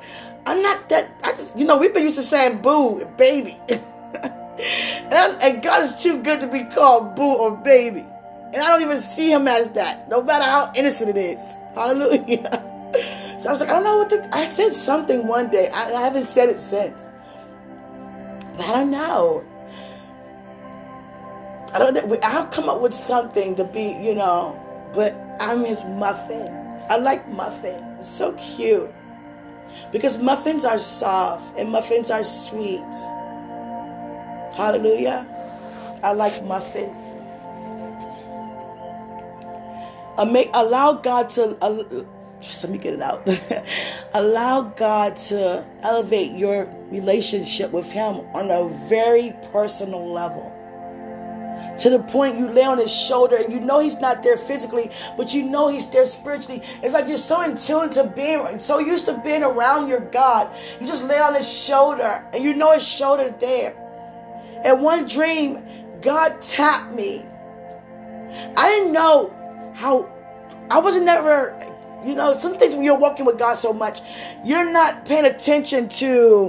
I'm 0.47 0.62
not 0.62 0.88
that. 0.88 1.11
I 1.22 1.32
just 1.32 1.57
you 1.57 1.64
know 1.64 1.76
we've 1.78 1.95
been 1.95 2.03
used 2.03 2.16
to 2.16 2.22
saying 2.22 2.61
boo 2.61 3.05
baby, 3.16 3.57
and, 3.68 5.43
and 5.43 5.62
God 5.62 5.82
is 5.82 6.03
too 6.03 6.20
good 6.22 6.41
to 6.41 6.49
be 6.49 6.64
called 6.64 7.14
boo 7.14 7.34
or 7.34 7.57
baby, 7.57 8.05
and 8.53 8.57
I 8.57 8.68
don't 8.68 8.82
even 8.82 8.98
see 8.98 9.30
Him 9.32 9.46
as 9.48 9.68
that. 9.70 10.09
No 10.09 10.22
matter 10.22 10.44
how 10.44 10.72
innocent 10.74 11.11
it 11.11 11.16
is. 11.16 11.44
Hallelujah. 11.74 12.66
So 13.38 13.48
I 13.48 13.53
was 13.53 13.61
like, 13.61 13.70
I 13.70 13.74
don't 13.74 13.84
know 13.84 13.96
what 13.96 14.11
to. 14.11 14.36
I 14.36 14.46
said 14.46 14.72
something 14.72 15.26
one 15.26 15.48
day. 15.51 15.68
I, 15.72 15.92
I 15.92 16.01
haven't 16.03 16.24
said 16.24 16.48
it 16.48 16.59
since. 16.59 17.01
But 18.57 18.66
I 18.66 18.72
don't 18.72 18.90
know. 18.90 19.44
I 21.72 21.78
don't 21.78 21.94
know. 21.94 22.18
I'll 22.22 22.46
come 22.48 22.68
up 22.68 22.80
with 22.80 22.92
something 22.92 23.55
to 23.57 23.64
be, 23.64 23.92
you 24.03 24.14
know, 24.14 24.61
but 24.92 25.14
I'm 25.40 25.64
his 25.64 25.84
muffin. 25.84 26.48
I 26.90 26.96
like 26.96 27.26
muffin. 27.28 27.82
It's 27.98 28.09
so 28.09 28.32
cute. 28.32 28.90
Because 29.92 30.18
muffins 30.18 30.64
are 30.64 30.78
soft 30.78 31.57
and 31.57 31.70
muffins 31.70 32.11
are 32.11 32.24
sweet. 32.24 32.80
Hallelujah. 34.55 35.26
I 36.03 36.12
like 36.12 36.44
muffin. 36.44 36.94
I 40.21 40.25
make 40.27 40.51
allow 40.53 40.93
God 40.93 41.31
to 41.31 41.57
uh, 41.64 42.05
let 42.62 42.71
me 42.71 42.77
get 42.77 42.93
it 42.93 43.01
out. 43.01 43.27
allow 44.12 44.61
God 44.61 45.16
to 45.16 45.66
elevate 45.81 46.33
your 46.33 46.68
relationship 46.91 47.71
with 47.71 47.87
Him 47.87 48.16
on 48.35 48.51
a 48.51 48.68
very 48.91 49.35
personal 49.51 50.12
level 50.12 50.55
to 51.79 51.89
the 51.89 52.01
point 52.01 52.39
you 52.39 52.49
lay 52.49 52.64
on 52.64 52.77
his 52.77 52.93
shoulder 52.95 53.37
and 53.37 53.51
you 53.51 53.61
know 53.61 53.81
he's 53.81 53.99
not 53.99 54.23
there 54.23 54.37
physically, 54.37 54.91
but 55.16 55.33
you 55.33 55.43
know 55.43 55.68
he's 55.68 55.89
there 55.89 56.05
spiritually. 56.05 56.62
It's 56.83 56.93
like 56.93 57.09
you're 57.09 57.16
so 57.16 57.41
in 57.41 57.57
tune 57.57 57.89
to 57.91 58.05
being, 58.05 58.59
so 58.59 58.79
used 58.79 59.07
to 59.07 59.18
being 59.25 59.43
around 59.43 59.89
your 59.89 60.01
God. 60.01 60.55
You 60.81 60.87
just 60.87 61.05
lay 61.05 61.18
on 61.18 61.35
his 61.35 61.51
shoulder 61.51 62.27
and 62.35 62.45
you 62.45 62.53
know 62.53 62.73
his 62.73 62.87
shoulder 62.87 63.35
there. 63.41 63.75
And 64.64 64.83
one 64.83 65.07
dream, 65.07 65.64
God 66.03 66.43
tapped 66.43 66.95
me. 66.95 67.25
I 68.57 68.68
didn't 68.68 68.93
know 68.93 69.35
how, 69.81 70.12
I 70.70 70.78
wasn't 70.78 71.07
never, 71.07 71.59
you 72.05 72.14
know, 72.14 72.37
some 72.37 72.57
things 72.59 72.74
when 72.74 72.85
you're 72.85 72.99
walking 72.99 73.24
with 73.24 73.39
God 73.39 73.55
so 73.55 73.72
much, 73.72 74.03
you're 74.45 74.70
not 74.70 75.07
paying 75.07 75.24
attention 75.24 75.89
to 76.01 76.49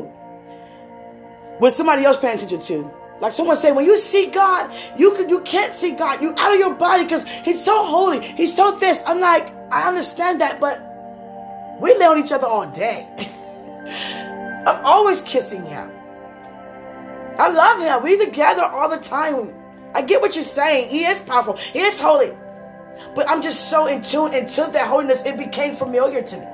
what 1.59 1.73
somebody 1.73 2.03
else 2.03 2.17
paying 2.17 2.36
attention 2.36 2.59
to. 2.59 2.91
Like 3.21 3.32
someone 3.32 3.55
said, 3.55 3.75
when 3.75 3.86
you 3.86 3.97
see 3.97 4.25
God, 4.27 4.73
you 4.97 5.11
can 5.11 5.29
you 5.29 5.41
can't 5.41 5.73
see 5.73 5.91
God. 5.91 6.21
You 6.21 6.34
out 6.38 6.53
of 6.53 6.59
your 6.59 6.73
body 6.73 7.03
because 7.03 7.23
He's 7.45 7.63
so 7.63 7.86
holy. 7.86 8.19
He's 8.19 8.53
so 8.53 8.71
this. 8.77 8.99
I'm 9.05 9.19
like, 9.19 9.53
I 9.71 9.88
understand 9.88 10.41
that, 10.41 10.59
but 10.59 10.82
we 11.79 11.95
lay 11.97 12.05
on 12.05 12.17
each 12.17 12.32
other 12.32 12.47
all 12.47 12.65
day. 12.65 13.07
I'm 14.67 14.84
always 14.84 15.21
kissing 15.21 15.63
Him. 15.63 15.91
I 17.39 17.47
love 17.49 17.79
Him. 17.79 18.03
We 18.03 18.17
together 18.17 18.63
all 18.63 18.89
the 18.89 18.97
time. 18.97 19.53
I 19.93 20.01
get 20.01 20.19
what 20.19 20.36
you're 20.36 20.43
saying. 20.43 20.89
He 20.89 21.05
is 21.05 21.19
powerful. 21.19 21.55
He 21.57 21.79
is 21.79 21.99
holy. 21.99 22.32
But 23.15 23.29
I'm 23.29 23.41
just 23.41 23.69
so 23.69 23.87
in 23.87 24.01
tune 24.03 24.33
until 24.33 24.69
that 24.71 24.87
holiness, 24.87 25.21
it 25.23 25.37
became 25.37 25.75
familiar 25.75 26.21
to 26.21 26.37
me. 26.37 26.45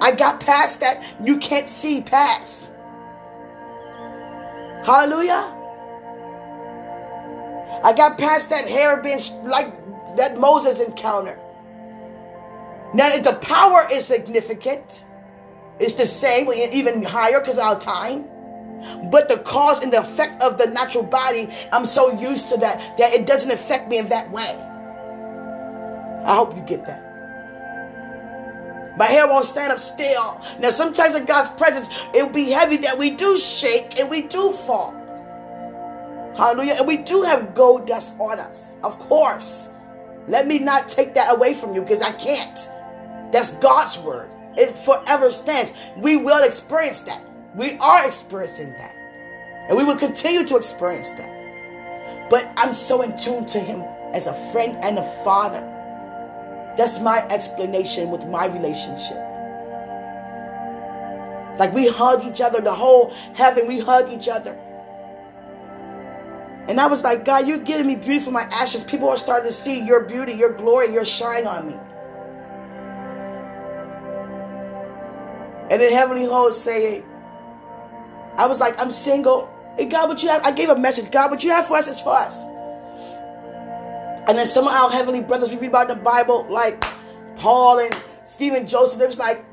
I 0.00 0.12
got 0.12 0.40
past 0.40 0.80
that 0.80 1.02
you 1.22 1.38
can't 1.38 1.68
see 1.68 2.00
past. 2.00 2.72
Hallelujah. 4.84 5.56
I 7.82 7.92
got 7.96 8.18
past 8.18 8.50
that 8.50 8.66
hair 8.66 9.02
being 9.02 9.18
like 9.44 9.72
that 10.16 10.38
Moses 10.38 10.80
encounter. 10.80 11.38
Now, 12.92 13.16
the 13.18 13.38
power 13.40 13.86
is 13.92 14.04
significant. 14.04 15.04
It's 15.78 15.94
the 15.94 16.06
same, 16.06 16.50
even 16.52 17.02
higher 17.02 17.40
because 17.40 17.58
our 17.58 17.78
time. 17.78 18.26
But 19.10 19.28
the 19.28 19.38
cause 19.38 19.82
and 19.82 19.92
the 19.92 20.00
effect 20.00 20.42
of 20.42 20.58
the 20.58 20.66
natural 20.66 21.04
body, 21.04 21.48
I'm 21.72 21.86
so 21.86 22.18
used 22.18 22.48
to 22.48 22.56
that 22.58 22.96
that 22.98 23.12
it 23.12 23.26
doesn't 23.26 23.50
affect 23.50 23.88
me 23.88 23.98
in 23.98 24.08
that 24.08 24.30
way. 24.30 24.69
I 26.24 26.36
hope 26.36 26.56
you 26.56 26.62
get 26.62 26.86
that. 26.86 27.10
My 28.96 29.06
hair 29.06 29.26
won't 29.26 29.46
stand 29.46 29.72
up 29.72 29.80
still. 29.80 30.40
Now, 30.58 30.70
sometimes 30.70 31.14
in 31.14 31.24
God's 31.24 31.48
presence, 31.50 31.88
it'll 32.14 32.32
be 32.32 32.50
heavy 32.50 32.76
that 32.78 32.98
we 32.98 33.10
do 33.10 33.38
shake 33.38 33.98
and 33.98 34.10
we 34.10 34.22
do 34.22 34.52
fall. 34.52 34.92
Hallelujah. 36.36 36.74
And 36.78 36.86
we 36.86 36.98
do 36.98 37.22
have 37.22 37.54
gold 37.54 37.86
dust 37.86 38.14
on 38.18 38.38
us, 38.38 38.76
of 38.82 38.98
course. 38.98 39.70
Let 40.28 40.46
me 40.46 40.58
not 40.58 40.88
take 40.88 41.14
that 41.14 41.34
away 41.34 41.54
from 41.54 41.74
you 41.74 41.80
because 41.80 42.02
I 42.02 42.12
can't. 42.12 42.70
That's 43.32 43.52
God's 43.52 43.98
word. 43.98 44.30
It 44.56 44.76
forever 44.76 45.30
stands. 45.30 45.72
We 45.96 46.16
will 46.16 46.42
experience 46.44 47.00
that. 47.02 47.24
We 47.54 47.78
are 47.78 48.06
experiencing 48.06 48.72
that. 48.74 48.94
And 49.68 49.78
we 49.78 49.84
will 49.84 49.96
continue 49.96 50.44
to 50.46 50.56
experience 50.56 51.10
that. 51.12 52.28
But 52.28 52.52
I'm 52.56 52.74
so 52.74 53.02
in 53.02 53.18
tune 53.18 53.46
to 53.46 53.58
Him 53.58 53.80
as 54.12 54.26
a 54.26 54.34
friend 54.52 54.76
and 54.82 54.98
a 54.98 55.24
father. 55.24 55.79
That's 56.80 56.98
my 56.98 57.18
explanation 57.28 58.08
with 58.08 58.26
my 58.28 58.46
relationship. 58.46 59.18
Like 61.58 61.74
we 61.74 61.88
hug 61.88 62.24
each 62.24 62.40
other, 62.40 62.62
the 62.62 62.72
whole 62.72 63.10
heaven, 63.34 63.68
we 63.68 63.80
hug 63.80 64.10
each 64.10 64.28
other. 64.28 64.58
And 66.68 66.80
I 66.80 66.86
was 66.86 67.04
like, 67.04 67.26
God, 67.26 67.46
you're 67.46 67.58
giving 67.58 67.86
me 67.86 67.96
beauty 67.96 68.18
for 68.18 68.30
my 68.30 68.44
ashes. 68.44 68.82
People 68.82 69.10
are 69.10 69.18
starting 69.18 69.46
to 69.46 69.52
see 69.52 69.84
your 69.84 70.04
beauty, 70.04 70.32
your 70.32 70.54
glory, 70.54 70.90
your 70.90 71.04
shine 71.04 71.46
on 71.46 71.68
me. 71.68 71.76
And 75.70 75.82
then 75.82 75.92
Heavenly 75.92 76.24
Host 76.24 76.64
saying, 76.64 77.04
I 78.38 78.46
was 78.46 78.58
like, 78.58 78.80
I'm 78.80 78.90
single. 78.90 79.54
God, 79.76 80.08
what 80.08 80.22
you 80.22 80.30
have? 80.30 80.42
I 80.46 80.50
gave 80.50 80.70
a 80.70 80.78
message. 80.78 81.10
God, 81.10 81.30
what 81.30 81.44
you 81.44 81.50
have 81.50 81.66
for 81.66 81.76
us 81.76 81.88
is 81.88 82.00
for 82.00 82.14
us. 82.16 82.42
And 84.28 84.38
then 84.38 84.46
some 84.46 84.66
of 84.66 84.72
our 84.72 84.90
heavenly 84.90 85.20
brothers 85.20 85.50
we 85.50 85.56
read 85.56 85.70
about 85.70 85.90
in 85.90 85.98
the 85.98 86.04
Bible, 86.04 86.46
like 86.48 86.84
Paul 87.36 87.78
and 87.78 88.02
Stephen 88.24 88.68
Joseph, 88.68 88.98
they 88.98 89.06
was 89.06 89.18
like, 89.18 89.44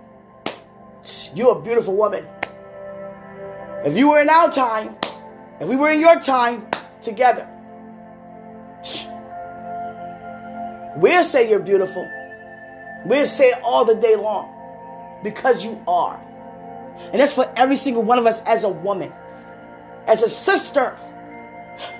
You're 1.33 1.57
a 1.57 1.61
beautiful 1.61 1.95
woman. 1.95 2.27
If 3.85 3.97
you 3.97 4.09
were 4.09 4.19
in 4.19 4.29
our 4.29 4.51
time, 4.51 4.95
if 5.59 5.67
we 5.67 5.75
were 5.75 5.91
in 5.91 5.99
your 5.99 6.19
time 6.19 6.67
together, 7.01 7.47
we'll 10.97 11.23
say 11.23 11.49
you're 11.49 11.59
beautiful. 11.59 12.07
We'll 13.05 13.27
say 13.27 13.49
it 13.49 13.61
all 13.63 13.85
the 13.85 13.95
day 13.95 14.15
long 14.15 14.53
because 15.23 15.63
you 15.63 15.81
are. 15.87 16.19
And 17.11 17.21
that's 17.21 17.33
for 17.33 17.51
every 17.55 17.75
single 17.75 18.03
one 18.03 18.19
of 18.19 18.25
us 18.25 18.41
as 18.45 18.63
a 18.63 18.69
woman, 18.69 19.13
as 20.07 20.23
a 20.23 20.29
sister. 20.29 20.97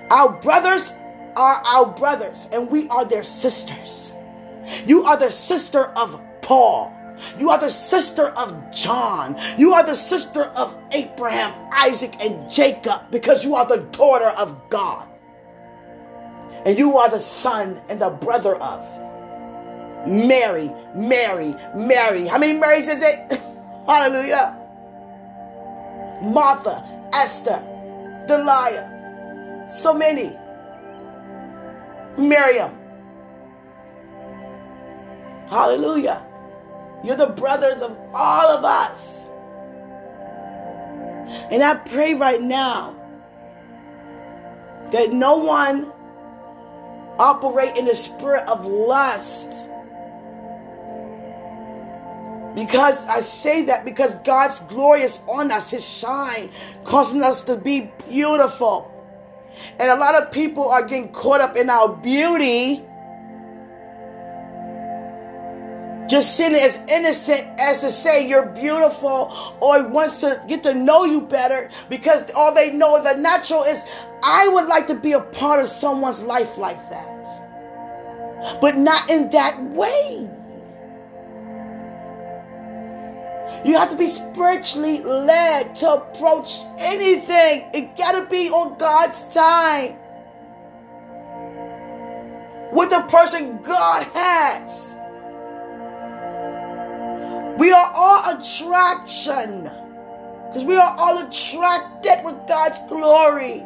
Our 0.09 0.33
brothers 0.41 0.93
are 1.37 1.61
our 1.65 1.85
brothers 1.85 2.47
and 2.51 2.69
we 2.69 2.89
are 2.89 3.05
their 3.05 3.23
sisters. 3.23 4.11
You 4.85 5.03
are 5.03 5.17
the 5.17 5.29
sister 5.29 5.85
of 5.95 6.19
Paul. 6.41 6.93
You 7.39 7.49
are 7.49 7.59
the 7.59 7.69
sister 7.69 8.27
of 8.29 8.73
John. 8.73 9.39
You 9.57 9.73
are 9.73 9.83
the 9.83 9.95
sister 9.95 10.43
of 10.43 10.77
Abraham, 10.91 11.53
Isaac, 11.71 12.15
and 12.21 12.51
Jacob 12.51 13.09
because 13.11 13.45
you 13.45 13.55
are 13.55 13.65
the 13.65 13.77
daughter 13.77 14.33
of 14.37 14.69
God. 14.69 15.07
And 16.65 16.77
you 16.77 16.97
are 16.97 17.09
the 17.09 17.19
son 17.19 17.81
and 17.89 18.01
the 18.01 18.09
brother 18.09 18.55
of 18.55 18.81
Mary, 20.07 20.71
Mary, 20.95 21.55
Mary. 21.75 22.27
How 22.27 22.37
many 22.39 22.57
Marys 22.57 22.87
is 22.87 23.01
it? 23.01 23.41
Hallelujah. 23.87 24.57
Martha, 26.21 26.83
Esther, 27.13 27.63
Delilah. 28.27 29.67
So 29.71 29.93
many. 29.93 30.35
Miriam. 32.17 32.77
Hallelujah. 35.49 36.25
You're 37.03 37.15
the 37.15 37.27
brothers 37.27 37.81
of 37.81 37.97
all 38.13 38.57
of 38.57 38.65
us. 38.65 39.27
And 41.51 41.63
I 41.63 41.75
pray 41.75 42.13
right 42.15 42.41
now 42.41 42.95
that 44.91 45.11
no 45.13 45.37
one 45.37 45.91
operate 47.19 47.77
in 47.77 47.85
the 47.85 47.95
spirit 47.95 48.47
of 48.49 48.65
lust. 48.65 49.51
Because 52.55 53.05
I 53.05 53.21
say 53.21 53.65
that 53.65 53.85
because 53.85 54.15
God's 54.15 54.59
glory 54.61 55.03
is 55.03 55.19
on 55.27 55.51
us, 55.51 55.69
His 55.69 55.87
shine, 55.87 56.49
causing 56.83 57.21
us 57.21 57.43
to 57.43 57.55
be 57.55 57.91
beautiful. 58.09 58.91
And 59.79 59.91
a 59.91 59.95
lot 59.95 60.15
of 60.15 60.31
people 60.31 60.69
are 60.69 60.85
getting 60.85 61.11
caught 61.11 61.41
up 61.41 61.55
in 61.55 61.69
our 61.69 61.89
beauty, 61.89 62.83
just 66.07 66.35
seeing 66.37 66.55
as 66.55 66.79
innocent 66.89 67.41
as 67.59 67.81
to 67.81 67.91
say 67.91 68.27
you're 68.27 68.45
beautiful 68.45 69.31
or 69.59 69.87
wants 69.87 70.21
to 70.21 70.41
get 70.47 70.63
to 70.63 70.73
know 70.73 71.03
you 71.03 71.21
better 71.21 71.69
because 71.89 72.23
all 72.31 72.53
they 72.53 72.71
know 72.71 73.01
the 73.03 73.15
natural 73.15 73.63
is 73.63 73.81
I 74.23 74.47
would 74.47 74.67
like 74.67 74.87
to 74.87 74.95
be 74.95 75.11
a 75.11 75.19
part 75.19 75.61
of 75.61 75.69
someone's 75.69 76.23
life 76.23 76.57
like 76.57 76.89
that. 76.89 77.15
But 78.61 78.77
not 78.77 79.09
in 79.09 79.29
that 79.31 79.61
way. 79.63 80.29
You 83.67 83.73
have 83.73 83.89
to 83.89 83.97
be 83.97 84.07
spiritually 84.07 84.99
led 84.99 85.75
to 85.75 85.91
approach 85.91 86.59
anything. 86.77 87.69
It 87.73 87.97
got 87.97 88.13
to 88.13 88.29
be 88.29 88.49
on 88.49 88.77
God's 88.77 89.21
time. 89.33 89.97
With 92.71 92.91
the 92.91 93.01
person 93.09 93.61
God 93.63 94.07
has. 94.13 94.95
We 97.59 97.73
are 97.73 97.91
all 97.93 98.39
attraction. 98.39 99.63
Because 99.63 100.63
we 100.63 100.77
are 100.77 100.95
all 100.97 101.27
attracted 101.27 102.23
with 102.23 102.35
God's 102.47 102.79
glory. 102.87 103.65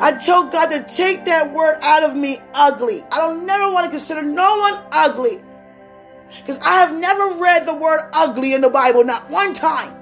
I 0.00 0.12
told 0.24 0.52
God 0.52 0.66
to 0.66 0.84
take 0.84 1.24
that 1.24 1.52
word 1.52 1.76
out 1.82 2.04
of 2.04 2.14
me, 2.14 2.38
ugly. 2.54 3.02
I 3.10 3.18
don't 3.18 3.44
never 3.46 3.68
want 3.72 3.86
to 3.86 3.90
consider 3.90 4.22
no 4.22 4.58
one 4.58 4.80
ugly. 4.92 5.40
Because 6.38 6.58
I 6.62 6.78
have 6.78 6.94
never 6.94 7.34
read 7.34 7.66
the 7.66 7.74
word 7.74 8.08
ugly 8.12 8.54
in 8.54 8.60
the 8.60 8.70
Bible, 8.70 9.04
not 9.04 9.28
one 9.30 9.54
time. 9.54 9.94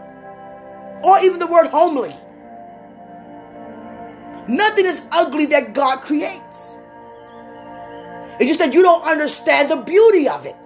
Or 1.02 1.18
even 1.20 1.38
the 1.38 1.46
word 1.46 1.68
homely. 1.68 2.14
Nothing 4.48 4.86
is 4.86 5.02
ugly 5.12 5.46
that 5.46 5.74
God 5.74 6.02
creates. 6.02 6.78
It's 8.38 8.46
just 8.46 8.58
that 8.60 8.72
you 8.72 8.82
don't 8.82 9.04
understand 9.04 9.70
the 9.70 9.76
beauty 9.76 10.28
of 10.28 10.46
it. 10.46 10.56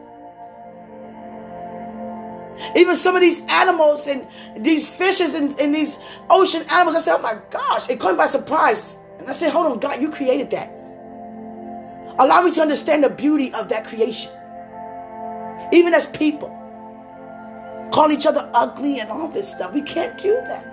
Even 2.76 2.94
some 2.96 3.14
of 3.14 3.20
these 3.20 3.42
animals 3.50 4.06
and 4.06 4.26
these 4.56 4.88
fishes 4.88 5.34
and, 5.34 5.58
and 5.60 5.74
these 5.74 5.98
ocean 6.30 6.62
animals, 6.72 6.96
I 6.96 7.00
said, 7.00 7.16
oh 7.16 7.22
my 7.22 7.36
gosh, 7.50 7.88
it 7.90 7.98
caught 7.98 8.12
me 8.12 8.18
by 8.18 8.26
surprise. 8.26 8.98
And 9.18 9.28
I 9.28 9.32
said, 9.32 9.50
hold 9.52 9.66
on, 9.66 9.80
God, 9.80 10.00
you 10.00 10.10
created 10.10 10.50
that. 10.50 10.72
Allow 12.18 12.42
me 12.42 12.52
to 12.52 12.62
understand 12.62 13.02
the 13.02 13.10
beauty 13.10 13.52
of 13.54 13.68
that 13.70 13.86
creation 13.86 14.30
even 15.74 15.92
as 15.92 16.06
people. 16.06 16.50
Call 17.92 18.12
each 18.12 18.26
other 18.26 18.48
ugly 18.54 19.00
and 19.00 19.10
all 19.10 19.28
this 19.28 19.48
stuff. 19.50 19.74
We 19.74 19.82
can't 19.82 20.16
do 20.18 20.34
that. 20.46 20.70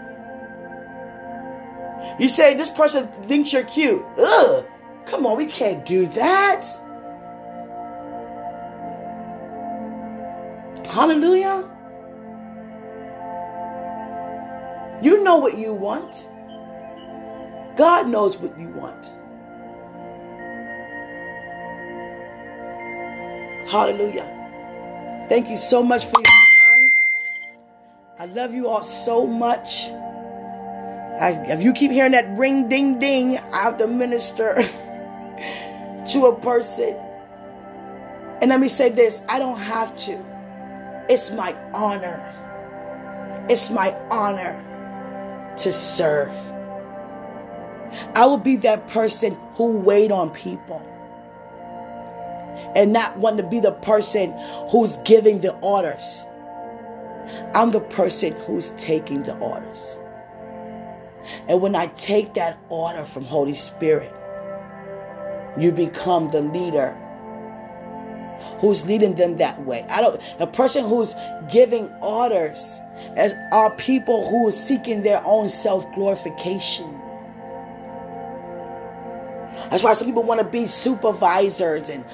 You 2.19 2.29
say 2.29 2.55
this 2.55 2.69
person 2.69 3.07
thinks 3.23 3.51
you're 3.51 3.63
cute. 3.63 4.03
Ugh. 4.19 4.65
Come 5.05 5.25
on, 5.25 5.37
we 5.37 5.45
can't 5.45 5.85
do 5.85 6.05
that. 6.07 6.65
Hallelujah. 10.85 11.67
You 15.01 15.23
know 15.23 15.37
what 15.37 15.57
you 15.57 15.73
want. 15.73 16.29
God 17.75 18.07
knows 18.07 18.37
what 18.37 18.57
you 18.59 18.67
want. 18.69 19.11
Hallelujah. 23.69 24.40
Thank 25.31 25.47
you 25.47 25.55
so 25.55 25.81
much 25.81 26.03
for 26.07 26.19
your 26.19 26.25
time. 26.25 26.91
I 28.19 28.25
love 28.25 28.53
you 28.53 28.67
all 28.67 28.83
so 28.83 29.25
much. 29.25 29.85
I, 29.87 31.41
if 31.47 31.63
you 31.63 31.71
keep 31.71 31.89
hearing 31.89 32.11
that 32.11 32.37
ring 32.37 32.67
ding 32.67 32.99
ding, 32.99 33.37
I 33.53 33.61
have 33.61 33.77
to 33.77 33.87
minister 33.87 34.55
to 36.11 36.25
a 36.25 36.37
person. 36.37 36.97
And 38.41 38.49
let 38.49 38.59
me 38.59 38.67
say 38.67 38.89
this 38.89 39.21
I 39.29 39.39
don't 39.39 39.57
have 39.57 39.97
to. 39.99 40.21
It's 41.07 41.31
my 41.31 41.55
honor. 41.73 42.19
It's 43.49 43.69
my 43.69 43.95
honor 44.11 44.59
to 45.59 45.71
serve. 45.71 46.35
I 48.15 48.25
will 48.25 48.35
be 48.35 48.57
that 48.57 48.85
person 48.89 49.37
who 49.55 49.77
wait 49.79 50.11
on 50.11 50.31
people 50.31 50.85
and 52.75 52.93
not 52.93 53.17
want 53.17 53.37
to 53.37 53.43
be 53.43 53.59
the 53.59 53.71
person 53.71 54.33
who's 54.69 54.97
giving 54.97 55.41
the 55.41 55.53
orders. 55.59 56.25
I'm 57.55 57.71
the 57.71 57.81
person 57.81 58.33
who's 58.33 58.71
taking 58.71 59.23
the 59.23 59.37
orders. 59.37 59.97
And 61.47 61.61
when 61.61 61.75
I 61.75 61.87
take 61.87 62.33
that 62.33 62.57
order 62.69 63.05
from 63.05 63.25
Holy 63.25 63.53
Spirit, 63.53 64.13
you 65.57 65.71
become 65.71 66.29
the 66.29 66.41
leader 66.41 66.97
who's 68.59 68.85
leading 68.85 69.15
them 69.15 69.37
that 69.37 69.63
way. 69.65 69.85
I 69.89 70.01
don't 70.01 70.21
the 70.39 70.47
person 70.47 70.87
who's 70.87 71.15
giving 71.51 71.91
orders 72.01 72.79
as 73.17 73.33
are 73.51 73.75
people 73.75 74.29
who 74.29 74.49
are 74.49 74.51
seeking 74.51 75.03
their 75.03 75.21
own 75.25 75.49
self-glorification. 75.49 76.99
That's 79.69 79.83
why 79.83 79.93
some 79.93 80.07
people 80.07 80.23
want 80.23 80.39
to 80.39 80.45
be 80.45 80.67
supervisors 80.67 81.89
and 81.89 82.05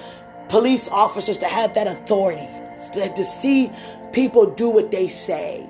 police 0.50 0.88
officers 0.90 1.38
to 1.40 1.46
have 1.46 1.74
that 1.76 1.88
authority, 1.88 2.48
to, 2.94 3.14
to 3.14 3.26
see 3.26 3.72
people 4.12 4.50
do 4.50 4.70
what 4.70 4.92
they 4.92 5.08
say. 5.08 5.68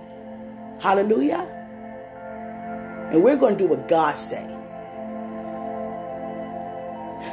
Hallelujah. 0.80 1.54
And 3.12 3.24
we're 3.24 3.38
going 3.38 3.58
to 3.58 3.64
do 3.64 3.68
what 3.70 3.88
God 3.88 4.16
say. 4.20 4.46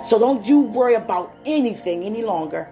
So 0.04 0.18
don't 0.18 0.44
you 0.46 0.60
worry 0.60 0.94
about 0.94 1.34
anything 1.46 2.04
any 2.04 2.22
longer 2.22 2.68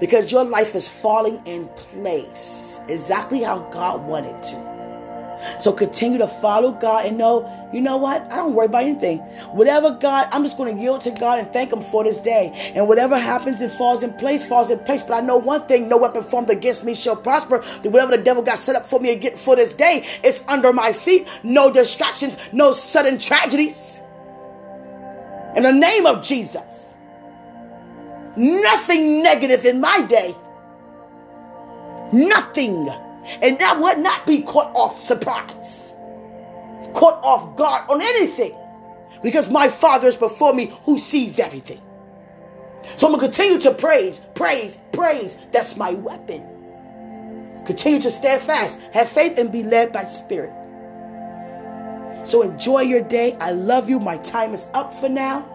because 0.00 0.30
your 0.30 0.44
life 0.44 0.74
is 0.74 0.88
falling 0.88 1.40
in 1.46 1.68
place 1.68 2.78
exactly 2.88 3.42
how 3.42 3.58
God 3.70 4.06
wanted 4.06 4.40
to. 4.44 4.75
So 5.60 5.72
continue 5.72 6.18
to 6.18 6.28
follow 6.28 6.72
God 6.72 7.06
and 7.06 7.18
know, 7.18 7.50
you 7.72 7.80
know 7.80 7.96
what? 7.96 8.22
I 8.32 8.36
don't 8.36 8.54
worry 8.54 8.66
about 8.66 8.82
anything. 8.82 9.18
Whatever 9.52 9.92
God, 9.92 10.28
I'm 10.32 10.42
just 10.42 10.56
going 10.56 10.74
to 10.74 10.82
yield 10.82 11.00
to 11.02 11.10
God 11.10 11.38
and 11.38 11.52
thank 11.52 11.72
Him 11.72 11.82
for 11.82 12.04
this 12.04 12.18
day. 12.18 12.72
And 12.74 12.88
whatever 12.88 13.18
happens 13.18 13.60
and 13.60 13.72
falls 13.72 14.02
in 14.02 14.12
place, 14.14 14.44
falls 14.44 14.70
in 14.70 14.78
place. 14.80 15.02
But 15.02 15.14
I 15.14 15.20
know 15.20 15.36
one 15.36 15.66
thing 15.66 15.88
no 15.88 15.96
weapon 15.96 16.24
formed 16.24 16.50
against 16.50 16.84
me 16.84 16.94
shall 16.94 17.16
prosper. 17.16 17.58
Whatever 17.82 18.16
the 18.16 18.22
devil 18.22 18.42
got 18.42 18.58
set 18.58 18.76
up 18.76 18.86
for 18.86 19.00
me 19.00 19.30
for 19.30 19.56
this 19.56 19.72
day, 19.72 20.04
it's 20.22 20.42
under 20.48 20.72
my 20.72 20.92
feet. 20.92 21.28
No 21.42 21.72
distractions, 21.72 22.36
no 22.52 22.72
sudden 22.72 23.18
tragedies. 23.18 24.00
In 25.56 25.62
the 25.62 25.72
name 25.72 26.06
of 26.06 26.22
Jesus. 26.22 26.94
Nothing 28.36 29.22
negative 29.22 29.64
in 29.64 29.80
my 29.80 30.02
day. 30.02 30.36
Nothing 32.12 32.86
and 33.42 33.58
that 33.58 33.80
would 33.80 33.98
not 33.98 34.26
be 34.26 34.42
caught 34.42 34.74
off 34.74 34.96
surprise, 34.96 35.92
caught 36.94 37.22
off 37.22 37.56
guard 37.56 37.88
on 37.90 38.00
anything, 38.02 38.54
because 39.22 39.48
my 39.50 39.68
Father 39.68 40.08
is 40.08 40.16
before 40.16 40.54
me 40.54 40.72
who 40.84 40.98
sees 40.98 41.38
everything. 41.38 41.80
So 42.96 43.06
I'm 43.08 43.14
going 43.14 43.30
to 43.30 43.36
continue 43.36 43.60
to 43.62 43.74
praise, 43.74 44.20
praise, 44.34 44.78
praise. 44.92 45.36
That's 45.50 45.76
my 45.76 45.92
weapon. 45.92 46.44
Continue 47.66 48.00
to 48.00 48.10
stand 48.12 48.40
fast, 48.42 48.78
have 48.92 49.08
faith, 49.08 49.38
and 49.38 49.50
be 49.50 49.64
led 49.64 49.92
by 49.92 50.04
Spirit. 50.04 50.52
So 52.24 52.42
enjoy 52.42 52.82
your 52.82 53.02
day. 53.02 53.36
I 53.40 53.50
love 53.50 53.88
you. 53.88 53.98
My 53.98 54.18
time 54.18 54.54
is 54.54 54.66
up 54.72 54.94
for 54.94 55.08
now. 55.08 55.52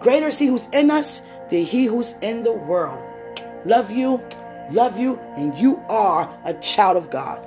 Greater 0.00 0.28
is 0.28 0.38
He 0.38 0.46
who's 0.46 0.66
in 0.68 0.90
us 0.90 1.20
than 1.50 1.64
He 1.64 1.84
who's 1.84 2.14
in 2.22 2.42
the 2.42 2.52
world. 2.52 3.02
Love 3.64 3.90
you 3.90 4.22
love 4.70 4.98
you, 4.98 5.18
and 5.36 5.56
you 5.56 5.82
are 5.88 6.32
a 6.44 6.54
child 6.54 6.96
of 6.96 7.10
God. 7.10 7.44